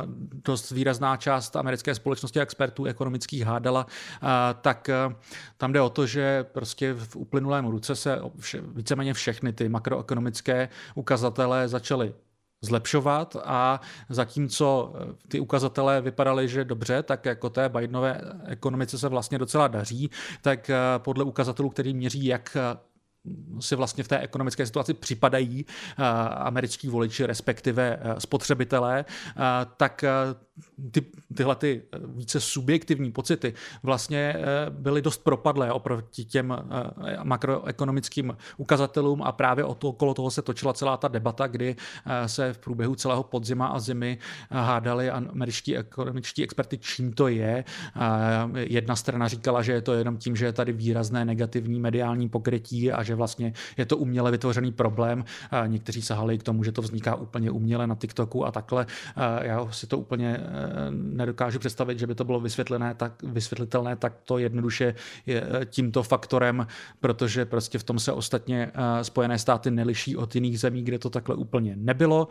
dost 0.45 0.71
výrazná 0.71 1.17
část 1.17 1.57
americké 1.57 1.95
společnosti 1.95 2.41
a 2.41 2.43
expertů 2.43 2.85
ekonomických 2.85 3.43
hádala, 3.43 3.87
tak 4.61 4.91
tam 5.57 5.73
jde 5.73 5.81
o 5.81 5.91
to, 5.91 6.07
že 6.07 6.45
prostě 6.45 6.95
v 6.95 7.17
uplynulém 7.17 7.67
roce 7.67 7.97
se 7.97 8.21
víceméně 8.75 9.15
všechny 9.15 9.53
ty 9.53 9.69
makroekonomické 9.69 10.69
ukazatele 10.95 11.10
začaly 11.69 12.15
zlepšovat 12.65 13.37
a 13.45 13.81
zatímco 14.09 14.93
ty 15.29 15.41
ukazatele 15.41 16.01
vypadaly, 16.01 16.49
že 16.49 16.65
dobře, 16.65 17.03
tak 17.03 17.25
jako 17.25 17.51
té 17.51 17.69
Bidenové 17.69 18.21
ekonomice 18.47 18.99
se 18.99 19.09
vlastně 19.09 19.39
docela 19.39 19.69
daří, 19.69 20.11
tak 20.43 20.71
podle 20.99 21.25
ukazatelů, 21.25 21.71
který 21.71 21.95
měří 21.95 22.25
jak 22.25 22.57
si 23.61 23.77
vlastně 23.77 24.05
v 24.05 24.09
té 24.09 24.19
ekonomické 24.19 24.67
situaci 24.67 24.95
připadají 24.95 25.67
američtí 26.37 26.89
voliči, 26.89 27.27
respektive 27.27 27.99
spotřebitelé, 28.19 29.05
tak 29.77 30.05
ty, 30.91 31.05
tyhle 31.35 31.57
ty 31.57 31.83
eh, 31.93 31.99
více 32.07 32.41
subjektivní 32.41 33.13
pocity 33.13 33.55
vlastně 33.83 34.35
eh, 34.37 34.71
byly 34.71 35.03
dost 35.03 35.25
propadlé 35.25 35.73
oproti 35.73 36.25
těm 36.25 36.53
eh, 36.53 37.17
makroekonomickým 37.23 38.37
ukazatelům 38.57 39.23
a 39.23 39.33
právě 39.33 39.65
o 39.65 39.75
to, 39.75 39.89
okolo 39.89 40.15
toho 40.15 40.31
se 40.31 40.43
točila 40.43 40.73
celá 40.73 40.97
ta 40.97 41.09
debata, 41.09 41.47
kdy 41.47 41.77
se 42.27 42.53
v 42.53 42.59
průběhu 42.59 42.95
celého 42.95 43.23
podzima 43.23 43.67
a 43.67 43.79
zimy 43.79 44.19
hádali 44.51 45.11
američtí 45.11 45.77
ekonomičtí 45.77 46.45
experty, 46.45 46.79
čím 46.79 47.13
to 47.13 47.29
je. 47.29 47.65
Jedna 48.55 48.97
strana 48.97 49.29
říkala, 49.29 49.63
že 49.63 49.73
je 49.73 49.83
to 49.83 49.93
jenom 49.93 50.17
tím, 50.17 50.37
že 50.37 50.47
je 50.47 50.53
tady 50.53 50.73
výrazné 50.73 51.25
negativní 51.25 51.81
mediální 51.81 52.29
pokrytí 52.29 52.93
a 52.93 53.03
že 53.03 53.10
vlastně 53.15 53.53
je 53.77 53.87
to 53.87 53.97
uměle 53.97 54.31
vytvořený 54.31 54.73
problém. 54.73 55.25
Někteří 55.67 56.03
sahali 56.03 56.39
k 56.39 56.43
tomu, 56.43 56.65
že 56.65 56.73
to 56.73 56.83
vzniká 56.83 57.15
úplně 57.15 57.51
uměle 57.51 57.87
na 57.87 57.95
TikToku 57.95 58.47
a 58.47 58.51
takhle. 58.51 58.87
Já 59.43 59.69
si 59.71 59.87
to 59.87 59.99
úplně 59.99 60.41
nedokážu 60.91 61.59
představit, 61.59 61.99
že 61.99 62.07
by 62.07 62.15
to 62.15 62.25
bylo 62.25 62.41
vysvětlené, 62.41 62.95
tak, 62.95 63.23
vysvětlitelné 63.23 63.97
to 64.25 64.39
jednoduše 64.39 64.95
je 65.27 65.43
eh, 65.43 65.65
tímto 65.65 66.03
faktorem, 66.03 66.67
protože 67.01 67.45
prostě 67.45 67.79
v 67.79 67.85
tom 67.85 67.99
se 67.99 68.13
ostatně 68.13 68.71
eh, 68.75 69.05
Spojené 69.05 69.39
státy 69.39 69.71
neliší 69.71 70.17
od 70.17 70.35
jiných 70.35 70.61
zemí, 70.61 70.83
kde 70.83 70.99
to 70.99 71.11
takhle 71.11 71.35
úplně 71.35 71.77
nebylo. 71.77 72.29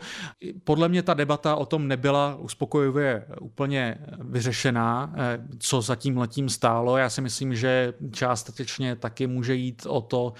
Podle 0.64 0.88
mě 0.88 1.02
ta 1.02 1.14
debata 1.14 1.56
o 1.56 1.66
tom 1.66 1.88
nebyla 1.88 2.36
uspokojivě 2.36 3.24
úplně 3.40 3.98
vyřešená, 4.20 5.14
co 5.58 5.80
za 5.82 5.96
tím 5.96 6.18
letím 6.18 6.48
stálo. 6.48 6.96
Já 6.96 7.10
si 7.10 7.20
myslím, 7.20 7.54
že 7.54 7.94
částečně 8.12 8.96
taky 8.96 9.26
může 9.26 9.54
jít 9.54 9.86
o 9.88 10.00
to, 10.00 10.32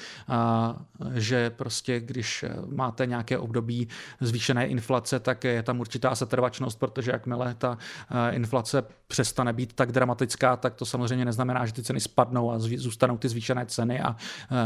že 1.15 1.51
prostě 1.51 2.01
když 2.01 2.45
máte 2.75 3.07
nějaké 3.07 3.39
období 3.39 3.89
zvýšené 4.21 4.67
inflace, 4.67 5.21
tak 5.21 5.45
je 5.45 5.63
tam 5.63 5.81
určitá 5.81 6.15
setrvačnost, 6.15 6.79
protože 6.79 7.11
jakmile 7.11 7.55
ta 7.55 7.79
Eh, 8.11 8.35
inflace 8.35 8.85
přestane 9.07 9.53
být 9.53 9.73
tak 9.73 9.93
dramatická, 9.93 10.57
tak 10.57 10.75
to 10.75 10.87
samozřejmě 10.87 11.25
neznamená, 11.25 11.67
že 11.67 11.73
ty 11.73 11.83
ceny 11.83 12.01
spadnou 12.01 12.53
a 12.53 12.59
zůstanou 12.59 13.19
ty 13.19 13.29
zvýšené 13.29 13.67
ceny 13.67 14.01
a 14.01 14.17
eh, 14.17 14.57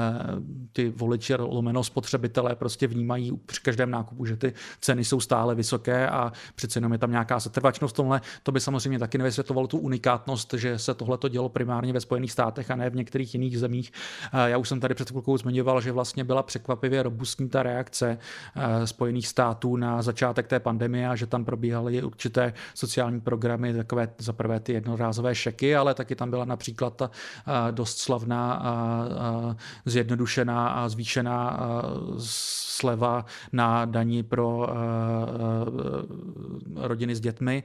ty 0.73 0.91
voliči 0.97 1.35
lomeno 1.35 1.85
spotřebitelé 1.85 2.57
prostě 2.57 2.87
vnímají 2.87 3.33
při 3.47 3.61
každém 3.61 3.91
nákupu, 3.91 4.27
že 4.27 4.37
ty 4.37 4.53
ceny 4.81 5.05
jsou 5.05 5.21
stále 5.21 5.55
vysoké 5.55 6.09
a 6.09 6.33
přece 6.55 6.77
jenom 6.77 6.93
je 6.93 6.99
tam 6.99 7.11
nějaká 7.11 7.41
setrvačnost 7.41 7.95
v 7.95 7.97
tomhle. 7.97 8.21
To 8.43 8.53
by 8.53 8.61
samozřejmě 8.61 8.99
taky 8.99 9.19
nevysvětlovalo 9.19 9.67
tu 9.67 9.79
unikátnost, 9.79 10.55
že 10.55 10.79
se 10.79 10.95
tohle 10.95 11.19
to 11.19 11.29
dělo 11.29 11.49
primárně 11.49 11.93
ve 11.93 12.01
Spojených 12.01 12.33
státech 12.33 12.71
a 12.71 12.77
ne 12.77 12.91
v 12.91 12.97
některých 12.97 13.35
jiných 13.35 13.59
zemích. 13.59 13.93
Eh, 14.33 14.51
já 14.51 14.59
už 14.59 14.69
jsem 14.69 14.81
tady 14.81 14.95
před 14.95 15.11
chvilkou 15.11 15.39
zmiňoval, 15.39 15.54
že 15.81 15.93
vlastně 15.93 16.25
byla 16.25 16.43
překvapivě 16.43 17.03
robustní 17.03 17.49
ta 17.49 17.63
reakce 17.63 18.19
Spojených 18.85 19.29
států 19.29 19.77
na 19.77 20.03
začátek 20.03 20.47
té 20.47 20.61
pandemie 20.61 21.09
a 21.09 21.17
že 21.17 21.27
tam 21.27 21.45
probíhaly 21.45 22.03
určité 22.03 22.53
sociální 22.75 23.21
programy, 23.21 23.75
takové 23.75 24.09
za 24.19 24.33
prvé 24.33 24.61
ty 24.61 24.73
jednorázové 24.73 25.35
šeky, 25.35 25.77
ale 25.77 25.95
taky 25.95 26.15
tam 26.15 26.31
byla 26.31 26.45
například 26.45 26.97
ta 26.97 27.11
dost 27.71 27.99
slavná 27.99 28.63
zjednodušená 29.85 30.69
a 30.69 30.89
zvýšená 30.89 31.61
sleva 32.75 33.25
na 33.53 33.85
daní 33.85 34.23
pro 34.23 34.67
rodiny 36.77 37.17
s 37.17 37.21
dětmi, 37.21 37.63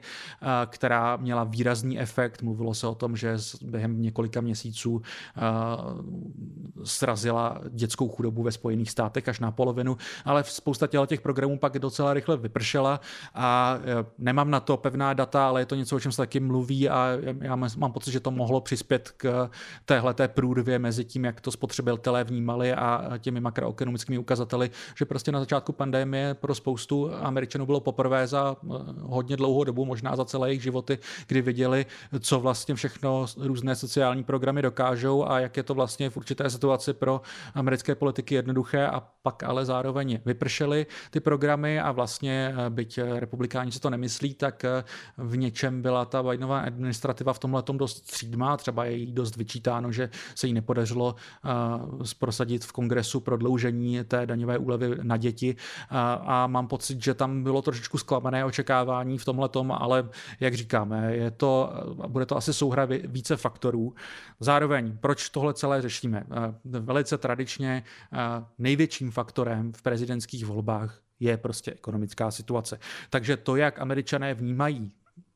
která 0.66 1.16
měla 1.16 1.44
výrazný 1.44 2.00
efekt. 2.00 2.42
Mluvilo 2.42 2.74
se 2.74 2.86
o 2.86 2.94
tom, 2.94 3.16
že 3.16 3.36
během 3.62 4.02
několika 4.02 4.40
měsíců 4.40 5.02
srazila 6.84 7.60
dětskou 7.70 8.08
chudobu 8.08 8.42
ve 8.42 8.52
Spojených 8.52 8.90
státech 8.90 9.28
až 9.28 9.40
na 9.40 9.50
polovinu, 9.50 9.96
ale 10.24 10.44
spousta 10.44 10.86
těch 11.06 11.20
programů 11.20 11.58
pak 11.58 11.78
docela 11.78 12.14
rychle 12.14 12.36
vypršela 12.36 13.00
a 13.34 13.78
nemám 14.18 14.50
na 14.50 14.60
to 14.60 14.76
pevná 14.76 15.14
data, 15.14 15.48
ale 15.48 15.60
je 15.60 15.66
to 15.66 15.74
něco, 15.74 15.96
o 15.96 16.00
čem 16.00 16.12
se 16.12 16.22
taky 16.22 16.40
mluví 16.40 16.88
a 16.88 17.08
já 17.40 17.56
mám 17.56 17.92
pocit, 17.92 18.12
že 18.12 18.20
to 18.20 18.30
mohlo 18.30 18.60
přispět 18.60 19.12
k 19.16 19.50
téhle 19.84 20.14
té 20.14 20.28
průrvě 20.28 20.78
mezi 20.78 21.04
tím, 21.04 21.24
jak 21.24 21.40
to 21.40 21.50
spotřebitelé 21.50 22.24
vnímali 22.24 22.74
a 22.74 23.18
těmi 23.18 23.40
makroekonomickými 23.40 24.18
ukazateli, 24.18 24.70
že 25.00 25.04
prostě 25.04 25.32
na 25.32 25.40
začátku 25.40 25.72
pandemie 25.72 26.34
pro 26.34 26.54
spoustu 26.54 27.14
Američanů 27.14 27.66
bylo 27.66 27.80
poprvé 27.80 28.26
za 28.26 28.56
eh, 28.62 28.68
hodně 29.00 29.36
dlouhou 29.36 29.64
dobu, 29.64 29.84
možná 29.84 30.16
za 30.16 30.24
celé 30.24 30.48
jejich 30.48 30.62
životy, 30.62 30.98
kdy 31.26 31.42
viděli, 31.42 31.86
co 32.20 32.40
vlastně 32.40 32.74
všechno 32.74 33.26
různé 33.36 33.76
sociální 33.76 34.24
programy 34.24 34.62
dokážou 34.62 35.28
a 35.28 35.40
jak 35.40 35.56
je 35.56 35.62
to 35.62 35.74
vlastně 35.74 36.10
v 36.10 36.16
určité 36.16 36.50
situaci 36.50 36.92
pro 36.92 37.20
americké 37.54 37.94
politiky 37.94 38.34
jednoduché 38.34 38.86
a 38.86 39.00
pak 39.22 39.42
ale 39.42 39.64
zároveň 39.64 40.20
vypršely 40.24 40.86
ty 41.10 41.20
programy 41.20 41.80
a 41.80 41.92
vlastně 41.92 42.54
byť 42.68 42.98
republikáni 42.98 43.72
si 43.72 43.80
to 43.80 43.90
nemyslí, 43.90 44.34
tak 44.34 44.64
v 45.16 45.36
něčem 45.36 45.82
byla 45.82 46.04
ta 46.04 46.22
Bidenová 46.22 46.60
administrativa 46.60 47.32
v 47.32 47.38
tomhle 47.38 47.62
dost 47.72 47.96
střídmá, 47.96 48.56
třeba 48.56 48.84
je 48.84 48.92
jí 48.92 49.12
dost 49.12 49.36
vyčítáno, 49.36 49.92
že 49.92 50.10
se 50.34 50.46
jí 50.46 50.52
nepodařilo 50.52 51.14
prosadit 52.18 52.64
v 52.64 52.72
kongresu 52.72 53.20
prodloužení 53.20 54.04
té 54.04 54.26
daňové 54.26 54.58
úlevy 54.58 54.89
na 55.02 55.16
děti 55.16 55.56
a 55.90 56.46
mám 56.46 56.68
pocit, 56.68 57.02
že 57.04 57.14
tam 57.14 57.42
bylo 57.42 57.62
trošičku 57.62 57.98
zklamané 57.98 58.44
očekávání 58.44 59.18
v 59.18 59.24
tomhle 59.24 59.48
tom, 59.48 59.72
ale 59.72 60.08
jak 60.40 60.54
říkáme, 60.54 61.16
je 61.16 61.30
to, 61.30 61.72
bude 62.08 62.26
to 62.26 62.36
asi 62.36 62.52
souhra 62.52 62.84
více 63.04 63.36
faktorů. 63.36 63.94
Zároveň, 64.40 64.98
proč 65.00 65.28
tohle 65.28 65.54
celé 65.54 65.82
řešíme? 65.82 66.24
Velice 66.64 67.18
tradičně 67.18 67.82
největším 68.58 69.10
faktorem 69.10 69.72
v 69.72 69.82
prezidentských 69.82 70.46
volbách 70.46 71.00
je 71.20 71.36
prostě 71.36 71.72
ekonomická 71.72 72.30
situace. 72.30 72.78
Takže 73.10 73.36
to, 73.36 73.56
jak 73.56 73.80
američané 73.80 74.34
vnímají 74.34 74.92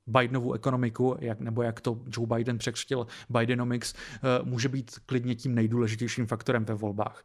Bidenovu 0.07 0.53
ekonomiku, 0.53 1.17
jak, 1.21 1.41
nebo 1.41 1.63
jak 1.63 1.81
to 1.81 2.01
Joe 2.07 2.27
Biden 2.27 2.59
překřtil 2.59 3.07
Bidenomics, 3.29 3.95
může 4.43 4.69
být 4.69 4.91
klidně 5.07 5.35
tím 5.35 5.55
nejdůležitějším 5.55 6.27
faktorem 6.27 6.65
ve 6.65 6.75
volbách. 6.75 7.23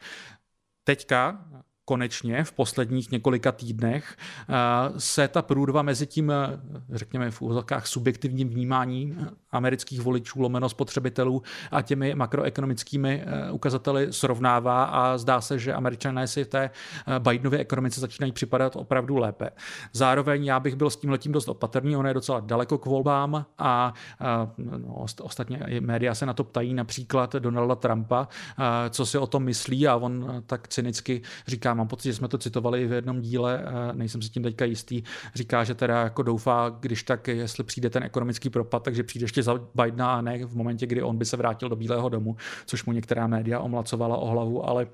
Teďka 0.83 1.45
konečně 1.89 2.43
v 2.43 2.51
posledních 2.51 3.11
několika 3.11 3.51
týdnech 3.51 4.17
eh, 4.17 4.53
se 4.99 5.27
ta 5.27 5.41
průrva 5.41 5.81
mezi 5.81 6.07
tím, 6.07 6.31
eh, 6.31 6.35
řekněme 6.89 7.31
v 7.31 7.41
úzokách 7.41 7.87
subjektivním 7.87 8.49
vnímáním 8.49 9.27
amerických 9.51 10.01
voličů, 10.01 10.41
lomeno 10.41 10.69
spotřebitelů 10.69 11.41
a 11.71 11.81
těmi 11.81 12.15
makroekonomickými 12.15 13.23
eh, 13.25 13.51
ukazateli 13.51 14.13
srovnává 14.13 14.83
a 14.83 15.17
zdá 15.17 15.41
se, 15.41 15.59
že 15.59 15.73
američané 15.73 16.27
si 16.27 16.43
v 16.43 16.47
té 16.47 16.69
Bidenově 17.19 17.59
ekonomice 17.59 18.01
začínají 18.01 18.31
připadat 18.31 18.75
opravdu 18.75 19.17
lépe. 19.17 19.49
Zároveň 19.93 20.45
já 20.45 20.59
bych 20.59 20.75
byl 20.75 20.89
s 20.89 20.97
tím 20.97 21.09
letím 21.09 21.31
dost 21.31 21.49
opatrný, 21.49 21.95
ono 21.95 22.07
je 22.07 22.13
docela 22.13 22.39
daleko 22.39 22.77
k 22.77 22.85
volbám 22.85 23.45
a 23.57 23.93
no, 24.57 25.05
ostatně 25.21 25.61
média 25.79 26.15
se 26.15 26.25
na 26.25 26.33
to 26.33 26.43
ptají 26.43 26.73
například 26.73 27.35
Donalda 27.35 27.75
Trumpa, 27.75 28.27
co 28.89 29.05
si 29.05 29.17
o 29.17 29.27
tom 29.27 29.43
myslí 29.43 29.87
a 29.87 29.95
on 29.95 30.43
tak 30.45 30.67
cynicky 30.67 31.21
říká, 31.47 31.73
mám 31.73 31.87
pocit, 31.87 32.09
že 32.09 32.13
jsme 32.13 32.27
to 32.27 32.37
citovali 32.37 32.87
v 32.87 32.91
jednom 32.91 33.21
díle, 33.21 33.63
nejsem 33.93 34.21
si 34.21 34.29
tím 34.29 34.43
teďka 34.43 34.65
jistý, 34.65 35.03
říká, 35.35 35.63
že 35.63 35.75
teda 35.75 36.01
jako 36.01 36.23
doufá, 36.23 36.69
když 36.79 37.03
tak, 37.03 37.27
jestli 37.27 37.63
přijde 37.63 37.89
ten 37.89 38.03
ekonomický 38.03 38.49
propad, 38.49 38.83
takže 38.83 39.03
přijde 39.03 39.23
ještě 39.23 39.38
za 39.43 39.59
Bidena 39.75 40.13
a 40.13 40.21
ne 40.21 40.45
v 40.45 40.55
momentě, 40.55 40.85
kdy 40.85 41.03
on 41.03 41.17
by 41.17 41.25
se 41.25 41.37
vrátil 41.37 41.69
do 41.69 41.75
Bílého 41.75 42.09
domu, 42.09 42.35
což 42.65 42.85
mu 42.85 42.91
některá 42.91 43.27
média 43.27 43.59
omlacovala 43.59 44.17
o 44.17 44.25
hlavu, 44.25 44.65
ale 44.65 44.87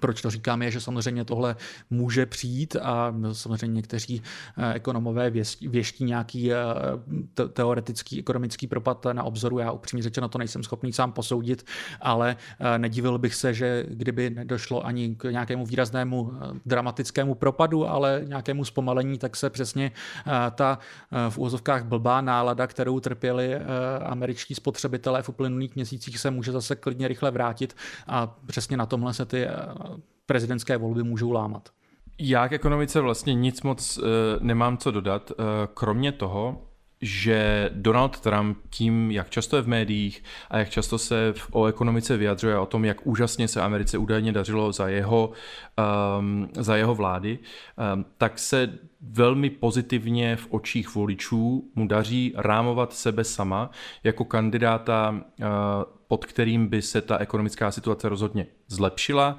proč 0.00 0.22
to 0.22 0.30
říkám, 0.30 0.62
je, 0.62 0.70
že 0.70 0.80
samozřejmě 0.80 1.24
tohle 1.24 1.56
může 1.90 2.26
přijít 2.26 2.76
a 2.82 3.14
samozřejmě 3.32 3.76
někteří 3.76 4.22
eh, 4.58 4.74
ekonomové 4.74 5.30
věští 5.60 6.04
nějaký 6.04 6.52
eh, 6.52 6.56
teoretický 7.52 8.18
ekonomický 8.18 8.66
propad 8.66 9.06
na 9.12 9.22
obzoru. 9.22 9.58
Já 9.58 9.72
upřímně 9.72 10.02
řečeno 10.02 10.28
to 10.28 10.38
nejsem 10.38 10.62
schopný 10.62 10.92
sám 10.92 11.12
posoudit, 11.12 11.66
ale 12.00 12.36
eh, 12.60 12.78
nedivil 12.78 13.18
bych 13.18 13.34
se, 13.34 13.54
že 13.54 13.86
kdyby 13.88 14.30
nedošlo 14.30 14.86
ani 14.86 15.14
k 15.16 15.24
nějakému 15.30 15.66
výraznému 15.66 16.32
dramatickému 16.66 17.34
propadu, 17.34 17.88
ale 17.88 18.22
nějakému 18.24 18.64
zpomalení, 18.64 19.18
tak 19.18 19.36
se 19.36 19.50
přesně 19.50 19.90
ta 20.54 20.78
v 21.28 21.38
úvozovkách 21.38 21.84
blbá 21.84 22.20
nálada, 22.20 22.66
kterou 22.66 23.00
trpěli 23.00 23.54
američtí 24.04 24.54
spotřebitelé 24.54 25.22
v 25.22 25.28
uplynulých 25.28 25.74
měsících, 25.74 26.18
se 26.18 26.30
může 26.30 26.52
zase 26.52 26.76
klidně 26.76 27.08
rychle 27.08 27.30
vrátit 27.30 27.76
a 28.06 28.36
přesně 28.46 28.76
na 28.76 28.86
tomhle 28.86 29.14
se 29.14 29.26
ty 29.26 29.46
prezidentské 30.26 30.76
volby 30.76 31.02
můžou 31.02 31.32
lámat. 31.32 31.68
Já 32.18 32.48
k 32.48 32.52
ekonomice 32.52 33.00
vlastně 33.00 33.34
nic 33.34 33.62
moc 33.62 33.98
uh, 33.98 34.04
nemám 34.40 34.78
co 34.78 34.90
dodat, 34.90 35.30
uh, 35.30 35.36
kromě 35.74 36.12
toho, 36.12 36.66
že 37.00 37.70
Donald 37.74 38.20
Trump 38.20 38.58
tím, 38.70 39.10
jak 39.10 39.30
často 39.30 39.56
je 39.56 39.62
v 39.62 39.68
médiích 39.68 40.24
a 40.50 40.58
jak 40.58 40.70
často 40.70 40.98
se 40.98 41.34
o 41.50 41.66
ekonomice 41.66 42.16
vyjadřuje, 42.16 42.58
o 42.58 42.66
tom, 42.66 42.84
jak 42.84 43.06
úžasně 43.06 43.48
se 43.48 43.60
Americe 43.60 43.98
údajně 43.98 44.32
dařilo 44.32 44.72
za 44.72 44.88
jeho, 44.88 45.32
um, 46.18 46.48
za 46.52 46.76
jeho 46.76 46.94
vlády, 46.94 47.38
um, 47.94 48.04
tak 48.18 48.38
se 48.38 48.78
velmi 49.00 49.50
pozitivně 49.50 50.36
v 50.36 50.46
očích 50.50 50.94
voličů 50.94 51.70
mu 51.74 51.86
daří 51.86 52.32
rámovat 52.36 52.92
sebe 52.92 53.24
sama 53.24 53.70
jako 54.04 54.24
kandidáta 54.24 55.10
uh, 55.10 55.46
pod 56.10 56.26
kterým 56.26 56.66
by 56.66 56.82
se 56.82 57.00
ta 57.00 57.18
ekonomická 57.18 57.70
situace 57.70 58.08
rozhodně 58.08 58.46
zlepšila. 58.68 59.38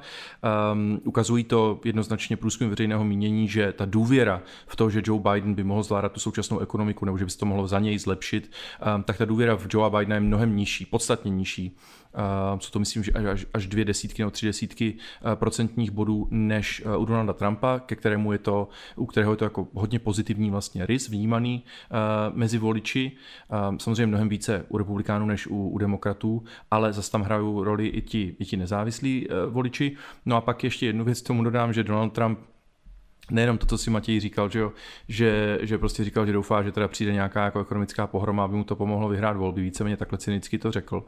Um, 0.74 1.01
ukazují 1.03 1.43
to 1.43 1.80
jednoznačně 1.86 2.38
průzkum 2.38 2.70
veřejného 2.70 3.03
mínění, 3.03 3.47
že 3.47 3.72
ta 3.72 3.86
důvěra 3.86 4.41
v 4.68 4.76
to, 4.76 4.89
že 4.89 5.01
Joe 5.05 5.22
Biden 5.32 5.53
by 5.53 5.64
mohl 5.64 5.84
zvládat 5.84 6.12
tu 6.12 6.20
současnou 6.20 6.59
ekonomiku 6.59 7.05
nebo 7.05 7.18
že 7.18 7.26
by 7.26 7.32
se 7.32 7.38
to 7.38 7.45
mohlo 7.45 7.68
za 7.68 7.80
něj 7.80 7.99
zlepšit, 7.99 8.51
um, 8.95 9.03
tak 9.03 9.18
ta 9.18 9.26
důvěra 9.26 9.57
v 9.57 9.68
Joe 9.74 9.89
Bidena 9.89 10.16
je 10.16 10.22
mnohem 10.22 10.55
nižší, 10.55 10.86
podstatně 10.86 11.32
nižší 11.32 11.78
co 12.59 12.72
to 12.72 12.80
myslím, 12.80 13.03
že 13.03 13.12
až, 13.12 13.45
až 13.53 13.68
dvě 13.68 13.86
desítky 13.86 14.22
nebo 14.22 14.32
tři 14.32 14.45
desítky 14.45 14.93
eh, 14.93 15.36
procentních 15.36 15.91
bodů 15.91 16.28
než 16.32 16.84
eh, 16.86 16.97
u 16.97 17.05
Donalda 17.05 17.34
Trumpa, 17.34 17.80
ke 17.80 17.95
kterému 17.95 18.32
je 18.32 18.38
to, 18.38 18.70
u 18.95 19.05
kterého 19.05 19.34
je 19.34 19.38
to 19.38 19.43
jako 19.43 19.68
hodně 19.74 19.99
pozitivní 19.99 20.51
vlastně 20.51 20.86
rys 20.86 21.09
vnímaný 21.09 21.64
eh, 21.64 21.95
mezi 22.34 22.57
voliči. 22.57 23.12
Samozřejmě 23.78 24.05
mnohem 24.05 24.30
více 24.30 24.66
u 24.70 24.78
republikánů 24.78 25.26
než 25.26 25.47
u, 25.47 25.70
u 25.70 25.78
demokratů, 25.78 26.43
ale 26.72 26.93
zase 26.93 27.12
tam 27.12 27.22
hrají 27.22 27.43
roli 27.62 27.88
i 27.88 28.01
ti, 28.01 28.36
i 28.39 28.45
ti 28.45 28.57
nezávislí 28.57 29.28
voliči. 29.49 29.95
No 30.26 30.36
a 30.36 30.41
pak 30.41 30.64
ještě 30.64 30.86
jednu 30.86 31.05
věc 31.05 31.22
k 31.22 31.28
tomu 31.28 31.43
dodám, 31.43 31.74
že 31.74 31.84
Donald 31.84 32.09
Trump 32.09 32.39
nejenom 33.32 33.57
to, 33.57 33.65
co 33.65 33.77
si 33.77 33.89
Matěj 33.89 34.19
říkal, 34.19 34.49
že, 34.49 34.59
jo, 34.59 34.71
že, 35.07 35.59
že 35.61 35.77
prostě 35.77 36.03
říkal, 36.03 36.25
že 36.25 36.34
doufá, 36.34 36.63
že 36.63 36.71
teda 36.71 36.88
přijde 36.88 37.13
nějaká 37.13 37.45
jako 37.45 37.59
ekonomická 37.59 38.07
pohroma, 38.07 38.43
aby 38.43 38.55
mu 38.55 38.63
to 38.63 38.75
pomohlo 38.75 39.09
vyhrát 39.09 39.38
volby, 39.38 39.61
víceméně 39.61 39.97
takhle 39.97 40.17
cynicky 40.17 40.57
to 40.57 40.71
řekl, 40.71 41.03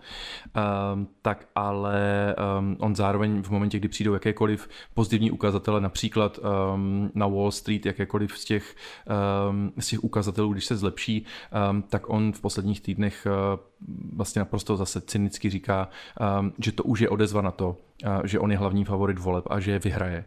um, 0.94 1.08
tak 1.22 1.48
ale 1.56 2.36
um, 2.60 2.78
on 2.80 2.96
zároveň 2.96 3.42
v 3.42 3.50
momentě, 3.50 3.80
kdy 3.80 3.88
přijdou 3.88 4.14
jakékoliv 4.14 4.70
pozitivní 4.94 5.32
ukazatele, 5.32 5.82
například 5.82 6.40
um, 6.40 7.12
na 7.16 7.28
Wall 7.28 7.52
Street, 7.52 7.86
jakékoliv 7.86 8.38
z 8.38 8.46
těch, 8.46 8.76
um, 9.50 9.74
z 9.80 9.88
těch 9.88 10.04
ukazatelů, 10.04 10.54
když 10.54 10.66
se 10.66 10.78
zlepší, 10.78 11.26
um, 11.72 11.82
tak 11.82 12.10
on 12.10 12.32
v 12.32 12.42
posledních 12.42 12.82
týdnech 12.82 13.28
uh, 13.28 13.60
vlastně 14.16 14.40
naprosto 14.40 14.78
zase 14.78 15.02
cynicky 15.02 15.50
říká, 15.50 15.90
um, 16.40 16.54
že 16.60 16.72
to 16.72 16.84
už 16.84 17.00
je 17.00 17.10
odezva 17.10 17.42
na 17.42 17.52
to, 17.52 17.78
uh, 18.06 18.22
že 18.24 18.40
on 18.40 18.52
je 18.52 18.58
hlavní 18.58 18.86
favorit 18.86 19.20
voleb 19.20 19.46
a 19.50 19.60
že 19.60 19.72
je 19.72 19.80
vyhraje. 19.80 20.26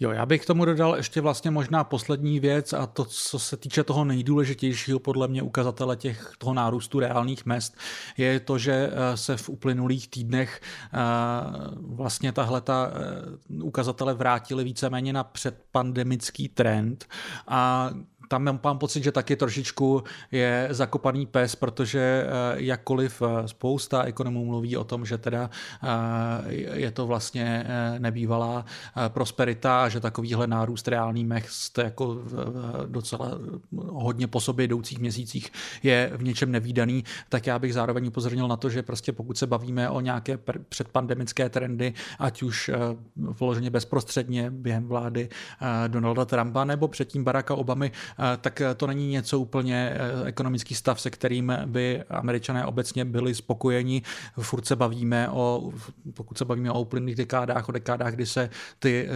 Jo, 0.00 0.10
já 0.10 0.26
bych 0.26 0.42
k 0.42 0.46
tomu 0.46 0.64
dodal 0.64 0.96
ještě 0.96 1.20
vlastně 1.20 1.50
možná 1.50 1.84
poslední 1.84 2.40
věc 2.40 2.72
a 2.72 2.86
to, 2.86 3.04
co 3.04 3.38
se 3.38 3.56
týče 3.56 3.84
toho 3.84 4.04
nejdůležitějšího 4.04 4.98
podle 4.98 5.28
mě 5.28 5.42
ukazatele 5.42 5.96
těch, 5.96 6.32
toho 6.38 6.54
nárůstu 6.54 7.00
reálných 7.00 7.46
mest, 7.46 7.76
je 8.16 8.40
to, 8.40 8.58
že 8.58 8.72
eh, 8.92 9.16
se 9.16 9.36
v 9.36 9.48
uplynulých 9.48 10.08
týdnech 10.08 10.60
eh, 10.60 10.98
vlastně 11.76 12.32
tahle 12.32 12.60
ta 12.60 12.90
eh, 12.92 13.62
ukazatele 13.62 14.14
vrátily 14.14 14.64
víceméně 14.64 15.12
na 15.12 15.24
předpandemický 15.24 16.48
trend 16.48 17.06
a 17.48 17.90
tam 18.28 18.58
mám 18.64 18.78
pocit, 18.78 19.04
že 19.04 19.12
taky 19.12 19.36
trošičku 19.36 20.02
je 20.32 20.68
zakopaný 20.70 21.26
pes, 21.26 21.56
protože 21.56 21.98
eh, 21.98 22.30
jakkoliv 22.56 23.22
eh, 23.22 23.48
spousta 23.48 24.02
ekonomů 24.02 24.44
mluví 24.44 24.76
o 24.76 24.84
tom, 24.84 25.06
že 25.06 25.18
teda 25.18 25.50
eh, 25.84 26.52
je 26.54 26.90
to 26.90 27.06
vlastně 27.06 27.66
nebývalá 27.98 28.64
prosperita 29.08 29.84
a 29.84 29.88
že 29.88 30.00
takovýhle 30.00 30.46
nárůst 30.46 30.88
reálný 30.88 31.24
mest 31.24 31.78
jako 31.78 32.18
docela 32.86 33.38
hodně 33.88 34.26
po 34.26 34.40
sobě 34.40 34.64
jdoucích 34.64 34.98
měsících 34.98 35.52
je 35.82 36.12
v 36.16 36.22
něčem 36.22 36.52
nevýdaný, 36.52 37.04
tak 37.28 37.46
já 37.46 37.58
bych 37.58 37.74
zároveň 37.74 38.06
upozornil 38.06 38.48
na 38.48 38.56
to, 38.56 38.70
že 38.70 38.82
prostě 38.82 39.12
pokud 39.12 39.38
se 39.38 39.46
bavíme 39.46 39.90
o 39.90 40.00
nějaké 40.00 40.38
předpandemické 40.68 41.48
trendy, 41.48 41.94
ať 42.18 42.42
už 42.42 42.70
vloženě 43.16 43.70
bezprostředně 43.70 44.50
během 44.50 44.88
vlády 44.88 45.28
Donalda 45.88 46.24
Trumpa 46.24 46.64
nebo 46.64 46.88
předtím 46.88 47.24
Baracka 47.24 47.54
Obamy, 47.54 47.92
tak 48.40 48.60
eh, 48.60 48.74
to 48.74 48.86
není 48.86 49.08
něco 49.08 49.40
úplně 49.40 49.92
eh, 49.92 50.24
ekonomický 50.24 50.74
stav, 50.74 51.00
se 51.00 51.10
kterým 51.10 51.52
by 51.66 52.02
američané 52.10 52.66
obecně 52.66 53.04
byli 53.04 53.34
spokojeni. 53.34 54.02
Furt 54.40 54.66
se 54.66 54.76
bavíme 54.76 55.28
o, 55.28 55.72
pokud 56.14 56.38
se 56.38 56.44
bavíme 56.44 56.70
o 56.70 56.80
uplynulých 56.80 57.16
dekádách, 57.16 57.68
o 57.68 57.72
dekádách, 57.72 58.14
kdy 58.14 58.26
se 58.26 58.50
ty 58.78 59.08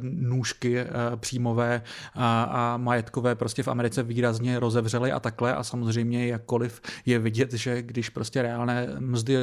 nůžky 0.00 0.84
příjmové 1.16 1.82
a 2.14 2.76
majetkové 2.76 3.34
prostě 3.34 3.62
v 3.62 3.68
Americe 3.68 4.02
výrazně 4.02 4.60
rozevřely 4.60 5.12
a 5.12 5.20
takhle 5.20 5.54
a 5.54 5.62
samozřejmě 5.62 6.26
jakkoliv 6.26 6.80
je 7.06 7.18
vidět, 7.18 7.52
že 7.52 7.82
když 7.82 8.08
prostě 8.08 8.42
reálné 8.42 8.88
mzdy 8.98 9.36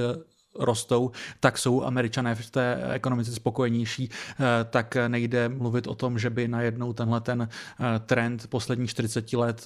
rostou, 0.60 1.12
tak 1.40 1.58
jsou 1.58 1.84
američané 1.84 2.36
v 2.36 2.52
té 2.52 2.90
ekonomice 2.92 3.32
spokojenější, 3.32 4.10
tak 4.70 4.98
nejde 5.08 5.50
mluvit 5.50 5.88
o 5.88 5.96
tom, 5.96 6.20
že 6.20 6.30
by 6.30 6.48
najednou 6.48 6.94
tenhle 6.94 7.22
ten 7.22 7.50
trend 8.06 8.48
posledních 8.48 8.90
40 8.90 9.34
let 9.34 9.64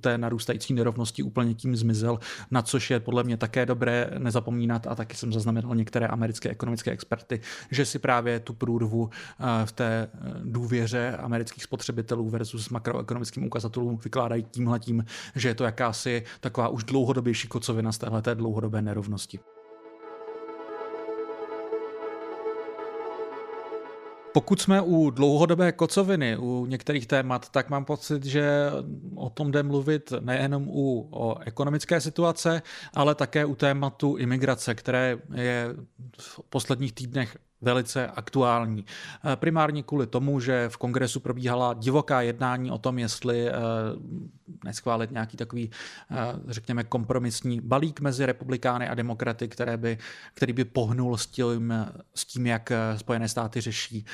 té 0.00 0.18
narůstající 0.18 0.74
nerovnosti 0.74 1.22
úplně 1.22 1.54
tím 1.54 1.76
zmizel, 1.76 2.18
na 2.50 2.62
což 2.62 2.90
je 2.90 3.00
podle 3.00 3.24
mě 3.24 3.36
také 3.36 3.66
dobré 3.66 4.10
nezapomínat 4.18 4.86
a 4.86 4.94
taky 4.94 5.16
jsem 5.16 5.32
zaznamenal 5.32 5.74
některé 5.74 6.06
americké 6.06 6.48
ekonomické 6.48 6.90
experty, 6.90 7.40
že 7.70 7.84
si 7.84 7.98
právě 7.98 8.40
tu 8.40 8.52
průrvu 8.52 9.10
v 9.64 9.72
té 9.72 10.10
důvěře 10.44 11.16
amerických 11.16 11.62
spotřebitelů 11.62 12.30
versus 12.30 12.68
makroekonomickým 12.68 13.44
ukazatelům 13.44 13.98
vykládají 14.04 14.42
tímhletím, 14.50 15.04
že 15.34 15.48
je 15.48 15.54
to 15.54 15.64
jakási 15.64 16.24
taková 16.40 16.68
už 16.68 16.84
dlouhodobější 16.84 17.48
kocovina 17.48 17.92
z 17.92 17.98
téhleté 17.98 18.34
dlouhodobé 18.34 18.82
nerovnosti. 18.82 19.38
Pokud 24.32 24.60
jsme 24.60 24.80
u 24.80 25.10
dlouhodobé 25.10 25.72
kocoviny, 25.72 26.36
u 26.36 26.66
některých 26.66 27.06
témat, 27.06 27.48
tak 27.48 27.70
mám 27.70 27.84
pocit, 27.84 28.24
že 28.24 28.70
o 29.14 29.30
tom 29.30 29.50
jde 29.50 29.62
mluvit 29.62 30.12
nejenom 30.20 30.68
u 30.68 31.08
o 31.10 31.38
ekonomické 31.38 32.00
situace, 32.00 32.62
ale 32.94 33.14
také 33.14 33.44
u 33.44 33.54
tématu 33.54 34.16
imigrace, 34.16 34.74
které 34.74 35.18
je 35.34 35.74
v 36.18 36.40
posledních 36.48 36.92
týdnech 36.92 37.36
velice 37.60 38.06
aktuální. 38.06 38.84
Eh, 39.24 39.36
primárně 39.36 39.82
kvůli 39.82 40.06
tomu, 40.06 40.40
že 40.40 40.68
v 40.68 40.76
kongresu 40.76 41.20
probíhala 41.20 41.74
divoká 41.74 42.20
jednání 42.20 42.70
o 42.70 42.78
tom, 42.78 42.98
jestli 42.98 43.48
eh, 43.48 43.52
neschválit 44.64 45.10
nějaký 45.10 45.36
takový, 45.36 45.70
eh, 46.10 46.16
řekněme, 46.48 46.84
kompromisní 46.84 47.60
balík 47.60 48.00
mezi 48.00 48.26
republikány 48.26 48.88
a 48.88 48.94
demokraty, 48.94 49.48
které 49.48 49.76
by, 49.76 49.98
který 50.34 50.52
by 50.52 50.64
pohnul 50.64 51.16
s 51.16 51.26
tím, 51.26 51.74
s 52.14 52.24
tím, 52.24 52.46
jak 52.46 52.72
Spojené 52.96 53.28
státy 53.28 53.60
řeší 53.60 54.04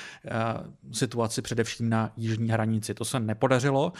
situaci 0.92 1.42
především 1.42 1.88
na 1.88 2.12
jižní 2.16 2.48
hranici. 2.48 2.94
To 2.94 3.04
se 3.04 3.20
nepodařilo, 3.20 3.92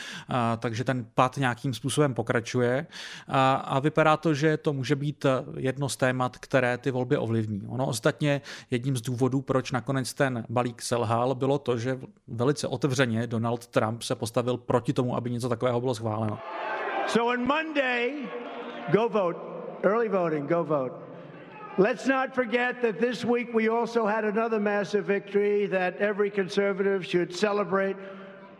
takže 0.59 0.85
ten 0.85 1.07
pad 1.15 1.37
nějakým 1.37 1.75
způsobem 1.75 2.15
pokračuje 2.15 2.87
a 3.65 3.81
vypadá 3.81 4.17
to, 4.17 4.35
že 4.35 4.57
to 4.57 4.73
může 4.73 4.97
být 4.97 5.27
jedno 5.57 5.89
z 5.89 5.97
témat, 5.97 6.39
které 6.39 6.79
ty 6.79 6.91
volby 6.91 7.17
ovlivní. 7.17 7.63
Ono 7.67 7.87
ostatně 7.87 8.41
jedním 8.71 8.97
z 8.97 9.01
důvodů, 9.01 9.34
důvodů, 9.35 9.43
proč 9.43 9.73
nakonec 9.73 10.15
ten 10.15 10.45
balík 10.49 10.83
selhal, 10.83 11.35
bylo 11.35 11.59
to, 11.59 11.79
že 11.79 11.99
velice 12.29 12.69
otevřeně 12.69 13.27
Donald 13.27 13.67
Trump 13.67 14.03
se 14.03 14.15
postavil 14.15 14.57
proti 14.57 14.93
tomu, 14.93 15.17
aby 15.17 15.31
něco 15.31 15.49
takového 15.49 15.81
bylo 15.81 15.95
schváleno. 15.95 16.39
So 17.07 17.35
on 17.35 17.47
Monday, 17.47 18.29
go 18.93 19.09
vote. 19.09 19.39
Early 19.83 20.09
voting, 20.09 20.49
go 20.49 20.65
vote. 20.65 20.95
Let's 21.79 22.07
not 22.07 22.35
forget 22.35 22.77
that 22.83 22.99
this 22.99 23.25
week 23.25 23.55
we 23.55 23.69
also 23.69 24.07
had 24.07 24.25
another 24.25 24.61
massive 24.61 25.03
victory 25.03 25.69
that 25.69 25.95
every 25.99 26.31
conservative 26.31 27.05
should 27.05 27.33
celebrate. 27.33 27.97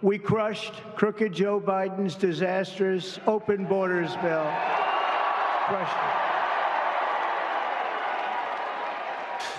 We 0.03 0.19
crushed 0.19 0.75
crooked 0.97 1.33
Joe 1.33 1.61
Biden's 1.61 2.17
disastrous 2.17 3.21
open 3.27 3.67
borders 3.67 4.17
bill. 4.17 4.47
Crushed 5.69 5.97
it. 5.97 6.34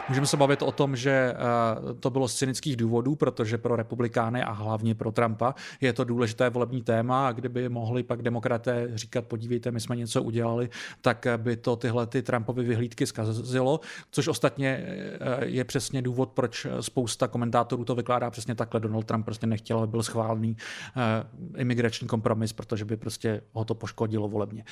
Můžeme 0.10 0.28
se 0.28 0.38
bavit 0.38 0.62
o 0.62 0.72
tom, 0.72 0.96
že 0.96 1.12
eh, 1.12 1.94
to 2.00 2.10
bylo 2.10 2.28
z 2.28 2.36
cynických 2.36 2.76
důvodů, 2.76 3.16
protože 3.16 3.58
pro 3.58 3.76
republikány 3.76 4.44
a 4.44 4.52
hlavně 4.52 4.96
pro 4.96 5.12
Trumpa 5.12 5.56
je 5.82 5.94
to 5.94 6.04
důležité 6.04 6.50
volební 6.50 6.82
téma 6.82 7.28
a 7.28 7.32
kdyby 7.32 7.70
mohli 7.70 8.04
pak 8.04 8.22
demokraté 8.22 8.92
říkat, 8.94 9.26
podívejte, 9.26 9.72
my 9.72 9.80
jsme 9.80 9.96
něco 9.96 10.24
udělali, 10.24 10.70
tak 11.02 11.28
by 11.38 11.56
to 11.56 11.76
tyhle 11.76 12.08
ty 12.08 12.22
Trumpovy 12.22 12.64
vyhlídky 12.64 13.08
zkazilo, 13.08 13.80
což 14.12 14.28
ostatně 14.28 14.70
eh, 14.70 15.46
je 15.46 15.64
přesně 15.64 16.02
důvod, 16.02 16.30
proč 16.30 16.68
spousta 16.80 17.28
komentátorů 17.28 17.86
to 17.86 17.96
vykládá 17.96 18.30
přesně 18.30 18.56
takhle. 18.56 18.80
Donald 18.80 19.06
Trump 19.06 19.26
prostě 19.26 19.48
nechtěl, 19.48 19.78
aby 19.78 19.88
byl 19.88 20.04
schválený 20.04 20.58
eh, 20.98 21.62
imigrační 21.62 22.08
kompromis, 22.08 22.54
protože 22.54 22.86
by 22.86 22.98
prostě 22.98 23.42
ho 23.54 23.66
to 23.66 23.76
poškodilo 23.76 24.28
volebně. 24.28 24.64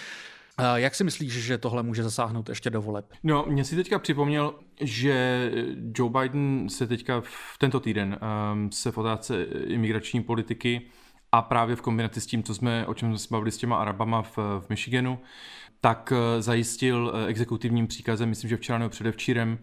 Jak 0.76 0.96
si 0.96 1.04
myslíš, 1.04 1.34
že 1.34 1.58
tohle 1.58 1.84
může 1.84 2.04
zasáhnout 2.04 2.50
ještě 2.50 2.70
do 2.70 2.82
voleb? 2.82 3.06
No, 3.24 3.46
mě 3.48 3.64
si 3.64 3.76
teďka 3.76 4.00
připomněl, 4.00 4.56
že 4.82 5.52
Joe 5.98 6.12
Biden 6.12 6.70
se 6.70 6.88
teďka 6.88 7.22
v 7.22 7.58
tento 7.58 7.80
týden 7.80 8.20
um, 8.54 8.72
se 8.72 8.92
v 8.92 8.98
otázce 8.98 9.44
imigrační 9.68 10.24
politiky 10.24 10.82
a 11.32 11.42
právě 11.42 11.76
v 11.76 11.82
kombinaci 11.82 12.22
s 12.22 12.26
tím, 12.26 12.44
co 12.44 12.56
jsme, 12.56 12.86
o 12.86 12.94
čem 12.94 13.10
jsme 13.10 13.18
se 13.18 13.28
bavili 13.32 13.52
s 13.52 13.58
těma 13.58 13.78
Arabama 13.78 14.22
v, 14.22 14.38
v 14.38 14.70
Michiganu, 14.70 15.20
tak 15.82 16.14
eh, 16.16 16.42
zajistil 16.42 17.14
eh, 17.16 17.28
exekutivním 17.28 17.88
příkazem, 17.88 18.30
myslím, 18.30 18.50
že 18.50 18.58
včera 18.58 18.78
nebo 18.78 18.90
předevčírem, 18.90 19.60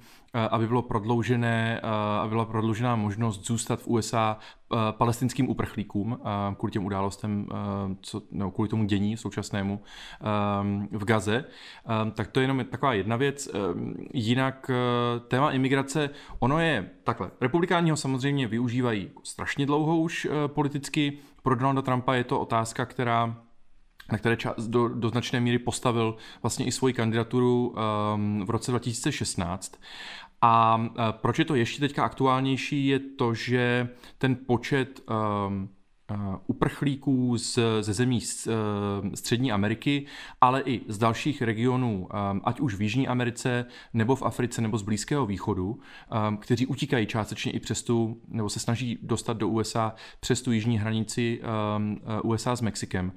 aby 0.50 0.66
bylo 0.66 0.82
prodloužené, 0.82 1.80
aby 2.20 2.28
byla 2.28 2.44
prodloužená 2.44 2.96
možnost 2.96 3.46
zůstat 3.46 3.80
v 3.80 3.88
USA 3.88 4.38
palestinským 4.90 5.48
uprchlíkům 5.48 6.18
kvůli 6.56 6.72
těm 6.72 6.84
událostem, 6.84 7.46
co, 8.00 8.22
no, 8.32 8.50
kvůli 8.50 8.68
tomu 8.68 8.84
dění 8.84 9.16
současnému 9.16 9.80
v 10.90 11.04
Gaze. 11.04 11.44
Tak 12.14 12.28
to 12.28 12.40
je 12.40 12.44
jenom 12.44 12.64
taková 12.64 12.92
jedna 12.92 13.16
věc. 13.16 13.50
Jinak 14.14 14.70
téma 15.28 15.50
imigrace, 15.50 16.10
ono 16.38 16.58
je 16.58 16.90
takhle. 17.04 17.30
Republikáni 17.40 17.90
ho 17.90 17.96
samozřejmě 17.96 18.46
využívají 18.46 19.10
strašně 19.22 19.66
dlouho 19.66 19.98
už 19.98 20.28
politicky. 20.46 21.18
Pro 21.42 21.54
Donalda 21.54 21.82
Trumpa 21.82 22.14
je 22.14 22.24
to 22.24 22.40
otázka, 22.40 22.86
která 22.86 23.36
na 24.12 24.18
které 24.18 24.36
do, 24.66 24.88
do 24.88 25.08
značné 25.08 25.40
míry 25.40 25.58
postavil 25.58 26.16
vlastně 26.42 26.66
i 26.66 26.72
svoji 26.72 26.94
kandidaturu 26.94 27.68
um, 28.14 28.44
v 28.46 28.50
roce 28.50 28.70
2016. 28.70 29.80
A 30.42 30.76
uh, 30.76 30.86
proč 31.10 31.38
je 31.38 31.44
to 31.44 31.54
ještě 31.54 31.80
teďka 31.80 32.04
aktuálnější, 32.04 32.86
je 32.86 32.98
to, 32.98 33.34
že 33.34 33.88
ten 34.18 34.36
počet 34.46 35.00
um, 35.46 35.68
uprchlíků 36.46 37.38
z, 37.38 37.58
ze 37.80 37.92
zemí 37.92 38.20
eh, 38.22 38.50
Střední 39.16 39.52
Ameriky, 39.52 40.06
ale 40.40 40.62
i 40.62 40.80
z 40.88 40.98
dalších 40.98 41.42
regionů, 41.42 42.08
eh, 42.10 42.40
ať 42.44 42.60
už 42.60 42.74
v 42.74 42.82
Jižní 42.82 43.08
Americe, 43.08 43.66
nebo 43.92 44.16
v 44.16 44.22
Africe, 44.22 44.62
nebo 44.62 44.78
z 44.78 44.82
Blízkého 44.82 45.26
východu, 45.26 45.80
kteří 46.38 46.66
utíkají 46.66 47.06
částečně 47.06 47.52
i 47.52 47.60
přes 47.60 47.82
tu, 47.82 48.20
nebo 48.28 48.48
se 48.48 48.60
snaží 48.60 48.98
dostat 49.02 49.36
do 49.36 49.48
USA 49.48 49.94
přes 50.20 50.42
tu 50.42 50.52
jižní 50.52 50.78
hranici 50.78 51.40
USA 52.22 52.56
s 52.56 52.60
Mexikem, 52.60 53.12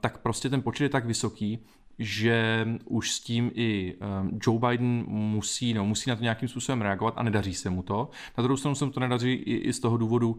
tak 0.00 0.18
prostě 0.18 0.50
ten 0.50 0.62
počet 0.62 0.84
je 0.84 0.88
tak 0.88 1.06
vysoký, 1.06 1.58
že 1.98 2.66
už 2.84 3.12
s 3.12 3.20
tím 3.20 3.50
i 3.54 3.94
um, 3.94 4.38
Joe 4.46 4.58
Biden 4.58 5.04
musí, 5.08 5.74
no, 5.74 5.84
musí 5.84 6.10
na 6.10 6.16
to 6.16 6.22
nějakým 6.22 6.48
způsobem 6.48 6.82
reagovat 6.82 7.14
a 7.16 7.22
nedaří 7.22 7.54
se 7.54 7.70
mu 7.70 7.82
to. 7.82 8.10
Na 8.38 8.42
druhou 8.42 8.56
stranu 8.56 8.74
se 8.74 8.84
mu 8.84 8.90
to 8.90 9.00
nedaří 9.00 9.32
i, 9.32 9.56
i 9.56 9.72
z 9.72 9.80
toho 9.80 9.96
důvodu, 9.96 10.38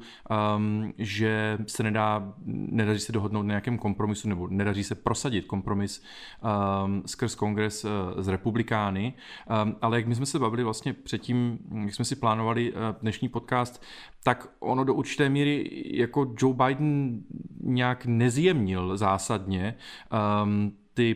um, 0.57 0.93
že 0.97 1.57
se 1.67 1.83
nedá, 1.83 2.33
nedaří 2.45 2.99
se 2.99 3.11
dohodnout 3.11 3.43
na 3.43 3.51
nějakém 3.51 3.77
kompromisu 3.77 4.29
nebo 4.29 4.47
nedaří 4.47 4.83
se 4.83 4.95
prosadit 4.95 5.45
kompromis 5.45 6.03
um, 6.85 7.03
skrz 7.05 7.35
kongres 7.35 7.85
uh, 7.85 7.91
z 8.21 8.27
republikány. 8.27 9.13
Um, 9.63 9.75
ale 9.81 9.97
jak 9.97 10.07
my 10.07 10.15
jsme 10.15 10.25
se 10.25 10.39
bavili 10.39 10.63
vlastně 10.63 10.93
předtím, 10.93 11.59
jak 11.85 11.95
jsme 11.95 12.05
si 12.05 12.15
plánovali 12.15 12.71
uh, 12.71 12.79
dnešní 13.01 13.29
podcast, 13.29 13.83
tak 14.23 14.47
ono 14.59 14.83
do 14.83 14.93
určité 14.93 15.29
míry 15.29 15.69
jako 15.93 16.33
Joe 16.37 16.55
Biden 16.65 17.21
nějak 17.61 18.05
nezjemnil 18.05 18.97
zásadně 18.97 19.75
um, 20.43 20.71
ty 20.93 21.15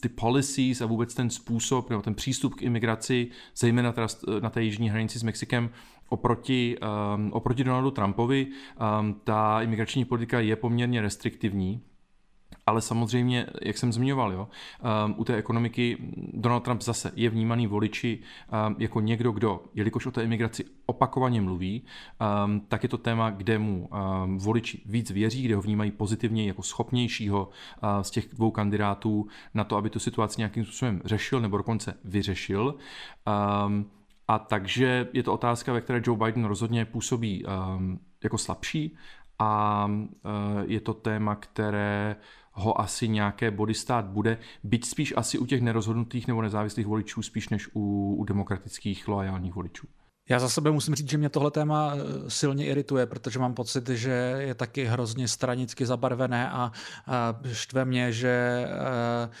ty 0.00 0.08
policies 0.08 0.80
a 0.80 0.86
vůbec 0.86 1.14
ten 1.14 1.30
způsob 1.30 1.90
nebo 1.90 2.02
ten 2.02 2.14
přístup 2.14 2.54
k 2.54 2.62
imigraci, 2.62 3.28
zejména 3.56 3.92
teda 3.92 4.06
na 4.40 4.50
té 4.50 4.62
jižní 4.62 4.90
hranici 4.90 5.18
s 5.18 5.22
Mexikem, 5.22 5.70
oproti, 6.08 6.76
um, 7.14 7.32
oproti 7.32 7.64
Donaldu 7.64 7.90
Trumpovi, 7.90 8.46
um, 9.00 9.20
ta 9.24 9.62
imigrační 9.62 10.04
politika 10.04 10.40
je 10.40 10.56
poměrně 10.56 11.02
restriktivní 11.02 11.82
ale 12.68 12.80
samozřejmě, 12.80 13.46
jak 13.62 13.78
jsem 13.78 13.92
zmiňoval, 13.92 14.32
jo, 14.32 14.48
um, 15.06 15.14
u 15.16 15.24
té 15.24 15.36
ekonomiky 15.36 15.96
Donald 16.16 16.60
Trump 16.60 16.82
zase 16.82 17.12
je 17.16 17.30
vnímaný 17.30 17.66
voliči 17.66 18.18
um, 18.18 18.76
jako 18.78 19.00
někdo, 19.00 19.32
kdo, 19.32 19.64
jelikož 19.74 20.06
o 20.06 20.10
té 20.10 20.22
imigraci 20.22 20.64
opakovaně 20.86 21.40
mluví, 21.40 21.82
um, 22.44 22.60
tak 22.60 22.82
je 22.82 22.88
to 22.88 22.98
téma, 22.98 23.30
kde 23.30 23.58
mu 23.58 23.88
um, 23.88 24.38
voliči 24.38 24.82
víc 24.86 25.10
věří, 25.10 25.42
kde 25.42 25.56
ho 25.56 25.62
vnímají 25.62 25.90
pozitivně 25.90 26.46
jako 26.46 26.62
schopnějšího 26.62 27.48
uh, 27.48 28.02
z 28.02 28.10
těch 28.10 28.28
dvou 28.28 28.50
kandidátů 28.50 29.26
na 29.54 29.64
to, 29.64 29.76
aby 29.76 29.90
tu 29.90 29.98
situaci 29.98 30.40
nějakým 30.40 30.64
způsobem 30.64 31.00
řešil 31.04 31.40
nebo 31.40 31.56
dokonce 31.56 31.94
vyřešil. 32.04 32.74
Um, 33.66 33.90
a 34.28 34.38
takže 34.38 35.08
je 35.12 35.22
to 35.22 35.32
otázka, 35.32 35.72
ve 35.72 35.80
které 35.80 36.02
Joe 36.04 36.18
Biden 36.18 36.44
rozhodně 36.44 36.84
působí 36.84 37.44
um, 37.44 37.98
jako 38.24 38.38
slabší 38.38 38.96
a 39.38 39.86
uh, 39.86 40.30
je 40.66 40.80
to 40.80 40.94
téma, 40.94 41.34
které 41.34 42.16
ho 42.58 42.80
asi 42.80 43.08
nějaké 43.08 43.50
body 43.50 43.74
stát 43.74 44.04
bude, 44.04 44.38
byť 44.64 44.84
spíš 44.84 45.14
asi 45.16 45.38
u 45.38 45.46
těch 45.46 45.62
nerozhodnutých 45.62 46.28
nebo 46.28 46.42
nezávislých 46.42 46.86
voličů, 46.86 47.22
spíš 47.22 47.48
než 47.48 47.68
u, 47.74 48.14
u 48.18 48.24
demokratických 48.24 49.08
loajálních 49.08 49.54
voličů. 49.54 49.86
Já 50.30 50.38
za 50.38 50.48
sebe 50.48 50.70
musím 50.70 50.94
říct, 50.94 51.10
že 51.10 51.18
mě 51.18 51.28
tohle 51.28 51.50
téma 51.50 51.92
eh, 51.94 52.30
silně 52.30 52.66
irituje, 52.66 53.06
protože 53.06 53.38
mám 53.38 53.54
pocit, 53.54 53.88
že 53.88 54.10
je 54.38 54.54
taky 54.54 54.84
hrozně 54.84 55.28
stranicky 55.28 55.86
zabarvené 55.86 56.50
a, 56.50 56.72
a 57.06 57.40
štve 57.52 57.84
mě, 57.84 58.12
že 58.12 58.64
uh, 58.68 59.34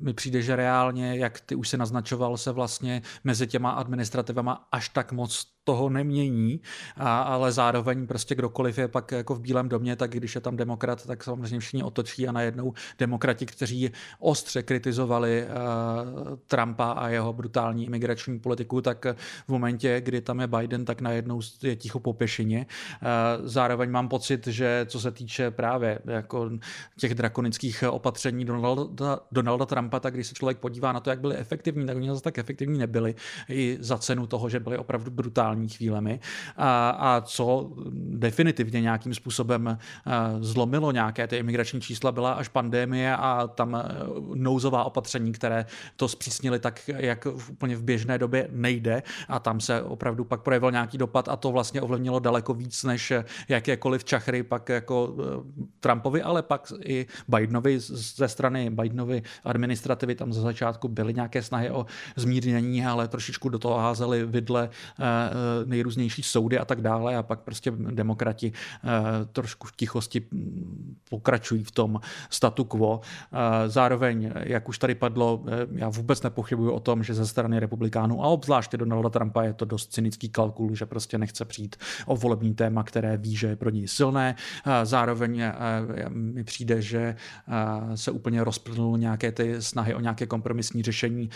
mi 0.00 0.12
přijde, 0.12 0.42
že 0.42 0.56
reálně, 0.56 1.16
jak 1.16 1.40
ty 1.40 1.54
už 1.54 1.68
se 1.68 1.76
naznačoval, 1.76 2.36
se 2.36 2.52
vlastně 2.52 3.02
mezi 3.24 3.46
těma 3.46 3.70
administrativama 3.70 4.68
až 4.72 4.88
tak 4.88 5.12
moc 5.12 5.46
toho 5.64 5.88
nemění, 5.88 6.60
a, 6.96 7.22
ale 7.22 7.52
zároveň 7.52 8.06
prostě 8.06 8.34
kdokoliv 8.34 8.78
je 8.78 8.88
pak 8.88 9.12
jako 9.12 9.34
v 9.34 9.40
Bílém 9.40 9.68
domě, 9.68 9.96
tak 9.96 10.10
když 10.10 10.34
je 10.34 10.40
tam 10.40 10.56
demokrat, 10.56 11.06
tak 11.06 11.24
samozřejmě 11.24 11.60
všichni 11.60 11.82
otočí 11.82 12.28
a 12.28 12.32
najednou 12.32 12.72
demokrati, 12.98 13.46
kteří 13.46 13.90
ostře 14.18 14.62
kritizovali 14.62 15.44
uh, 15.44 16.38
Trumpa 16.46 16.92
a 16.92 17.08
jeho 17.08 17.32
brutální 17.32 17.86
imigrační 17.86 18.40
politiku, 18.40 18.80
tak 18.80 19.06
v 19.46 19.48
momentě, 19.48 20.00
kdy 20.00 20.20
tam 20.20 20.40
je 20.40 20.46
Biden, 20.46 20.84
tak 20.84 21.00
najednou 21.00 21.40
je 21.62 21.76
ticho 21.76 22.00
po 22.00 22.12
pěšině. 22.12 22.66
Uh, 22.66 23.48
zároveň 23.48 23.90
mám 23.90 24.08
pocit, 24.08 24.46
že 24.46 24.86
co 24.88 25.00
se 25.00 25.10
týče 25.10 25.50
právě 25.50 25.98
jako 26.04 26.50
těch 26.98 27.14
drakonických 27.14 27.84
opatření 27.90 28.44
Donalda, 28.44 29.20
Donalda 29.32 29.47
Trumpa, 29.66 30.00
tak 30.00 30.14
když 30.14 30.26
se 30.26 30.34
člověk 30.34 30.58
podívá 30.58 30.92
na 30.92 31.00
to, 31.00 31.10
jak 31.10 31.20
byly 31.20 31.36
efektivní, 31.36 31.86
tak 31.86 31.96
oni 31.96 32.08
zase 32.08 32.22
tak 32.22 32.38
efektivní 32.38 32.78
nebyli 32.78 33.14
i 33.48 33.78
za 33.80 33.98
cenu 33.98 34.26
toho, 34.26 34.48
že 34.48 34.60
byli 34.60 34.78
opravdu 34.78 35.10
brutální 35.10 35.68
chvílemi. 35.68 36.20
A, 36.56 36.90
a 36.90 37.20
co 37.20 37.72
definitivně 37.94 38.80
nějakým 38.80 39.14
způsobem 39.14 39.78
zlomilo 40.40 40.92
nějaké 40.92 41.26
ty 41.26 41.36
imigrační 41.36 41.80
čísla, 41.80 42.12
byla 42.12 42.32
až 42.32 42.48
pandémie 42.48 43.16
a 43.16 43.46
tam 43.46 43.74
e, 43.74 43.84
nouzová 44.34 44.84
opatření, 44.84 45.32
které 45.32 45.66
to 45.96 46.08
zpřísnili 46.08 46.58
tak, 46.58 46.88
jak 46.96 47.26
úplně 47.50 47.76
v 47.76 47.82
běžné 47.82 48.18
době 48.18 48.48
nejde. 48.50 49.02
A 49.28 49.38
tam 49.38 49.60
se 49.60 49.82
opravdu 49.82 50.24
pak 50.24 50.42
projevil 50.42 50.70
nějaký 50.70 50.98
dopad 50.98 51.28
a 51.28 51.36
to 51.36 51.52
vlastně 51.52 51.82
ovlivnilo 51.82 52.18
daleko 52.18 52.54
víc 52.54 52.84
než 52.84 53.12
jakékoliv 53.48 54.04
čachry 54.04 54.42
pak 54.42 54.68
jako 54.68 55.14
Trumpovi, 55.80 56.22
ale 56.22 56.42
pak 56.42 56.72
i 56.84 57.06
Bidenovi 57.28 57.80
ze 57.80 58.28
strany 58.28 58.70
Bidenovy 58.70 59.22
administrativy 59.44 60.14
tam 60.14 60.32
za 60.32 60.40
začátku 60.40 60.88
byly 60.88 61.14
nějaké 61.14 61.42
snahy 61.42 61.70
o 61.70 61.86
zmírnění, 62.16 62.86
ale 62.86 63.08
trošičku 63.08 63.48
do 63.48 63.58
toho 63.58 63.78
házeli 63.78 64.26
vidle 64.26 64.68
e, 64.68 65.04
nejrůznější 65.64 66.22
soudy 66.22 66.58
a 66.58 66.64
tak 66.64 66.80
dále 66.80 67.16
a 67.16 67.22
pak 67.22 67.40
prostě 67.40 67.72
demokrati 67.90 68.52
eh, 68.52 68.88
trošku 69.32 69.66
v 69.66 69.76
tichosti 69.76 70.22
pokračují 71.10 71.64
v 71.64 71.70
tom 71.70 72.00
statu 72.30 72.64
quo. 72.64 73.00
Eh, 73.00 73.68
zároveň, 73.68 74.32
jak 74.34 74.68
už 74.68 74.78
tady 74.78 74.94
padlo, 74.94 75.44
eh, 75.46 75.66
já 75.72 75.88
vůbec 75.88 76.22
nepochybuju 76.22 76.70
o 76.70 76.80
tom, 76.80 77.02
že 77.02 77.14
ze 77.14 77.26
strany 77.26 77.60
republikánů 77.60 78.24
a 78.24 78.26
obzvláště 78.26 78.76
Donalda 78.76 79.08
Trumpa 79.08 79.42
je 79.42 79.52
to 79.52 79.64
dost 79.64 79.92
cynický 79.92 80.28
kalkul, 80.28 80.74
že 80.74 80.86
prostě 80.86 81.18
nechce 81.18 81.44
přijít 81.44 81.76
o 82.06 82.16
volební 82.16 82.54
téma, 82.54 82.82
které 82.82 83.16
ví, 83.16 83.36
že 83.36 83.46
je 83.46 83.56
pro 83.56 83.70
něj 83.70 83.88
silné. 83.88 84.34
Zároveň 84.82 85.42
mi 86.08 86.44
přijde, 86.44 86.82
že 86.82 87.16
se 87.94 88.10
úplně 88.10 88.44
rozplnul 88.44 88.98
nějaké 88.98 89.27
ty 89.32 89.62
snahy 89.62 89.94
o 89.94 90.00
nějaké 90.00 90.26
kompromisní 90.26 90.82
řešení 90.82 91.30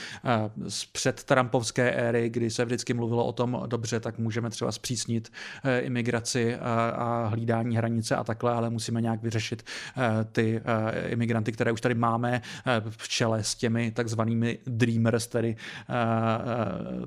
z 0.68 0.84
před 0.84 1.24
Trumpovské 1.24 1.90
éry, 1.90 2.30
kdy 2.30 2.50
se 2.50 2.64
vždycky 2.64 2.94
mluvilo 2.94 3.26
o 3.26 3.32
tom, 3.32 3.62
dobře, 3.66 4.00
tak 4.00 4.18
můžeme 4.18 4.50
třeba 4.50 4.72
zpřísnit 4.72 5.32
eh, 5.64 5.80
imigraci 5.80 6.56
a, 6.56 6.88
a 6.88 7.26
hlídání 7.26 7.76
hranice 7.76 8.16
a 8.16 8.24
takhle, 8.24 8.52
ale 8.52 8.70
musíme 8.70 9.00
nějak 9.00 9.22
vyřešit 9.22 9.62
eh, 9.96 10.24
ty 10.32 10.60
eh, 10.64 11.08
imigranty, 11.08 11.52
které 11.52 11.72
už 11.72 11.80
tady 11.80 11.94
máme 11.94 12.42
v 12.88 13.08
čele 13.08 13.44
s 13.44 13.54
těmi 13.54 13.90
takzvanými 13.90 14.58
dreamers, 14.66 15.26
tedy, 15.26 15.56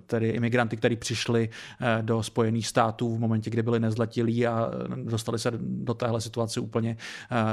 tedy 0.06 0.30
imigranty, 0.30 0.78
kteří 0.78 0.96
přišli 0.96 1.50
do 2.02 2.24
Spojených 2.24 2.68
států 2.68 3.16
v 3.16 3.20
momentě, 3.20 3.50
kdy 3.50 3.64
byli 3.64 3.80
nezletilí 3.80 4.48
a 4.48 4.72
dostali 5.04 5.40
se 5.40 5.52
do 5.60 5.94
téhle 5.94 6.22
situace 6.22 6.60
úplně 6.60 6.98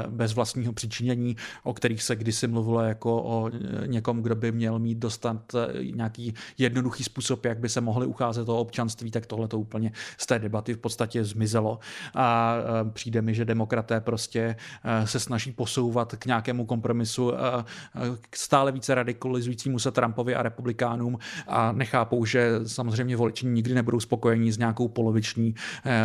bez 0.09 0.33
vlastního 0.33 0.73
přičinění, 0.73 1.35
o 1.63 1.73
kterých 1.73 2.03
se 2.03 2.15
kdysi 2.15 2.47
mluvilo 2.47 2.81
jako 2.81 3.22
o 3.23 3.49
někom, 3.85 4.21
kdo 4.21 4.35
by 4.35 4.51
měl 4.51 4.79
mít 4.79 4.97
dostat 4.97 5.55
nějaký 5.93 6.33
jednoduchý 6.57 7.03
způsob, 7.03 7.45
jak 7.45 7.59
by 7.59 7.69
se 7.69 7.81
mohli 7.81 8.05
ucházet 8.05 8.49
o 8.49 8.57
občanství, 8.57 9.11
tak 9.11 9.25
tohle 9.25 9.47
to 9.47 9.59
úplně 9.59 9.91
z 10.17 10.25
té 10.25 10.39
debaty 10.39 10.73
v 10.73 10.77
podstatě 10.77 11.23
zmizelo 11.23 11.79
a 12.15 12.55
přijde 12.93 13.21
mi, 13.21 13.33
že 13.33 13.45
demokraté 13.45 14.01
prostě 14.01 14.55
se 15.05 15.19
snaží 15.19 15.51
posouvat 15.51 16.15
k 16.15 16.25
nějakému 16.25 16.65
kompromisu 16.65 17.31
k 18.29 18.35
stále 18.35 18.71
více 18.71 18.95
radikalizujícímu 18.95 19.79
se 19.79 19.91
Trumpovi 19.91 20.35
a 20.35 20.43
republikánům 20.43 21.17
a 21.47 21.71
nechápou, 21.71 22.25
že 22.25 22.59
samozřejmě 22.65 23.17
voliči 23.17 23.45
nikdy 23.45 23.73
nebudou 23.73 23.99
spokojení 23.99 24.51
s 24.51 24.57
nějakou 24.57 24.87
poloviční 24.87 25.55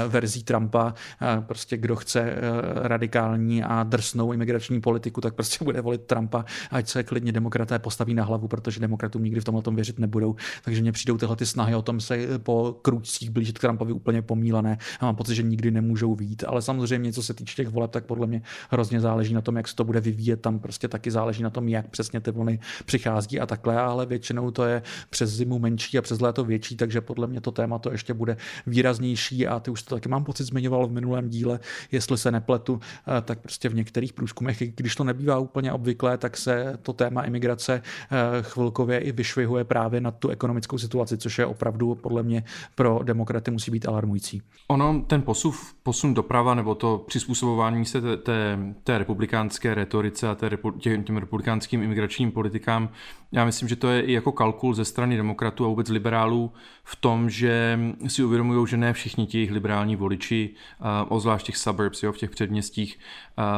verzí 0.08 0.44
Trumpa. 0.44 0.94
Prostě 1.40 1.76
kdo 1.76 1.96
chce 1.96 2.34
radikální 2.74 3.62
a 3.64 3.82
drsnou 3.82 4.32
imigrační 4.32 4.80
politiku, 4.80 5.20
tak 5.20 5.34
prostě 5.34 5.64
bude 5.64 5.80
volit 5.80 6.02
Trumpa, 6.02 6.44
ať 6.70 6.88
se 6.88 7.02
klidně 7.08 7.32
demokraté 7.32 7.78
postaví 7.78 8.14
na 8.14 8.24
hlavu, 8.24 8.48
protože 8.48 8.80
demokratům 8.80 9.24
nikdy 9.24 9.40
v 9.40 9.44
tomhle 9.44 9.62
tom 9.62 9.74
věřit 9.74 9.98
nebudou. 9.98 10.36
Takže 10.64 10.82
mně 10.82 10.92
přijdou 10.92 11.18
tyhle 11.18 11.36
ty 11.36 11.46
snahy 11.46 11.74
o 11.74 11.82
tom 11.82 12.00
se 12.00 12.38
po 12.38 12.76
kručcích 12.82 13.30
blížit 13.30 13.58
k 13.58 13.60
Trumpovi 13.60 13.92
úplně 13.92 14.22
pomílené 14.22 14.78
a 15.00 15.04
mám 15.04 15.16
pocit, 15.16 15.34
že 15.34 15.42
nikdy 15.42 15.70
nemůžou 15.70 16.14
vít. 16.14 16.44
Ale 16.46 16.62
samozřejmě, 16.62 17.12
co 17.12 17.22
se 17.22 17.34
týče 17.34 17.54
těch 17.54 17.68
voleb, 17.68 17.90
tak 17.90 18.04
podle 18.04 18.26
mě 18.26 18.42
hrozně 18.70 19.00
záleží 19.00 19.34
na 19.34 19.40
tom, 19.40 19.56
jak 19.56 19.68
se 19.68 19.76
to 19.76 19.84
bude 19.84 20.00
vyvíjet. 20.00 20.40
Tam 20.40 20.58
prostě 20.58 20.88
taky 20.88 21.10
záleží 21.10 21.42
na 21.42 21.50
tom, 21.50 21.68
jak 21.68 21.88
přesně 21.88 22.20
ty 22.20 22.30
vlny 22.30 22.58
přichází 22.84 23.40
a 23.40 23.46
takhle, 23.46 23.80
ale 23.80 24.06
většinou 24.06 24.50
to 24.50 24.64
je 24.64 24.82
přes 25.10 25.30
zimu 25.30 25.58
menší 25.58 25.98
a 25.98 26.02
přes 26.02 26.20
léto 26.20 26.44
větší, 26.44 26.76
takže 26.76 27.00
podle 27.00 27.26
mě 27.26 27.40
to 27.40 27.50
téma 27.50 27.78
to 27.78 27.92
ještě 27.92 28.14
bude 28.14 28.36
výraznější 28.66 29.46
a 29.46 29.60
ty 29.60 29.70
už 29.70 29.82
to 29.82 29.94
taky 29.94 30.08
mám 30.08 30.24
pocit 30.24 30.44
zmiňoval 30.44 30.86
v 30.86 30.92
minulém 30.92 31.28
díle, 31.28 31.60
jestli 31.92 32.18
se 32.18 32.30
nepletu, 32.30 32.80
eh, 33.18 33.22
tak 33.22 33.38
prostě 33.38 33.68
v 33.68 33.74
některých 33.74 34.12
průzkumech, 34.12 34.62
když 34.74 34.96
to 34.96 35.04
nebývá 35.04 35.38
úplně 35.38 35.72
obvyklé, 35.72 36.18
tak 36.18 36.36
se 36.36 36.78
to 36.82 36.92
téma 36.98 37.22
imigrace 37.22 37.82
eh, 37.82 38.16
chvilkově 38.42 38.98
i 38.98 39.12
vyšvihuje 39.12 39.64
právě 39.64 40.00
na 40.00 40.10
tu 40.10 40.28
ekonomickou 40.28 40.78
situaci, 40.78 41.18
což 41.18 41.38
je 41.38 41.46
opravdu 41.46 41.94
podle 41.94 42.22
mě 42.22 42.44
pro 42.74 43.00
demokraty 43.02 43.50
musí 43.50 43.70
být 43.70 43.88
alarmující. 43.88 44.42
Ono, 44.68 45.04
ten 45.06 45.22
posuv, 45.22 45.74
posun 45.82 46.14
doprava 46.14 46.54
nebo 46.54 46.74
to 46.74 47.04
přizpůsobování 47.06 47.84
se 47.84 48.00
té, 48.00 48.16
té, 48.16 48.58
té 48.84 48.98
republikánské 48.98 49.74
retorice 49.74 50.28
a 50.28 50.34
té, 50.34 50.50
těm, 50.78 51.04
těm 51.04 51.16
republikánským 51.16 51.82
imigračním 51.82 52.32
politikám, 52.32 52.88
já 53.32 53.44
myslím, 53.44 53.68
že 53.68 53.76
to 53.76 53.88
je 53.88 54.02
i 54.02 54.12
jako 54.12 54.32
kalkul 54.32 54.74
ze 54.74 54.84
strany 54.84 55.16
demokratů 55.16 55.64
a 55.64 55.68
vůbec 55.68 55.88
liberálů 55.88 56.52
v 56.84 56.96
tom, 56.96 57.30
že 57.30 57.78
si 58.06 58.24
uvědomují, 58.24 58.66
že 58.66 58.76
ne 58.76 58.92
všichni 58.92 59.26
ti 59.26 59.38
jejich 59.38 59.50
liberální 59.50 59.96
voliči, 59.96 60.54
uh, 60.80 60.86
ozvlášť 61.08 61.46
těch 61.46 61.56
suburbs, 61.56 62.02
jo, 62.02 62.12
v 62.12 62.18
těch 62.18 62.30
předměstích, 62.30 62.98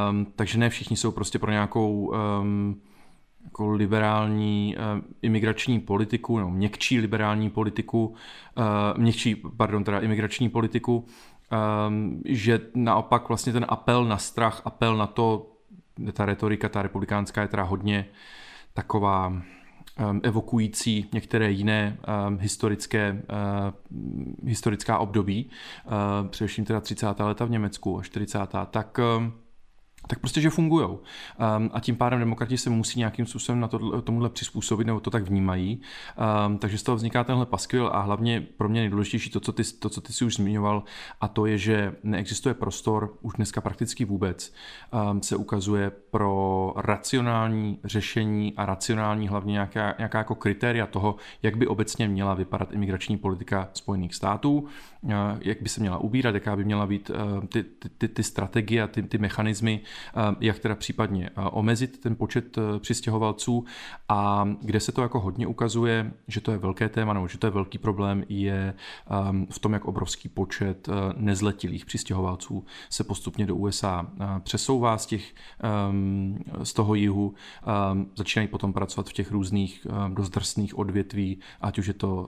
um, 0.09 0.27
takže 0.35 0.57
ne 0.57 0.69
všichni 0.69 0.97
jsou 0.97 1.11
prostě 1.11 1.39
pro 1.39 1.51
nějakou 1.51 2.13
um, 2.41 2.81
jako 3.43 3.71
liberální 3.71 4.75
uh, 4.77 5.03
imigrační 5.21 5.79
politiku, 5.79 6.37
nebo 6.37 6.51
měkčí 6.51 6.99
liberální 6.99 7.49
politiku, 7.49 8.15
uh, 8.57 8.99
měkčí, 9.01 9.35
pardon, 9.57 9.83
teda 9.83 9.99
imigrační 9.99 10.49
politiku, 10.49 11.05
um, 11.87 12.21
že 12.25 12.59
naopak 12.75 13.27
vlastně 13.27 13.53
ten 13.53 13.65
apel 13.69 14.05
na 14.05 14.17
strach, 14.17 14.61
apel 14.65 14.97
na 14.97 15.07
to, 15.07 15.51
ta 16.13 16.25
retorika, 16.25 16.69
ta 16.69 16.81
republikánská 16.81 17.41
je 17.41 17.47
teda 17.47 17.63
hodně 17.63 18.05
taková 18.73 19.27
um, 19.27 19.43
evokující 20.23 21.09
některé 21.13 21.51
jiné 21.51 21.97
um, 22.27 22.37
historické, 22.37 23.11
uh, 23.11 24.49
historická 24.49 24.97
období, 24.97 25.49
uh, 25.85 26.27
především 26.27 26.65
teda 26.65 26.81
30. 26.81 27.19
leta 27.19 27.45
v 27.45 27.49
Německu 27.49 27.99
a 27.99 28.03
40. 28.03 28.39
tak 28.71 28.99
um, 29.17 29.33
tak 30.07 30.19
prostě, 30.19 30.41
že 30.41 30.49
fungují. 30.49 30.87
Um, 30.87 30.99
a 31.73 31.79
tím 31.79 31.95
pádem 31.95 32.19
demokrati 32.19 32.57
se 32.57 32.69
musí 32.69 32.99
nějakým 32.99 33.25
způsobem 33.25 33.59
na 33.59 33.67
to, 33.67 34.01
tomuhle 34.01 34.29
přizpůsobit, 34.29 34.87
nebo 34.87 34.99
to 34.99 35.09
tak 35.09 35.23
vnímají. 35.23 35.81
Um, 36.45 36.57
takže 36.57 36.77
z 36.77 36.83
toho 36.83 36.95
vzniká 36.95 37.23
tenhle 37.23 37.45
paskvil 37.45 37.89
a 37.93 38.01
hlavně 38.01 38.41
pro 38.57 38.69
mě 38.69 38.81
nejdůležitější 38.81 39.29
to, 39.29 39.39
co 39.39 39.51
ty, 39.51 39.63
to, 39.63 39.89
co 39.89 40.01
ty 40.01 40.13
si 40.13 40.25
už 40.25 40.35
zmiňoval, 40.35 40.83
a 41.21 41.27
to 41.27 41.45
je, 41.45 41.57
že 41.57 41.93
neexistuje 42.03 42.53
prostor, 42.53 43.13
už 43.21 43.33
dneska 43.33 43.61
prakticky 43.61 44.05
vůbec, 44.05 44.53
um, 45.11 45.23
se 45.23 45.35
ukazuje 45.35 45.91
pro 46.11 46.73
racionální 46.77 47.79
řešení 47.83 48.53
a 48.57 48.65
racionální 48.65 49.27
hlavně 49.27 49.51
nějaká, 49.51 49.95
nějaká 49.97 50.17
jako 50.17 50.35
kritéria 50.35 50.85
toho, 50.85 51.15
jak 51.43 51.57
by 51.57 51.67
obecně 51.67 52.07
měla 52.07 52.33
vypadat 52.33 52.73
imigrační 52.73 53.17
politika 53.17 53.69
Spojených 53.73 54.15
států, 54.15 54.67
uh, 55.01 55.11
jak 55.41 55.61
by 55.61 55.69
se 55.69 55.81
měla 55.81 55.97
ubírat, 55.97 56.35
jaká 56.35 56.55
by 56.55 56.65
měla 56.65 56.87
být 56.87 57.09
uh, 57.09 57.45
ty, 57.45 57.63
ty, 57.63 57.89
ty, 57.89 58.07
ty 58.07 58.23
strategie 58.23 58.83
a 58.83 58.87
ty, 58.87 59.03
ty 59.03 59.17
mechanismy, 59.17 59.81
jak 60.39 60.59
teda 60.59 60.75
případně 60.75 61.29
omezit 61.51 61.99
ten 61.99 62.15
počet 62.15 62.57
e, 62.57 62.79
přistěhovalců 62.79 63.65
a 64.09 64.49
kde 64.61 64.79
se 64.79 64.91
to 64.91 65.01
jako 65.01 65.19
hodně 65.19 65.47
ukazuje, 65.47 66.11
že 66.27 66.41
to 66.41 66.51
je 66.51 66.57
velké 66.57 66.89
téma 66.89 67.13
nebo 67.13 67.27
že 67.27 67.37
to 67.37 67.47
je 67.47 67.51
velký 67.51 67.77
problém, 67.77 68.23
je 68.29 68.73
v 69.51 69.59
tom, 69.59 69.73
jak 69.73 69.85
obrovský 69.85 70.29
počet 70.29 70.89
e, 70.89 70.91
nezletilých 71.15 71.85
přistěhovalců 71.85 72.65
se 72.89 73.03
postupně 73.03 73.45
do 73.45 73.55
USA 73.55 74.07
e, 74.19 74.39
přesouvá 74.39 74.97
z, 74.97 75.05
těch, 75.05 75.33
z 76.63 76.73
toho 76.73 76.95
jihu, 76.95 77.33
začínají 78.15 78.47
potom 78.47 78.73
pracovat 78.73 79.09
v 79.09 79.13
těch 79.13 79.31
různých 79.31 79.87
dost 80.13 80.29
drsných 80.29 80.77
odvětví, 80.77 81.39
ať 81.61 81.79
už 81.79 81.87
je 81.87 81.93
to 81.93 82.27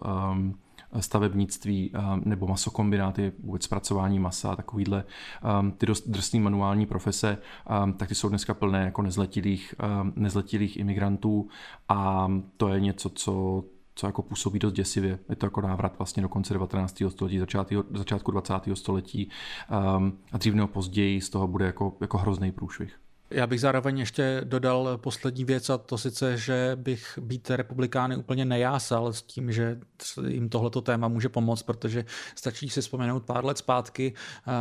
stavebnictví 0.99 1.91
nebo 2.25 2.47
masokombináty, 2.47 3.31
vůbec 3.43 3.63
zpracování 3.63 4.19
masa, 4.19 4.55
takovýhle 4.55 5.03
ty 5.77 5.85
dost 5.85 6.07
drsný 6.07 6.39
manuální 6.39 6.85
profese, 6.85 7.37
tak 7.97 8.09
ty 8.09 8.15
jsou 8.15 8.29
dneska 8.29 8.53
plné 8.53 8.85
jako 8.85 9.01
nezletilých, 9.01 9.75
nezletilých 10.15 10.77
imigrantů 10.77 11.47
a 11.89 12.31
to 12.57 12.67
je 12.67 12.79
něco, 12.79 13.09
co 13.09 13.63
co 13.95 14.07
jako 14.07 14.21
působí 14.21 14.59
dost 14.59 14.73
děsivě. 14.73 15.19
Je 15.29 15.35
to 15.35 15.45
jako 15.45 15.61
návrat 15.61 15.97
vlastně 15.97 16.23
do 16.23 16.29
konce 16.29 16.53
19. 16.53 17.03
století, 17.09 17.39
začátku, 17.39 17.83
začátku 17.93 18.31
20. 18.31 18.53
století 18.73 19.29
um, 19.97 20.17
a 20.31 20.37
dřív 20.37 20.53
nebo 20.53 20.67
později 20.67 21.21
z 21.21 21.29
toho 21.29 21.47
bude 21.47 21.65
jako, 21.65 21.97
jako 22.01 22.17
hrozný 22.17 22.51
průšvih. 22.51 23.02
Já 23.33 23.47
bych 23.47 23.61
zároveň 23.61 23.99
ještě 23.99 24.41
dodal 24.43 24.97
poslední 24.97 25.45
věc 25.45 25.69
a 25.69 25.77
to 25.77 25.97
sice, 25.97 26.37
že 26.37 26.71
bych 26.75 27.19
být 27.21 27.49
republikány 27.49 28.15
úplně 28.15 28.45
nejásal 28.45 29.13
s 29.13 29.21
tím, 29.21 29.51
že 29.51 29.79
jim 30.27 30.49
tohleto 30.49 30.81
téma 30.81 31.07
může 31.07 31.29
pomoct, 31.29 31.63
protože 31.63 32.05
stačí 32.35 32.69
si 32.69 32.81
vzpomenout 32.81 33.23
pár 33.23 33.45
let 33.45 33.57
zpátky 33.57 34.13
eh, 34.13 34.51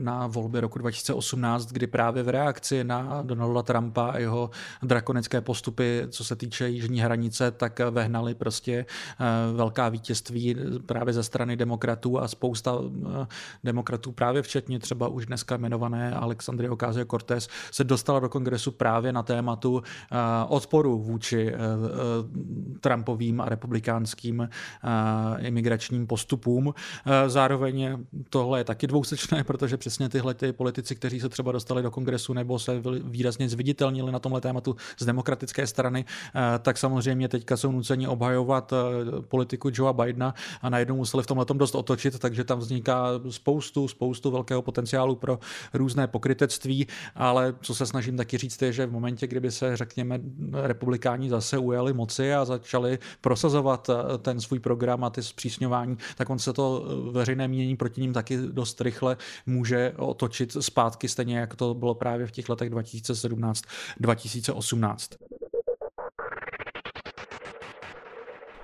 na 0.00 0.26
volby 0.26 0.60
roku 0.60 0.78
2018, 0.78 1.72
kdy 1.72 1.86
právě 1.86 2.22
v 2.22 2.28
reakci 2.28 2.84
na 2.84 3.22
Donalda 3.22 3.62
Trumpa 3.62 4.06
a 4.06 4.18
jeho 4.18 4.50
drakonické 4.82 5.40
postupy, 5.40 6.02
co 6.08 6.24
se 6.24 6.36
týče 6.36 6.68
jižní 6.68 7.00
hranice, 7.00 7.50
tak 7.50 7.80
vehnali 7.90 8.34
prostě 8.34 8.86
eh, 9.20 9.24
velká 9.56 9.88
vítězství 9.88 10.56
právě 10.86 11.14
ze 11.14 11.22
strany 11.22 11.56
demokratů 11.56 12.20
a 12.20 12.28
spousta 12.28 12.78
eh, 13.22 13.26
demokratů 13.64 14.12
právě 14.12 14.42
včetně 14.42 14.78
třeba 14.78 15.08
už 15.08 15.26
dneska 15.26 15.54
jmenované 15.54 16.14
Alexandrie 16.14 16.70
Ocasio-Cortez 16.70 17.48
se 17.70 17.84
dostala 17.84 18.13
dostala 18.14 18.20
do 18.20 18.28
kongresu 18.28 18.70
právě 18.70 19.12
na 19.12 19.22
tématu 19.22 19.82
eh, 19.82 20.16
odporu 20.48 20.98
vůči 20.98 21.48
eh, 21.48 21.54
eh, 21.54 22.78
Trumpovým 22.80 23.40
a 23.40 23.48
republikánským 23.48 24.48
imigračním 25.38 26.06
postupům. 26.06 26.74
Zároveň 27.26 28.04
tohle 28.30 28.60
je 28.60 28.64
taky 28.64 28.86
dvousečné, 28.86 29.44
protože 29.46 29.76
přesně 29.76 30.08
tyhle 30.08 30.34
ty 30.34 30.52
politici, 30.52 30.94
kteří 30.94 31.20
se 31.20 31.28
třeba 31.28 31.52
dostali 31.52 31.82
do 31.82 31.90
kongresu 31.90 32.32
nebo 32.32 32.58
se 32.58 32.82
výrazně 33.04 33.48
zviditelnili 33.48 34.12
na 34.12 34.18
tomhle 34.18 34.40
tématu 34.40 34.76
z 34.98 35.04
demokratické 35.04 35.66
strany, 35.66 36.04
tak 36.62 36.78
samozřejmě 36.78 37.28
teďka 37.28 37.56
jsou 37.56 37.72
nuceni 37.72 38.08
obhajovat 38.08 38.72
politiku 39.28 39.70
Joea 39.72 39.92
Bidena 39.92 40.34
a 40.62 40.68
najednou 40.68 40.96
museli 40.96 41.22
v 41.22 41.26
tomhle 41.26 41.46
dost 41.54 41.74
otočit, 41.74 42.18
takže 42.18 42.44
tam 42.44 42.58
vzniká 42.58 43.06
spoustu, 43.30 43.88
spoustu 43.88 44.30
velkého 44.30 44.62
potenciálu 44.62 45.16
pro 45.16 45.38
různé 45.74 46.06
pokrytectví, 46.06 46.86
ale 47.14 47.54
co 47.62 47.74
se 47.74 47.86
snaží 47.86 48.03
snažím 48.04 48.16
taky 48.16 48.38
říct, 48.38 48.62
je, 48.62 48.72
že 48.72 48.86
v 48.86 48.92
momentě, 48.92 49.26
kdyby 49.26 49.50
se, 49.50 49.76
řekněme, 49.76 50.20
republikáni 50.52 51.30
zase 51.30 51.58
ujali 51.58 51.92
moci 51.92 52.34
a 52.34 52.44
začali 52.44 52.98
prosazovat 53.20 53.90
eh, 53.90 53.94
ten 54.18 54.40
svůj 54.40 54.58
program 54.58 55.04
a 55.04 55.10
ty 55.10 55.22
zpřísňování, 55.22 55.96
tak 56.16 56.30
on 56.30 56.38
se 56.38 56.52
to 56.52 56.84
eh, 56.84 56.88
veřejné 57.12 57.48
mínění 57.48 57.76
proti 57.76 58.00
ním 58.00 58.12
taky 58.12 58.36
dost 58.36 58.80
rychle 58.80 59.16
může 59.46 59.92
otočit 59.96 60.56
zpátky, 60.60 61.08
stejně 61.08 61.38
jak 61.38 61.56
to 61.56 61.74
bylo 61.74 61.94
právě 61.94 62.26
v 62.26 62.30
těch 62.30 62.48
letech 62.48 62.70
2017-2018. 62.70 65.16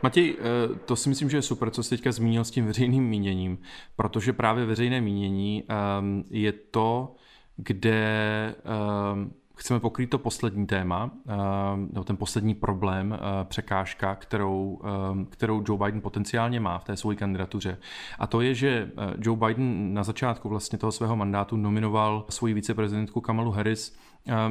Matěj, 0.02 0.36
eh, 0.38 0.42
to 0.84 0.96
si 0.96 1.08
myslím, 1.08 1.30
že 1.30 1.36
je 1.36 1.42
super, 1.42 1.70
co 1.70 1.82
jsi 1.82 1.90
teďka 1.90 2.12
zmínil 2.12 2.44
s 2.44 2.50
tím 2.50 2.66
veřejným 2.66 3.04
míněním, 3.04 3.58
protože 3.96 4.32
právě 4.32 4.66
veřejné 4.66 5.00
mínění 5.00 5.64
ehm, 5.68 6.24
je 6.30 6.52
to, 6.52 7.14
kde 7.62 8.54
uh, 8.64 9.30
chceme 9.54 9.80
pokrýt 9.80 10.10
to 10.10 10.18
poslední 10.18 10.66
téma, 10.66 11.04
uh, 11.04 11.32
nebo 11.92 12.04
ten 12.04 12.16
poslední 12.16 12.54
problém, 12.54 13.10
uh, 13.10 13.48
překážka, 13.48 14.14
kterou, 14.14 14.80
uh, 14.82 15.24
kterou 15.30 15.64
Joe 15.68 15.78
Biden 15.84 16.00
potenciálně 16.00 16.60
má 16.60 16.78
v 16.78 16.84
té 16.84 16.96
své 16.96 17.14
kandidatuře. 17.14 17.78
A 18.18 18.26
to 18.26 18.40
je, 18.40 18.54
že 18.54 18.90
Joe 19.18 19.38
Biden 19.38 19.94
na 19.94 20.02
začátku 20.02 20.48
vlastně 20.48 20.78
toho 20.78 20.92
svého 20.92 21.16
mandátu 21.16 21.56
nominoval 21.56 22.26
svoji 22.28 22.54
viceprezidentku 22.54 23.20
Kamalu 23.20 23.50
Harris 23.50 23.96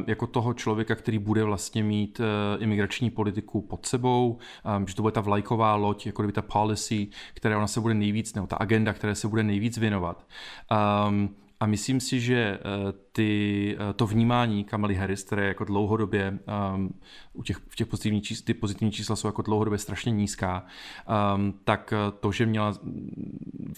jako 0.08 0.28
toho 0.28 0.54
člověka, 0.54 0.96
který 0.96 1.20
bude 1.20 1.44
vlastně 1.44 1.84
mít 1.84 2.22
imigrační 2.60 3.10
politiku 3.10 3.62
pod 3.62 3.86
sebou, 3.86 4.38
že 4.88 4.96
to 4.96 5.02
bude 5.02 5.12
ta 5.12 5.22
vlajková 5.22 5.76
loď, 5.76 6.06
jako 6.06 6.22
kdyby 6.22 6.34
ta 6.34 6.42
policy, 6.42 7.08
která 7.34 7.58
ona 7.58 7.68
se 7.68 7.82
bude 7.82 7.94
nejvíc, 7.94 8.34
nebo 8.34 8.48
ta 8.48 8.56
agenda, 8.56 8.94
které 8.94 9.16
se 9.16 9.28
bude 9.28 9.44
nejvíc 9.44 9.78
věnovat. 9.78 10.26
A 11.60 11.66
myslím 11.66 12.00
si, 12.00 12.20
že 12.20 12.36
eh, 12.36 12.60
ty, 13.12 13.78
eh, 13.80 13.94
to 13.94 14.08
vnímání 14.08 14.64
Kamaly 14.64 14.96
Harris, 14.96 15.24
které 15.24 15.48
jako 15.48 15.64
dlouhodobě, 15.64 16.40
um, 16.76 17.00
u 17.34 17.44
těch, 17.44 17.58
v 17.58 17.76
těch 17.76 17.88
pozitivní 17.88 18.22
čísla, 18.22 18.46
ty 18.46 18.54
pozitivní 18.54 18.92
čísla 18.92 19.16
jsou 19.16 19.28
jako 19.28 19.42
dlouhodobě 19.42 19.80
strašně 19.80 20.12
nízká, 20.12 20.66
um, 21.36 21.54
tak 21.64 21.94
eh, 21.94 22.12
to, 22.20 22.32
že 22.32 22.46
měla 22.46 22.74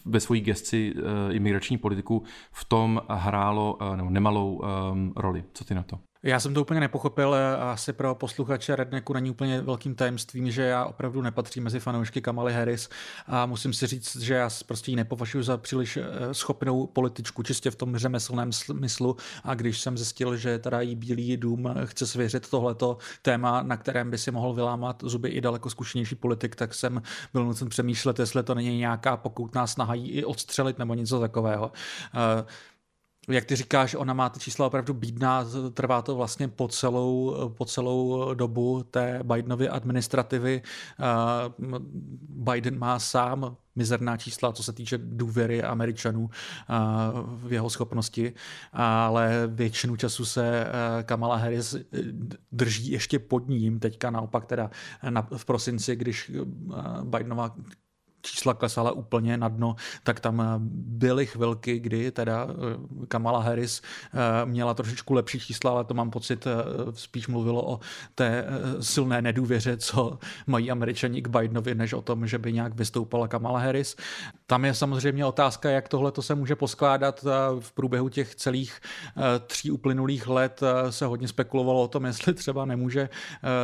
ve 0.05 0.19
své 0.19 0.39
gesci 0.39 0.93
uh, 0.93 1.35
imigrační 1.35 1.77
politiku, 1.77 2.23
v 2.51 2.65
tom 2.65 3.01
hrálo 3.09 3.77
uh, 3.81 4.09
nemalou 4.11 4.61
um, 4.91 5.13
roli. 5.15 5.43
Co 5.53 5.65
ty 5.65 5.75
na 5.75 5.83
to? 5.83 5.99
Já 6.23 6.39
jsem 6.39 6.53
to 6.53 6.61
úplně 6.61 6.79
nepochopil, 6.79 7.35
asi 7.59 7.93
pro 7.93 8.15
posluchače 8.15 8.75
Redneku 8.75 9.13
není 9.13 9.29
úplně 9.29 9.61
velkým 9.61 9.95
tajemstvím, 9.95 10.51
že 10.51 10.61
já 10.61 10.85
opravdu 10.85 11.21
nepatřím 11.21 11.63
mezi 11.63 11.79
fanoušky 11.79 12.21
Kamaly 12.21 12.53
Harris 12.53 12.89
a 13.27 13.45
musím 13.45 13.73
si 13.73 13.87
říct, 13.87 14.15
že 14.15 14.33
já 14.33 14.49
prostě 14.65 14.91
ji 14.91 14.95
nepovažuji 14.95 15.43
za 15.43 15.57
příliš 15.57 15.97
eh, 15.97 16.33
schopnou 16.33 16.87
političku, 16.87 17.43
čistě 17.43 17.71
v 17.71 17.75
tom 17.75 17.97
řemeslném 17.97 18.51
smyslu 18.51 19.17
a 19.43 19.53
když 19.53 19.81
jsem 19.81 19.97
zjistil, 19.97 20.37
že 20.37 20.59
teda 20.59 20.81
jí 20.81 20.95
Bílý 20.95 21.37
dům 21.37 21.75
chce 21.85 22.07
svěřit 22.07 22.49
tohleto 22.49 22.97
téma, 23.21 23.63
na 23.63 23.77
kterém 23.77 24.11
by 24.11 24.17
si 24.17 24.31
mohl 24.31 24.53
vylámat 24.53 25.03
zuby 25.05 25.29
i 25.29 25.41
daleko 25.41 25.69
zkušenější 25.69 26.15
politik, 26.15 26.55
tak 26.55 26.73
jsem 26.73 27.01
byl 27.33 27.45
nucen 27.45 27.69
přemýšlet, 27.69 28.19
jestli 28.19 28.43
to 28.43 28.55
není 28.55 28.77
nějaká 28.77 29.17
pokoutná 29.17 29.67
snaha 29.67 29.93
jí 29.93 30.09
i 30.09 30.25
odstřelit 30.25 30.79
nebo 30.79 30.93
něco 30.93 31.19
takového. 31.19 31.71
Jak 33.31 33.45
ty 33.45 33.55
říkáš, 33.55 33.95
ona 33.95 34.13
má 34.13 34.29
ty 34.29 34.39
čísla 34.39 34.67
opravdu 34.67 34.93
bídná, 34.93 35.45
trvá 35.73 36.01
to 36.01 36.15
vlastně 36.15 36.47
po 36.47 36.67
celou, 36.67 37.35
po 37.49 37.65
celou 37.65 38.33
dobu 38.33 38.83
té 38.83 39.19
Bidenovy 39.23 39.69
administrativy. 39.69 40.61
Biden 42.29 42.79
má 42.79 42.99
sám 42.99 43.57
mizerná 43.75 44.17
čísla, 44.17 44.53
co 44.53 44.63
se 44.63 44.73
týče 44.73 44.97
důvěry 44.97 45.63
Američanů 45.63 46.29
v 47.25 47.53
jeho 47.53 47.69
schopnosti, 47.69 48.33
ale 48.73 49.43
většinu 49.47 49.95
času 49.95 50.25
se 50.25 50.67
Kamala 51.03 51.35
Harris 51.35 51.75
drží 52.51 52.91
ještě 52.91 53.19
pod 53.19 53.47
ním, 53.47 53.79
teďka 53.79 54.11
naopak 54.11 54.45
teda 54.45 54.69
v 55.37 55.45
prosinci, 55.45 55.95
když 55.95 56.31
Bidenova 57.03 57.55
čísla 58.21 58.53
klesala 58.53 58.91
úplně 58.91 59.37
na 59.37 59.47
dno, 59.47 59.75
tak 60.03 60.19
tam 60.19 60.41
eh, 60.41 60.45
byly 60.75 61.25
chvilky, 61.25 61.79
kdy 61.79 62.11
teda 62.11 62.47
eh, 62.49 63.05
Kamala 63.07 63.39
Harris 63.39 63.81
eh, 63.81 64.45
měla 64.45 64.73
trošičku 64.73 65.13
lepší 65.13 65.39
čísla, 65.39 65.71
ale 65.71 65.83
to 65.83 65.93
mám 65.93 66.11
pocit 66.11 66.47
spíš 66.91 67.27
mluvilo 67.27 67.71
o 67.71 67.79
té 68.15 68.45
silné 68.79 69.21
nedůvěře, 69.21 69.77
co 69.77 70.19
mají 70.47 70.71
američani 70.71 71.21
k 71.21 71.27
Bidenovi, 71.27 71.75
než 71.75 71.93
o 71.93 72.01
tom, 72.01 72.27
že 72.27 72.37
by 72.37 72.53
nějak 72.53 72.75
vystoupala 72.75 73.27
Kamala 73.27 73.59
Harris. 73.59 73.95
Tam 74.47 74.65
je 74.65 74.73
samozřejmě 74.73 75.25
otázka, 75.25 75.69
jak 75.69 75.87
tohle 75.87 76.11
to 76.11 76.21
se 76.21 76.35
může 76.35 76.55
poskládat 76.55 77.25
v 77.59 77.71
průběhu 77.71 78.09
těch 78.09 78.35
celých 78.35 78.79
tří 79.47 79.71
uplynulých 79.71 80.27
let 80.27 80.61
se 80.89 81.05
hodně 81.05 81.27
spekulovalo 81.27 81.83
o 81.83 81.87
tom, 81.87 82.05
jestli 82.05 82.33
třeba 82.33 82.65
nemůže 82.65 83.09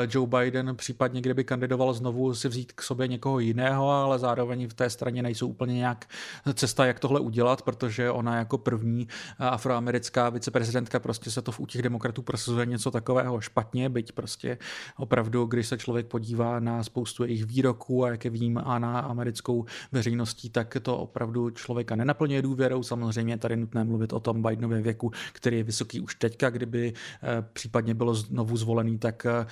Joe 0.10 0.28
Biden 0.28 0.76
případně, 0.76 1.22
kdyby 1.22 1.44
kandidoval 1.44 1.94
znovu 1.94 2.36
si 2.36 2.48
vzít 2.48 2.72
k 2.72 2.82
sobě 2.82 3.08
někoho 3.08 3.40
jiného, 3.40 3.90
ale 3.90 4.20
zároveň 4.20 4.47
zároveň 4.48 4.68
v 4.68 4.74
té 4.74 4.90
straně 4.90 5.24
nejsou 5.24 5.48
úplně 5.48 5.74
nějak 5.74 6.06
cesta, 6.54 6.86
jak 6.86 7.00
tohle 7.00 7.20
udělat, 7.20 7.62
protože 7.62 8.12
ona 8.12 8.38
jako 8.38 8.58
první 8.58 9.08
afroamerická 9.40 10.30
viceprezidentka 10.30 11.00
prostě 11.00 11.32
se 11.32 11.42
to 11.42 11.52
u 11.58 11.66
těch 11.66 11.82
demokratů 11.82 12.22
prosazuje 12.22 12.66
něco 12.66 12.92
takového 12.92 13.42
špatně, 13.42 13.90
byť 13.90 14.12
prostě 14.12 14.58
opravdu, 14.98 15.46
když 15.46 15.68
se 15.68 15.78
člověk 15.78 16.08
podívá 16.08 16.60
na 16.60 16.84
spoustu 16.84 17.24
jejich 17.24 17.46
výroků 17.46 18.06
a 18.06 18.10
jak 18.10 18.26
je 18.26 18.32
vnímá 18.32 18.80
na 18.80 19.00
americkou 19.00 19.66
veřejností, 19.92 20.50
tak 20.50 20.78
to 20.82 20.98
opravdu 20.98 21.50
člověka 21.50 21.96
nenaplňuje 21.96 22.42
důvěrou. 22.42 22.84
Samozřejmě 22.84 23.38
tady 23.38 23.56
nutné 23.58 23.84
mluvit 23.84 24.14
o 24.14 24.20
tom 24.20 24.42
Bidenově 24.42 24.82
věku, 24.82 25.12
který 25.34 25.58
je 25.58 25.64
vysoký 25.64 26.00
už 26.00 26.16
teďka, 26.16 26.50
kdyby 26.50 26.94
eh, 26.94 27.46
případně 27.54 27.94
bylo 27.94 28.14
znovu 28.16 28.58
zvolený, 28.58 28.98
tak 28.98 29.26
eh, 29.26 29.46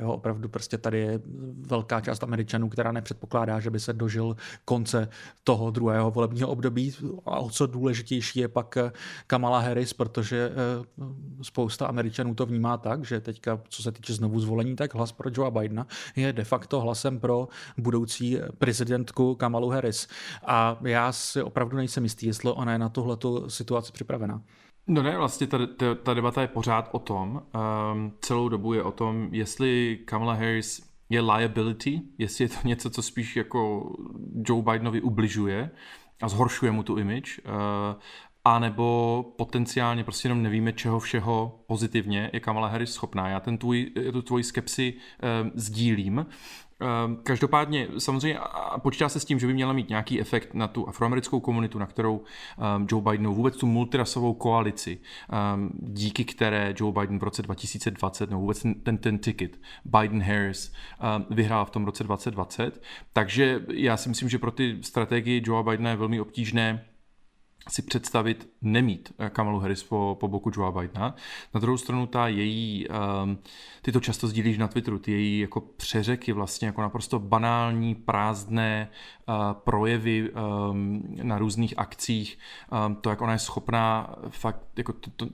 jo, 0.00 0.12
opravdu 0.12 0.48
prostě 0.48 0.78
tady 0.78 0.98
je 0.98 1.20
velká 1.66 2.00
část 2.00 2.22
Američanů, 2.22 2.68
která 2.68 2.92
nepředpokládá 2.92 3.31
předpokládá, 3.32 3.60
že 3.60 3.70
by 3.70 3.80
se 3.80 3.92
dožil 3.92 4.36
konce 4.64 5.08
toho 5.44 5.70
druhého 5.70 6.10
volebního 6.10 6.48
období. 6.48 6.94
A 7.26 7.38
o 7.38 7.50
co 7.50 7.66
důležitější 7.66 8.40
je 8.40 8.48
pak 8.48 8.76
eh, 8.76 8.92
Kamala 9.26 9.58
Harris, 9.58 9.92
protože 9.92 10.50
eh, 10.50 10.84
spousta 11.42 11.86
Američanů 11.86 12.34
to 12.34 12.46
vnímá 12.46 12.76
tak, 12.76 13.04
že 13.04 13.20
teďka, 13.20 13.60
co 13.68 13.82
se 13.82 13.92
týče 13.92 14.14
znovu 14.14 14.40
zvolení, 14.40 14.76
tak 14.76 14.94
hlas 14.94 15.12
pro 15.12 15.30
Joea 15.32 15.50
Bidena 15.50 15.86
je 16.16 16.32
de 16.32 16.44
facto 16.44 16.80
hlasem 16.80 17.20
pro 17.20 17.48
budoucí 17.78 18.38
prezidentku 18.58 19.34
Kamalu 19.34 19.68
Harris. 19.70 20.08
A 20.46 20.76
já 20.84 21.12
si 21.12 21.42
opravdu 21.42 21.76
nejsem 21.76 22.04
jistý, 22.04 22.26
jestli 22.26 22.52
ona 22.52 22.72
je 22.72 22.78
na 22.78 22.88
tuhletu 22.88 23.50
situaci 23.50 23.92
připravená. 23.92 24.42
No 24.86 25.02
ne, 25.02 25.16
vlastně 25.16 25.46
ta, 25.46 25.58
ta, 25.76 25.94
ta 25.94 26.14
debata 26.14 26.42
je 26.42 26.48
pořád 26.48 26.88
o 26.92 26.98
tom, 26.98 27.42
um, 27.94 28.12
celou 28.20 28.48
dobu 28.48 28.72
je 28.72 28.82
o 28.82 28.92
tom, 28.92 29.28
jestli 29.30 29.98
Kamala 30.04 30.34
Harris 30.34 30.91
je 31.12 31.20
liability, 31.20 32.02
jestli 32.18 32.44
je 32.44 32.48
to 32.48 32.68
něco, 32.68 32.90
co 32.90 33.02
spíš 33.02 33.36
jako 33.36 33.90
Joe 34.48 34.62
Bidenovi 34.62 35.00
ubližuje 35.00 35.70
a 36.22 36.28
zhoršuje 36.28 36.72
mu 36.72 36.82
tu 36.82 36.98
image, 36.98 37.38
uh, 37.38 37.52
a 38.44 38.58
nebo 38.58 39.24
potenciálně 39.38 40.04
prostě 40.04 40.26
jenom 40.26 40.42
nevíme, 40.42 40.72
čeho 40.72 41.00
všeho 41.00 41.64
pozitivně 41.66 42.30
je 42.32 42.40
Kamala 42.40 42.68
Harris 42.68 42.92
schopná. 42.92 43.28
Já 43.28 43.40
ten 43.40 43.58
tvůj, 43.58 43.90
tu 44.12 44.22
tvoji 44.22 44.44
skepsi 44.44 44.94
uh, 44.94 45.50
sdílím. 45.54 46.26
Ehm, 46.82 47.18
každopádně 47.22 47.88
samozřejmě 47.98 48.38
počítá 48.78 49.08
se 49.08 49.20
s 49.20 49.24
tím, 49.24 49.38
že 49.38 49.46
by 49.46 49.54
měla 49.54 49.72
mít 49.72 49.88
nějaký 49.88 50.20
efekt 50.20 50.54
na 50.54 50.68
tu 50.68 50.88
afroamerickou 50.88 51.40
komunitu, 51.40 51.78
na 51.78 51.86
kterou 51.86 52.16
um, 52.16 52.86
Joe 52.90 53.02
Biden, 53.10 53.26
vůbec 53.26 53.56
tu 53.56 53.66
multirasovou 53.66 54.34
koalici, 54.34 54.98
um, 55.54 55.70
díky 55.80 56.24
které 56.24 56.74
Joe 56.76 56.92
Biden 57.00 57.18
v 57.18 57.22
roce 57.22 57.42
2020, 57.42 58.30
nebo 58.30 58.40
vůbec 58.40 58.66
ten, 58.82 58.98
ten 58.98 59.18
ticket 59.18 59.60
Biden-Harris 59.86 60.72
vyhrál 61.30 61.64
v 61.64 61.70
tom 61.70 61.84
roce 61.84 62.04
2020. 62.04 62.82
Takže 63.12 63.60
já 63.72 63.96
si 63.96 64.08
myslím, 64.08 64.28
že 64.28 64.38
pro 64.38 64.50
ty 64.50 64.78
strategii 64.80 65.42
Joe 65.44 65.64
Bidena 65.64 65.90
je 65.90 65.96
velmi 65.96 66.20
obtížné 66.20 66.84
si 67.68 67.82
představit 67.82 68.48
nemít 68.62 69.12
eh, 69.18 69.30
Kamalu 69.30 69.58
Harris 69.58 69.82
po, 69.82 70.16
po 70.20 70.28
boku 70.28 70.50
Joe 70.56 70.72
Bidena. 70.72 71.14
Na 71.54 71.60
druhou 71.60 71.78
stranu 71.78 72.06
ta 72.06 72.28
její, 72.28 72.86
um, 72.88 73.38
ty 73.82 73.92
to 73.92 74.00
často 74.00 74.28
sdílíš 74.28 74.58
na 74.58 74.68
Twitteru, 74.68 74.98
ty 74.98 75.12
její 75.12 75.38
jako 75.40 75.60
přeřeky 75.60 76.32
vlastně 76.32 76.66
jako 76.66 76.82
naprosto 76.82 77.18
banální, 77.18 77.94
prázdné 77.94 78.88
uh, 79.28 79.34
projevy 79.52 80.30
um, 80.30 81.02
na 81.22 81.38
různých 81.38 81.74
akcích, 81.76 82.38
um, 82.86 82.96
to, 82.96 83.10
jak 83.10 83.20
ona 83.20 83.32
je 83.32 83.38
schopná 83.38 84.16
fakt, 84.28 84.78
jako 84.78 84.92
to, 84.92 85.10
to, 85.16 85.26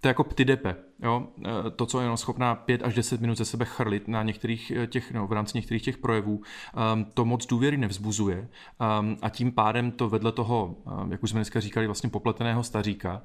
to 0.00 0.08
je 0.08 0.10
jako 0.10 0.24
ptydepe, 0.24 0.76
jo? 1.02 1.28
Uh, 1.36 1.70
to, 1.76 1.86
co 1.86 2.00
je 2.00 2.06
ona 2.06 2.16
schopná 2.16 2.54
pět 2.54 2.82
až 2.82 2.94
deset 2.94 3.20
minut 3.20 3.38
ze 3.38 3.44
sebe 3.44 3.64
chrlit 3.64 4.08
na 4.08 4.22
některých 4.22 4.72
těch, 4.86 5.12
no, 5.12 5.26
v 5.26 5.32
rámci 5.32 5.58
některých 5.58 5.82
těch 5.82 5.98
projevů, 5.98 6.42
um, 6.94 7.04
to 7.04 7.24
moc 7.24 7.46
důvěry 7.46 7.76
nevzbuzuje 7.76 8.38
um, 9.00 9.16
a 9.22 9.28
tím 9.28 9.52
pádem 9.52 9.90
to 9.90 10.08
vedle 10.08 10.32
toho, 10.32 10.76
um, 11.02 11.12
jak 11.12 11.22
už 11.22 11.30
jsme 11.30 11.38
dneska 11.38 11.60
říkali, 11.60 11.86
vlastně 11.86 12.10
popleteného 12.10 12.64
staříka, 12.64 13.22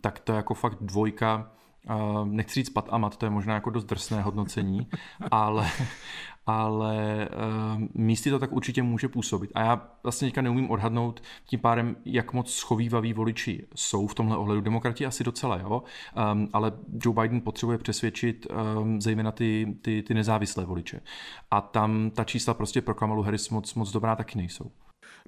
tak 0.00 0.18
to 0.18 0.32
je 0.32 0.36
jako 0.36 0.54
fakt 0.54 0.76
dvojka, 0.80 1.50
nechci 2.24 2.54
říct 2.54 2.70
pat 2.70 2.88
a 2.90 2.98
mat, 2.98 3.16
to 3.16 3.26
je 3.26 3.30
možná 3.30 3.54
jako 3.54 3.70
dost 3.70 3.84
drsné 3.84 4.22
hodnocení, 4.22 4.86
ale, 5.30 5.70
ale 6.46 7.28
uh, 7.76 7.82
místy 7.94 8.30
to 8.30 8.38
tak 8.38 8.52
určitě 8.52 8.82
může 8.82 9.08
působit. 9.08 9.50
A 9.54 9.60
já 9.60 9.88
vlastně 10.02 10.28
teďka 10.28 10.42
neumím 10.42 10.70
odhadnout 10.70 11.22
tím 11.44 11.60
pádem, 11.60 11.96
jak 12.04 12.32
moc 12.32 12.54
schovývaví 12.54 13.12
voliči 13.12 13.66
jsou 13.74 14.06
v 14.06 14.14
tomhle 14.14 14.36
ohledu. 14.36 14.60
Demokrati 14.60 15.06
asi 15.06 15.24
docela, 15.24 15.56
jo, 15.56 15.82
um, 16.32 16.48
ale 16.52 16.72
Joe 17.04 17.22
Biden 17.22 17.40
potřebuje 17.40 17.78
přesvědčit 17.78 18.46
um, 18.80 19.00
zejména 19.00 19.32
ty, 19.32 19.76
ty, 19.82 20.02
ty 20.02 20.14
nezávislé 20.14 20.64
voliče. 20.64 21.00
A 21.50 21.60
tam 21.60 22.10
ta 22.10 22.24
čísla 22.24 22.54
prostě 22.54 22.82
pro 22.82 22.94
Kamalu 22.94 23.22
Harris 23.22 23.50
moc, 23.50 23.74
moc 23.74 23.92
dobrá 23.92 24.16
taky 24.16 24.38
nejsou. 24.38 24.70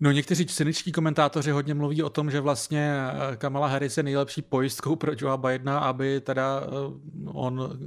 No 0.00 0.10
někteří 0.10 0.46
cyničtí 0.46 0.92
komentátoři 0.92 1.50
hodně 1.50 1.74
mluví 1.74 2.02
o 2.02 2.10
tom, 2.10 2.30
že 2.30 2.40
vlastně 2.40 2.94
eh, 3.32 3.36
Kamala 3.36 3.66
Harris 3.66 3.96
je 3.96 4.02
nejlepší 4.02 4.42
pojistkou 4.42 4.96
pro 4.96 5.12
Joea 5.18 5.36
Bidena, 5.36 5.78
aby 5.78 6.20
teda 6.20 6.62
eh, 6.62 6.68
on 7.26 7.78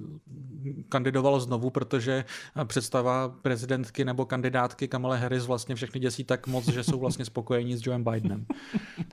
kandidoval 0.89 1.39
znovu, 1.39 1.69
protože 1.69 2.25
představa 2.65 3.29
prezidentky 3.29 4.05
nebo 4.05 4.25
kandidátky 4.25 4.87
Kamala 4.87 5.15
Harris 5.15 5.45
vlastně 5.45 5.75
všechny 5.75 5.99
děsí 5.99 6.23
tak 6.23 6.47
moc, 6.47 6.67
že 6.67 6.83
jsou 6.83 6.99
vlastně 6.99 7.25
spokojení 7.25 7.77
s 7.77 7.85
Joeem 7.85 8.03
Bidenem. 8.03 8.45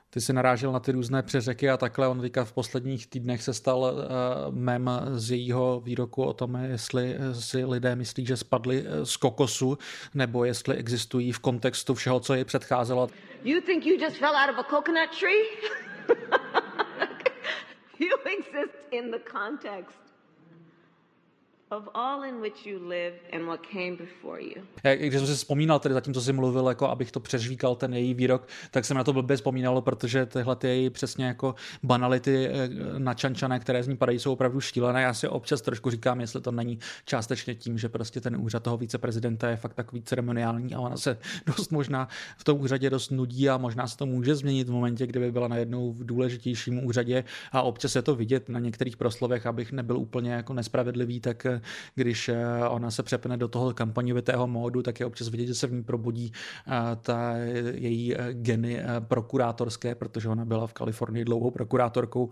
Ty 0.09 0.21
si 0.21 0.33
narážel 0.33 0.71
na 0.71 0.79
ty 0.79 0.91
různé 0.91 1.23
přeřeky 1.23 1.69
a 1.69 1.77
takhle. 1.77 2.07
On 2.07 2.21
teďka 2.21 2.45
v 2.45 2.53
posledních 2.53 3.07
týdnech 3.07 3.43
se 3.43 3.53
stal 3.53 3.93
mem 4.49 4.89
z 5.13 5.31
jejího 5.31 5.81
výroku 5.85 6.23
o 6.23 6.33
tom, 6.33 6.55
jestli 6.55 7.17
si 7.33 7.65
lidé 7.65 7.95
myslí, 7.95 8.25
že 8.25 8.37
spadli 8.37 8.85
z 9.03 9.17
kokosu, 9.17 9.77
nebo 10.13 10.45
jestli 10.45 10.75
existují 10.75 11.31
v 11.31 11.39
kontextu 11.39 11.93
všeho, 11.93 12.19
co 12.19 12.33
You 13.43 13.61
think 13.61 13.85
you 13.85 13.97
just 13.99 14.17
fell 14.17 14.35
out 14.35 14.49
of 14.49 14.57
a 14.57 14.63
coconut 14.63 15.13
tree? 15.13 15.47
you 17.97 18.17
exist 18.25 18.75
in 18.91 19.11
the 19.11 19.19
context 19.19 19.97
you. 24.41 24.61
Když 24.97 25.13
jsem 25.13 25.27
si 25.27 25.33
vzpomínal, 25.33 25.79
tedy 25.79 25.93
zatím, 25.93 26.13
co 26.13 26.21
jsi 26.21 26.33
mluvil, 26.33 26.67
jako 26.67 26.87
abych 26.87 27.11
to 27.11 27.19
přežvíkal, 27.19 27.75
ten 27.75 27.93
její 27.93 28.13
výrok, 28.13 28.47
tak 28.71 28.85
jsem 28.85 28.97
na 28.97 29.03
to 29.03 29.13
blbě 29.13 29.37
vzpomínalo, 29.37 29.81
protože 29.81 30.25
tyhle 30.25 30.55
ty 30.55 30.67
její 30.67 30.89
přesně 30.89 31.25
jako 31.25 31.55
banality 31.83 32.47
eh, 32.47 32.69
načančané, 32.97 33.59
které 33.59 33.83
z 33.83 33.87
ní 33.87 33.97
padají, 33.97 34.19
jsou 34.19 34.33
opravdu 34.33 34.61
šílené. 34.61 35.01
Já 35.01 35.13
si 35.13 35.27
občas 35.27 35.61
trošku 35.61 35.89
říkám, 35.89 36.21
jestli 36.21 36.41
to 36.41 36.51
není 36.51 36.79
částečně 37.05 37.55
tím, 37.55 37.77
že 37.77 37.89
prostě 37.89 38.21
ten 38.21 38.37
úřad 38.37 38.63
toho 38.63 38.77
viceprezidenta 38.77 39.49
je 39.49 39.55
fakt 39.55 39.73
takový 39.73 40.01
ceremoniální 40.01 40.73
a 40.75 40.79
ona 40.79 40.97
se 40.97 41.17
dost 41.57 41.71
možná 41.71 42.07
v 42.37 42.43
tom 42.43 42.61
úřadě 42.61 42.89
dost 42.89 43.09
nudí 43.09 43.49
a 43.49 43.57
možná 43.57 43.87
se 43.87 43.97
to 43.97 44.05
může 44.05 44.35
změnit 44.35 44.69
v 44.69 44.71
momentě, 44.71 45.07
kdyby 45.07 45.31
byla 45.31 45.47
najednou 45.47 45.93
v 45.93 46.05
důležitějším 46.05 46.85
úřadě 46.85 47.23
a 47.51 47.61
občas 47.61 47.95
je 47.95 48.01
to 48.01 48.15
vidět 48.15 48.49
na 48.49 48.59
některých 48.59 48.97
proslovech, 48.97 49.45
abych 49.45 49.71
nebyl 49.71 49.97
úplně 49.97 50.31
jako 50.31 50.53
nespravedlivý, 50.53 51.19
tak 51.19 51.45
eh, 51.45 51.58
když 51.95 52.29
eh, 52.29 52.67
ona 52.69 52.91
se 52.91 53.03
přepne 53.03 53.37
do 53.37 53.47
toho 53.47 53.73
kampaňovitého 53.73 54.47
módu, 54.47 54.81
tak 54.81 54.99
je 54.99 55.05
občas 55.05 55.27
vidět, 55.27 55.47
že 55.47 55.55
se 55.55 55.67
v 55.67 55.73
ní 55.73 55.83
probudí 55.83 56.31
eh, 56.67 56.71
ta 57.01 57.33
její 57.71 58.15
eh, 58.15 58.33
geny 58.33 58.81
prokurátorské, 58.99 59.95
protože 59.95 60.29
ona 60.29 60.45
byla 60.45 60.67
v 60.67 60.73
Kalifornii 60.73 61.25
dlouhou 61.25 61.51
prokurátorkou 61.51 62.29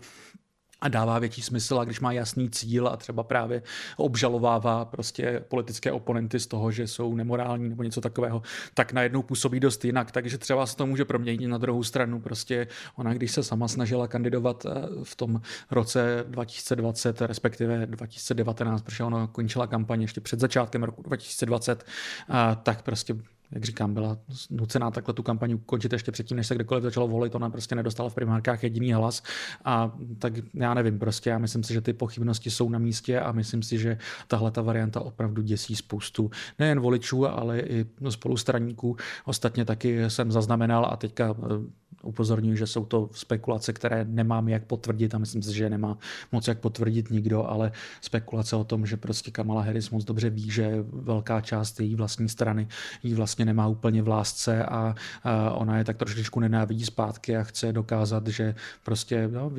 a 0.80 0.88
dává 0.88 1.18
větší 1.18 1.42
smysl 1.42 1.78
a 1.78 1.84
když 1.84 2.00
má 2.00 2.12
jasný 2.12 2.50
cíl 2.50 2.88
a 2.88 2.96
třeba 2.96 3.22
právě 3.22 3.62
obžalovává 3.96 4.84
prostě 4.84 5.44
politické 5.48 5.92
oponenty 5.92 6.40
z 6.40 6.46
toho, 6.46 6.70
že 6.70 6.86
jsou 6.86 7.14
nemorální 7.14 7.68
nebo 7.68 7.82
něco 7.82 8.00
takového, 8.00 8.42
tak 8.74 8.92
najednou 8.92 9.22
působí 9.22 9.60
dost 9.60 9.84
jinak, 9.84 10.10
takže 10.10 10.38
třeba 10.38 10.66
se 10.66 10.76
to 10.76 10.86
může 10.86 11.04
proměnit 11.04 11.50
na 11.50 11.58
druhou 11.58 11.82
stranu. 11.82 12.20
Prostě 12.20 12.66
ona, 12.96 13.14
když 13.14 13.32
se 13.32 13.42
sama 13.42 13.68
snažila 13.68 14.08
kandidovat 14.08 14.66
eh, 14.66 14.88
v 15.02 15.16
tom 15.16 15.40
roce 15.70 16.24
2020, 16.28 17.22
respektive 17.22 17.86
2019, 17.86 18.82
protože 18.82 19.04
ona 19.04 19.26
končila 19.26 19.66
kampaně 19.66 20.04
ještě 20.04 20.20
před 20.20 20.40
začátkem 20.40 20.82
roku 20.82 21.02
2020, 21.02 21.84
eh, 22.30 22.34
tak 22.62 22.82
prostě 22.82 23.16
jak 23.52 23.64
říkám, 23.64 23.94
byla 23.94 24.18
nucená 24.50 24.90
takhle 24.90 25.14
tu 25.14 25.22
kampaň 25.22 25.52
ukončit 25.52 25.92
ještě 25.92 26.12
předtím, 26.12 26.36
než 26.36 26.46
se 26.46 26.54
kdekoliv 26.54 26.82
začalo 26.82 27.08
volit, 27.08 27.34
ona 27.34 27.50
prostě 27.50 27.74
nedostala 27.74 28.08
v 28.08 28.14
primárkách 28.14 28.62
jediný 28.62 28.92
hlas 28.92 29.22
a 29.64 29.96
tak 30.18 30.32
já 30.54 30.74
nevím, 30.74 30.98
prostě 30.98 31.30
já 31.30 31.38
myslím 31.38 31.62
si, 31.64 31.72
že 31.72 31.80
ty 31.80 31.92
pochybnosti 31.92 32.50
jsou 32.50 32.68
na 32.68 32.78
místě 32.78 33.20
a 33.20 33.32
myslím 33.32 33.62
si, 33.62 33.78
že 33.78 33.98
tahle 34.28 34.50
ta 34.50 34.62
varianta 34.62 35.00
opravdu 35.00 35.42
děsí 35.42 35.76
spoustu 35.76 36.30
nejen 36.58 36.80
voličů, 36.80 37.26
ale 37.26 37.60
i 37.60 37.86
spolustraníků. 38.08 38.96
Ostatně 39.24 39.64
taky 39.64 40.10
jsem 40.10 40.32
zaznamenal 40.32 40.86
a 40.90 40.96
teďka 40.96 41.34
upozorňuji, 42.02 42.56
že 42.56 42.66
jsou 42.66 42.84
to 42.84 43.10
spekulace, 43.12 43.72
které 43.72 44.04
nemám 44.04 44.48
jak 44.48 44.64
potvrdit 44.64 45.14
a 45.14 45.18
myslím 45.18 45.42
si, 45.42 45.54
že 45.54 45.70
nemá 45.70 45.98
moc 46.32 46.48
jak 46.48 46.58
potvrdit 46.58 47.10
nikdo, 47.10 47.44
ale 47.46 47.72
spekulace 48.00 48.56
o 48.56 48.64
tom, 48.64 48.86
že 48.86 48.96
prostě 48.96 49.30
Kamala 49.30 49.62
Harris 49.62 49.90
moc 49.90 50.04
dobře 50.04 50.30
ví, 50.30 50.50
že 50.50 50.84
velká 50.92 51.40
část 51.40 51.80
její 51.80 51.94
vlastní 51.94 52.28
strany 52.28 52.68
jí 53.02 53.14
vlastně 53.38 53.44
nemá 53.44 53.66
úplně 53.66 54.02
v 54.02 54.08
lásce 54.08 54.64
a, 54.64 54.94
ona 55.54 55.78
je 55.78 55.84
tak 55.84 55.96
trošičku 55.96 56.40
nenávidí 56.40 56.84
zpátky 56.84 57.36
a 57.36 57.42
chce 57.42 57.72
dokázat, 57.72 58.26
že 58.26 58.54
prostě 58.82 59.28
no, 59.28 59.52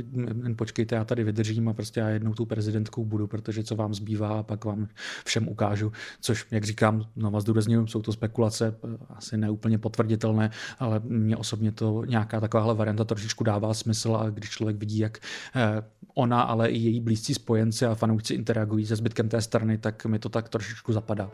počkejte, 0.55 0.95
já 0.95 1.03
tady 1.05 1.23
vydržím 1.23 1.69
a 1.69 1.73
prostě 1.73 1.99
já 1.99 2.09
jednou 2.09 2.33
tu 2.33 2.45
prezidentkou 2.45 3.05
budu, 3.05 3.27
protože 3.27 3.63
co 3.63 3.75
vám 3.75 3.93
zbývá 3.93 4.39
a 4.39 4.43
pak 4.43 4.65
vám 4.65 4.87
všem 5.25 5.47
ukážu, 5.47 5.91
což, 6.21 6.45
jak 6.51 6.63
říkám, 6.63 7.05
no 7.15 7.31
vás 7.31 7.43
zdůraznuju, 7.43 7.87
jsou 7.87 8.01
to 8.01 8.11
spekulace, 8.11 8.75
asi 9.09 9.37
neúplně 9.37 9.77
potvrditelné, 9.77 10.51
ale 10.79 11.01
mě 11.03 11.37
osobně 11.37 11.71
to 11.71 12.05
nějak 12.05 12.29
nějaká 12.29 12.39
takováhle 12.39 12.73
varianta 12.73 13.03
trošičku 13.03 13.43
dává 13.43 13.73
smysl 13.73 14.15
a 14.15 14.29
když 14.29 14.49
člověk 14.49 14.77
vidí, 14.77 14.99
jak 14.99 15.17
eh, 15.55 15.83
ona, 16.13 16.41
ale 16.41 16.69
i 16.69 16.77
její 16.77 16.99
blízcí 16.99 17.33
spojenci 17.33 17.85
a 17.85 17.95
fanoušci 17.95 18.33
interagují 18.33 18.85
se 18.85 18.95
zbytkem 18.95 19.29
té 19.29 19.41
strany, 19.41 19.77
tak 19.77 20.05
mi 20.05 20.19
to 20.19 20.29
tak 20.29 20.49
trošičku 20.49 20.93
zapadá. 20.93 21.31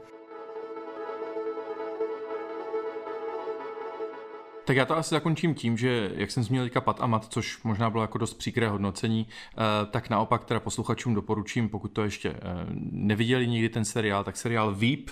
Tak 4.65 4.77
já 4.77 4.85
to 4.85 4.97
asi 4.97 5.15
zakončím 5.15 5.55
tím, 5.55 5.77
že 5.77 6.11
jak 6.15 6.31
jsem 6.31 6.43
zmínil 6.43 6.65
teďka 6.65 6.81
Pat 6.81 7.01
a 7.01 7.07
Mat, 7.07 7.25
což 7.25 7.63
možná 7.63 7.89
bylo 7.89 8.03
jako 8.03 8.17
dost 8.17 8.33
příkré 8.33 8.69
hodnocení, 8.69 9.27
eh, 9.27 9.85
tak 9.91 10.09
naopak 10.09 10.45
teda 10.45 10.59
posluchačům 10.59 11.13
doporučím, 11.13 11.69
pokud 11.69 11.87
to 11.87 12.03
ještě 12.03 12.29
eh, 12.29 12.39
neviděli 12.91 13.47
nikdy 13.47 13.69
ten 13.69 13.85
seriál, 13.85 14.23
tak 14.23 14.37
seriál 14.37 14.75
Veep, 14.75 15.09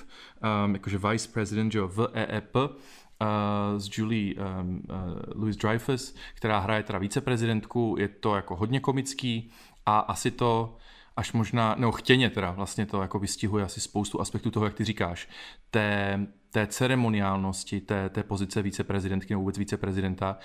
jakože 0.74 0.98
Vice 0.98 1.30
President, 1.34 1.72
že 1.72 1.82
VEEP, 1.82 2.56
uh, 2.56 3.80
s 3.80 3.98
Julie 3.98 4.36
um, 4.36 4.82
uh, 4.90 5.42
Louis 5.42 5.58
Dreyfus, 5.58 6.16
která 6.36 6.60
hraje 6.60 6.84
teda 6.84 7.00
viceprezidentku, 7.00 7.96
je 8.00 8.08
to 8.08 8.36
jako 8.36 8.56
hodně 8.56 8.80
komický 8.80 9.52
a 9.86 10.00
asi 10.00 10.32
to 10.32 10.78
až 11.18 11.34
možná, 11.34 11.76
no 11.78 11.92
chtěně 11.92 12.30
teda, 12.30 12.52
vlastně 12.52 12.86
to 12.86 13.02
jako 13.02 13.20
vystihuje 13.20 13.64
asi 13.64 13.82
spoustu 13.82 14.22
aspektů 14.22 14.52
toho, 14.52 14.66
jak 14.66 14.74
ty 14.74 14.84
říkáš, 14.84 15.30
té 15.72 16.20
té 16.54 16.68
ceremoniálnosti, 16.68 17.82
té, 17.82 18.10
té 18.10 18.24
pozice 18.24 18.62
viceprezidentky 18.62 19.34
nebo 19.34 19.42
vůbec 19.42 19.58
viceprezidenta, 19.58 20.38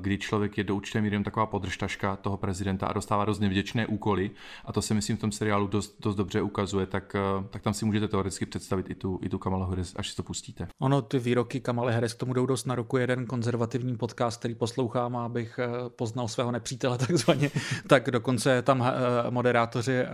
kdy 0.00 0.18
člověk 0.18 0.58
je 0.58 0.64
do 0.64 0.76
určité 0.76 1.00
míry 1.00 1.24
taková 1.24 1.46
podržtaška 1.46 2.16
toho 2.16 2.36
prezidenta 2.36 2.86
a 2.86 2.92
dostává 2.92 3.24
dost 3.24 3.40
nevděčné 3.40 3.86
úkoly 3.86 4.30
a 4.64 4.72
to 4.72 4.82
se 4.82 4.94
myslím 4.94 5.16
v 5.16 5.20
tom 5.20 5.32
seriálu 5.32 5.66
dost, 5.66 5.96
dost 6.00 6.16
dobře 6.16 6.42
ukazuje, 6.42 6.86
tak, 6.86 7.16
tak 7.50 7.62
tam 7.62 7.74
si 7.74 7.84
můžete 7.84 8.08
teoreticky 8.08 8.46
představit 8.46 8.90
i 8.90 8.94
tu, 8.94 9.20
i 9.22 9.28
tu 9.28 9.38
Kamala 9.38 9.66
Harris, 9.66 9.94
až 9.96 10.10
si 10.10 10.16
to 10.16 10.22
pustíte. 10.22 10.68
Ono, 10.78 11.02
ty 11.02 11.18
výroky 11.18 11.60
Kamaly 11.60 11.92
Harris 11.92 12.14
k 12.14 12.18
tomu 12.18 12.32
jdou 12.34 12.46
dost 12.46 12.66
na 12.66 12.74
ruku. 12.74 12.96
Jeden 12.96 13.26
konzervativní 13.26 13.96
podcast, 13.96 14.38
který 14.38 14.54
poslouchám, 14.54 15.16
abych 15.16 15.60
poznal 15.88 16.28
svého 16.28 16.52
nepřítele 16.52 16.98
takzvaně, 17.06 17.50
tak 17.86 18.10
dokonce 18.10 18.62
tam 18.62 18.84
moderátoři 19.30 20.04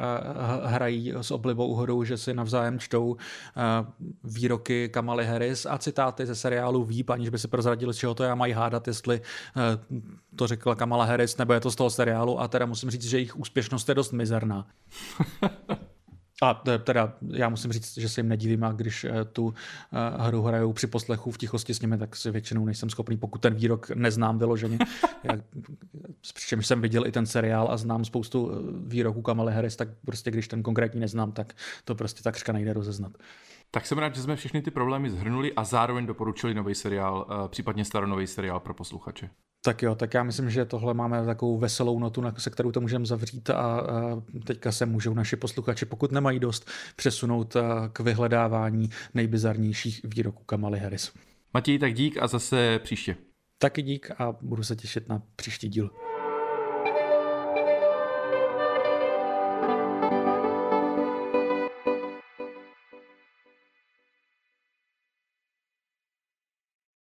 hrají 0.64 1.12
s 1.20 1.30
oblibou 1.30 1.74
hodou, 1.74 2.04
že 2.04 2.16
si 2.16 2.34
navzájem 2.34 2.78
čtou 2.78 3.16
výroky 4.24 4.88
Kamaly 5.02 5.26
Harris 5.26 5.66
a 5.66 5.78
citáty 5.78 6.26
ze 6.26 6.34
seriálu 6.34 6.84
Víp, 6.84 7.10
aniž 7.10 7.28
by 7.28 7.38
si 7.38 7.48
prozradili, 7.48 7.94
z 7.94 7.96
čeho 7.96 8.14
to 8.14 8.24
já 8.24 8.34
mají 8.34 8.52
hádat, 8.52 8.86
jestli 8.86 9.20
to 10.36 10.46
řekla 10.46 10.74
Kamala 10.74 11.04
Harris, 11.04 11.36
nebo 11.36 11.52
je 11.52 11.60
to 11.60 11.70
z 11.70 11.76
toho 11.76 11.90
seriálu 11.90 12.40
a 12.40 12.48
teda 12.48 12.66
musím 12.66 12.90
říct, 12.90 13.04
že 13.04 13.16
jejich 13.16 13.36
úspěšnost 13.36 13.88
je 13.88 13.94
dost 13.94 14.12
mizerná. 14.12 14.66
A 16.42 16.62
teda 16.84 17.14
já 17.28 17.48
musím 17.48 17.72
říct, 17.72 17.98
že 17.98 18.08
se 18.08 18.20
jim 18.20 18.28
nedivím, 18.28 18.64
a 18.64 18.72
když 18.72 19.04
eh, 19.04 19.24
tu 19.24 19.54
eh, 19.92 20.22
hru 20.22 20.42
hrajou 20.42 20.72
při 20.72 20.86
poslechu 20.86 21.30
v 21.30 21.38
tichosti 21.38 21.74
s 21.74 21.80
nimi, 21.80 21.98
tak 21.98 22.16
si 22.16 22.30
většinou 22.30 22.64
nejsem 22.64 22.90
schopný, 22.90 23.16
pokud 23.16 23.40
ten 23.40 23.54
výrok 23.54 23.90
neznám 23.90 24.38
vyloženě. 24.38 24.78
Já, 25.24 25.38
přičemž 26.34 26.66
jsem 26.66 26.80
viděl 26.80 27.06
i 27.06 27.12
ten 27.12 27.26
seriál 27.26 27.68
a 27.70 27.76
znám 27.76 28.04
spoustu 28.04 28.50
eh, 28.50 28.56
výroků 28.86 29.22
Kamaly 29.22 29.52
Harris, 29.52 29.76
tak 29.76 29.88
prostě 30.04 30.30
když 30.30 30.48
ten 30.48 30.62
konkrétní 30.62 31.00
neznám, 31.00 31.32
tak 31.32 31.54
to 31.84 31.94
prostě 31.94 32.22
takřka 32.22 32.52
nejde 32.52 32.72
rozeznat. 32.72 33.12
Tak 33.74 33.86
jsem 33.86 33.98
rád, 33.98 34.14
že 34.14 34.22
jsme 34.22 34.36
všechny 34.36 34.62
ty 34.62 34.70
problémy 34.70 35.10
zhrnuli 35.10 35.52
a 35.52 35.64
zároveň 35.64 36.06
doporučili 36.06 36.54
nový 36.54 36.74
seriál, 36.74 37.26
případně 37.48 37.84
staronový 37.84 38.26
seriál 38.26 38.60
pro 38.60 38.74
posluchače. 38.74 39.30
Tak 39.64 39.82
jo, 39.82 39.94
tak 39.94 40.14
já 40.14 40.22
myslím, 40.22 40.50
že 40.50 40.64
tohle 40.64 40.94
máme 40.94 41.26
takovou 41.26 41.58
veselou 41.58 41.98
notu, 41.98 42.22
se 42.38 42.50
kterou 42.50 42.72
to 42.72 42.80
můžeme 42.80 43.06
zavřít 43.06 43.50
a, 43.50 43.86
teďka 44.44 44.72
se 44.72 44.86
můžou 44.86 45.14
naši 45.14 45.36
posluchači, 45.36 45.86
pokud 45.86 46.12
nemají 46.12 46.38
dost, 46.38 46.70
přesunout 46.96 47.56
k 47.92 48.00
vyhledávání 48.00 48.90
nejbizarnějších 49.14 50.00
výroků 50.04 50.44
Kamaly 50.44 50.78
Harris. 50.78 51.12
Matěj, 51.54 51.78
tak 51.78 51.94
dík 51.94 52.22
a 52.22 52.26
zase 52.26 52.80
příště. 52.82 53.16
Taky 53.58 53.82
dík 53.82 54.10
a 54.18 54.36
budu 54.42 54.62
se 54.62 54.76
těšit 54.76 55.08
na 55.08 55.22
příští 55.36 55.68
díl. 55.68 55.90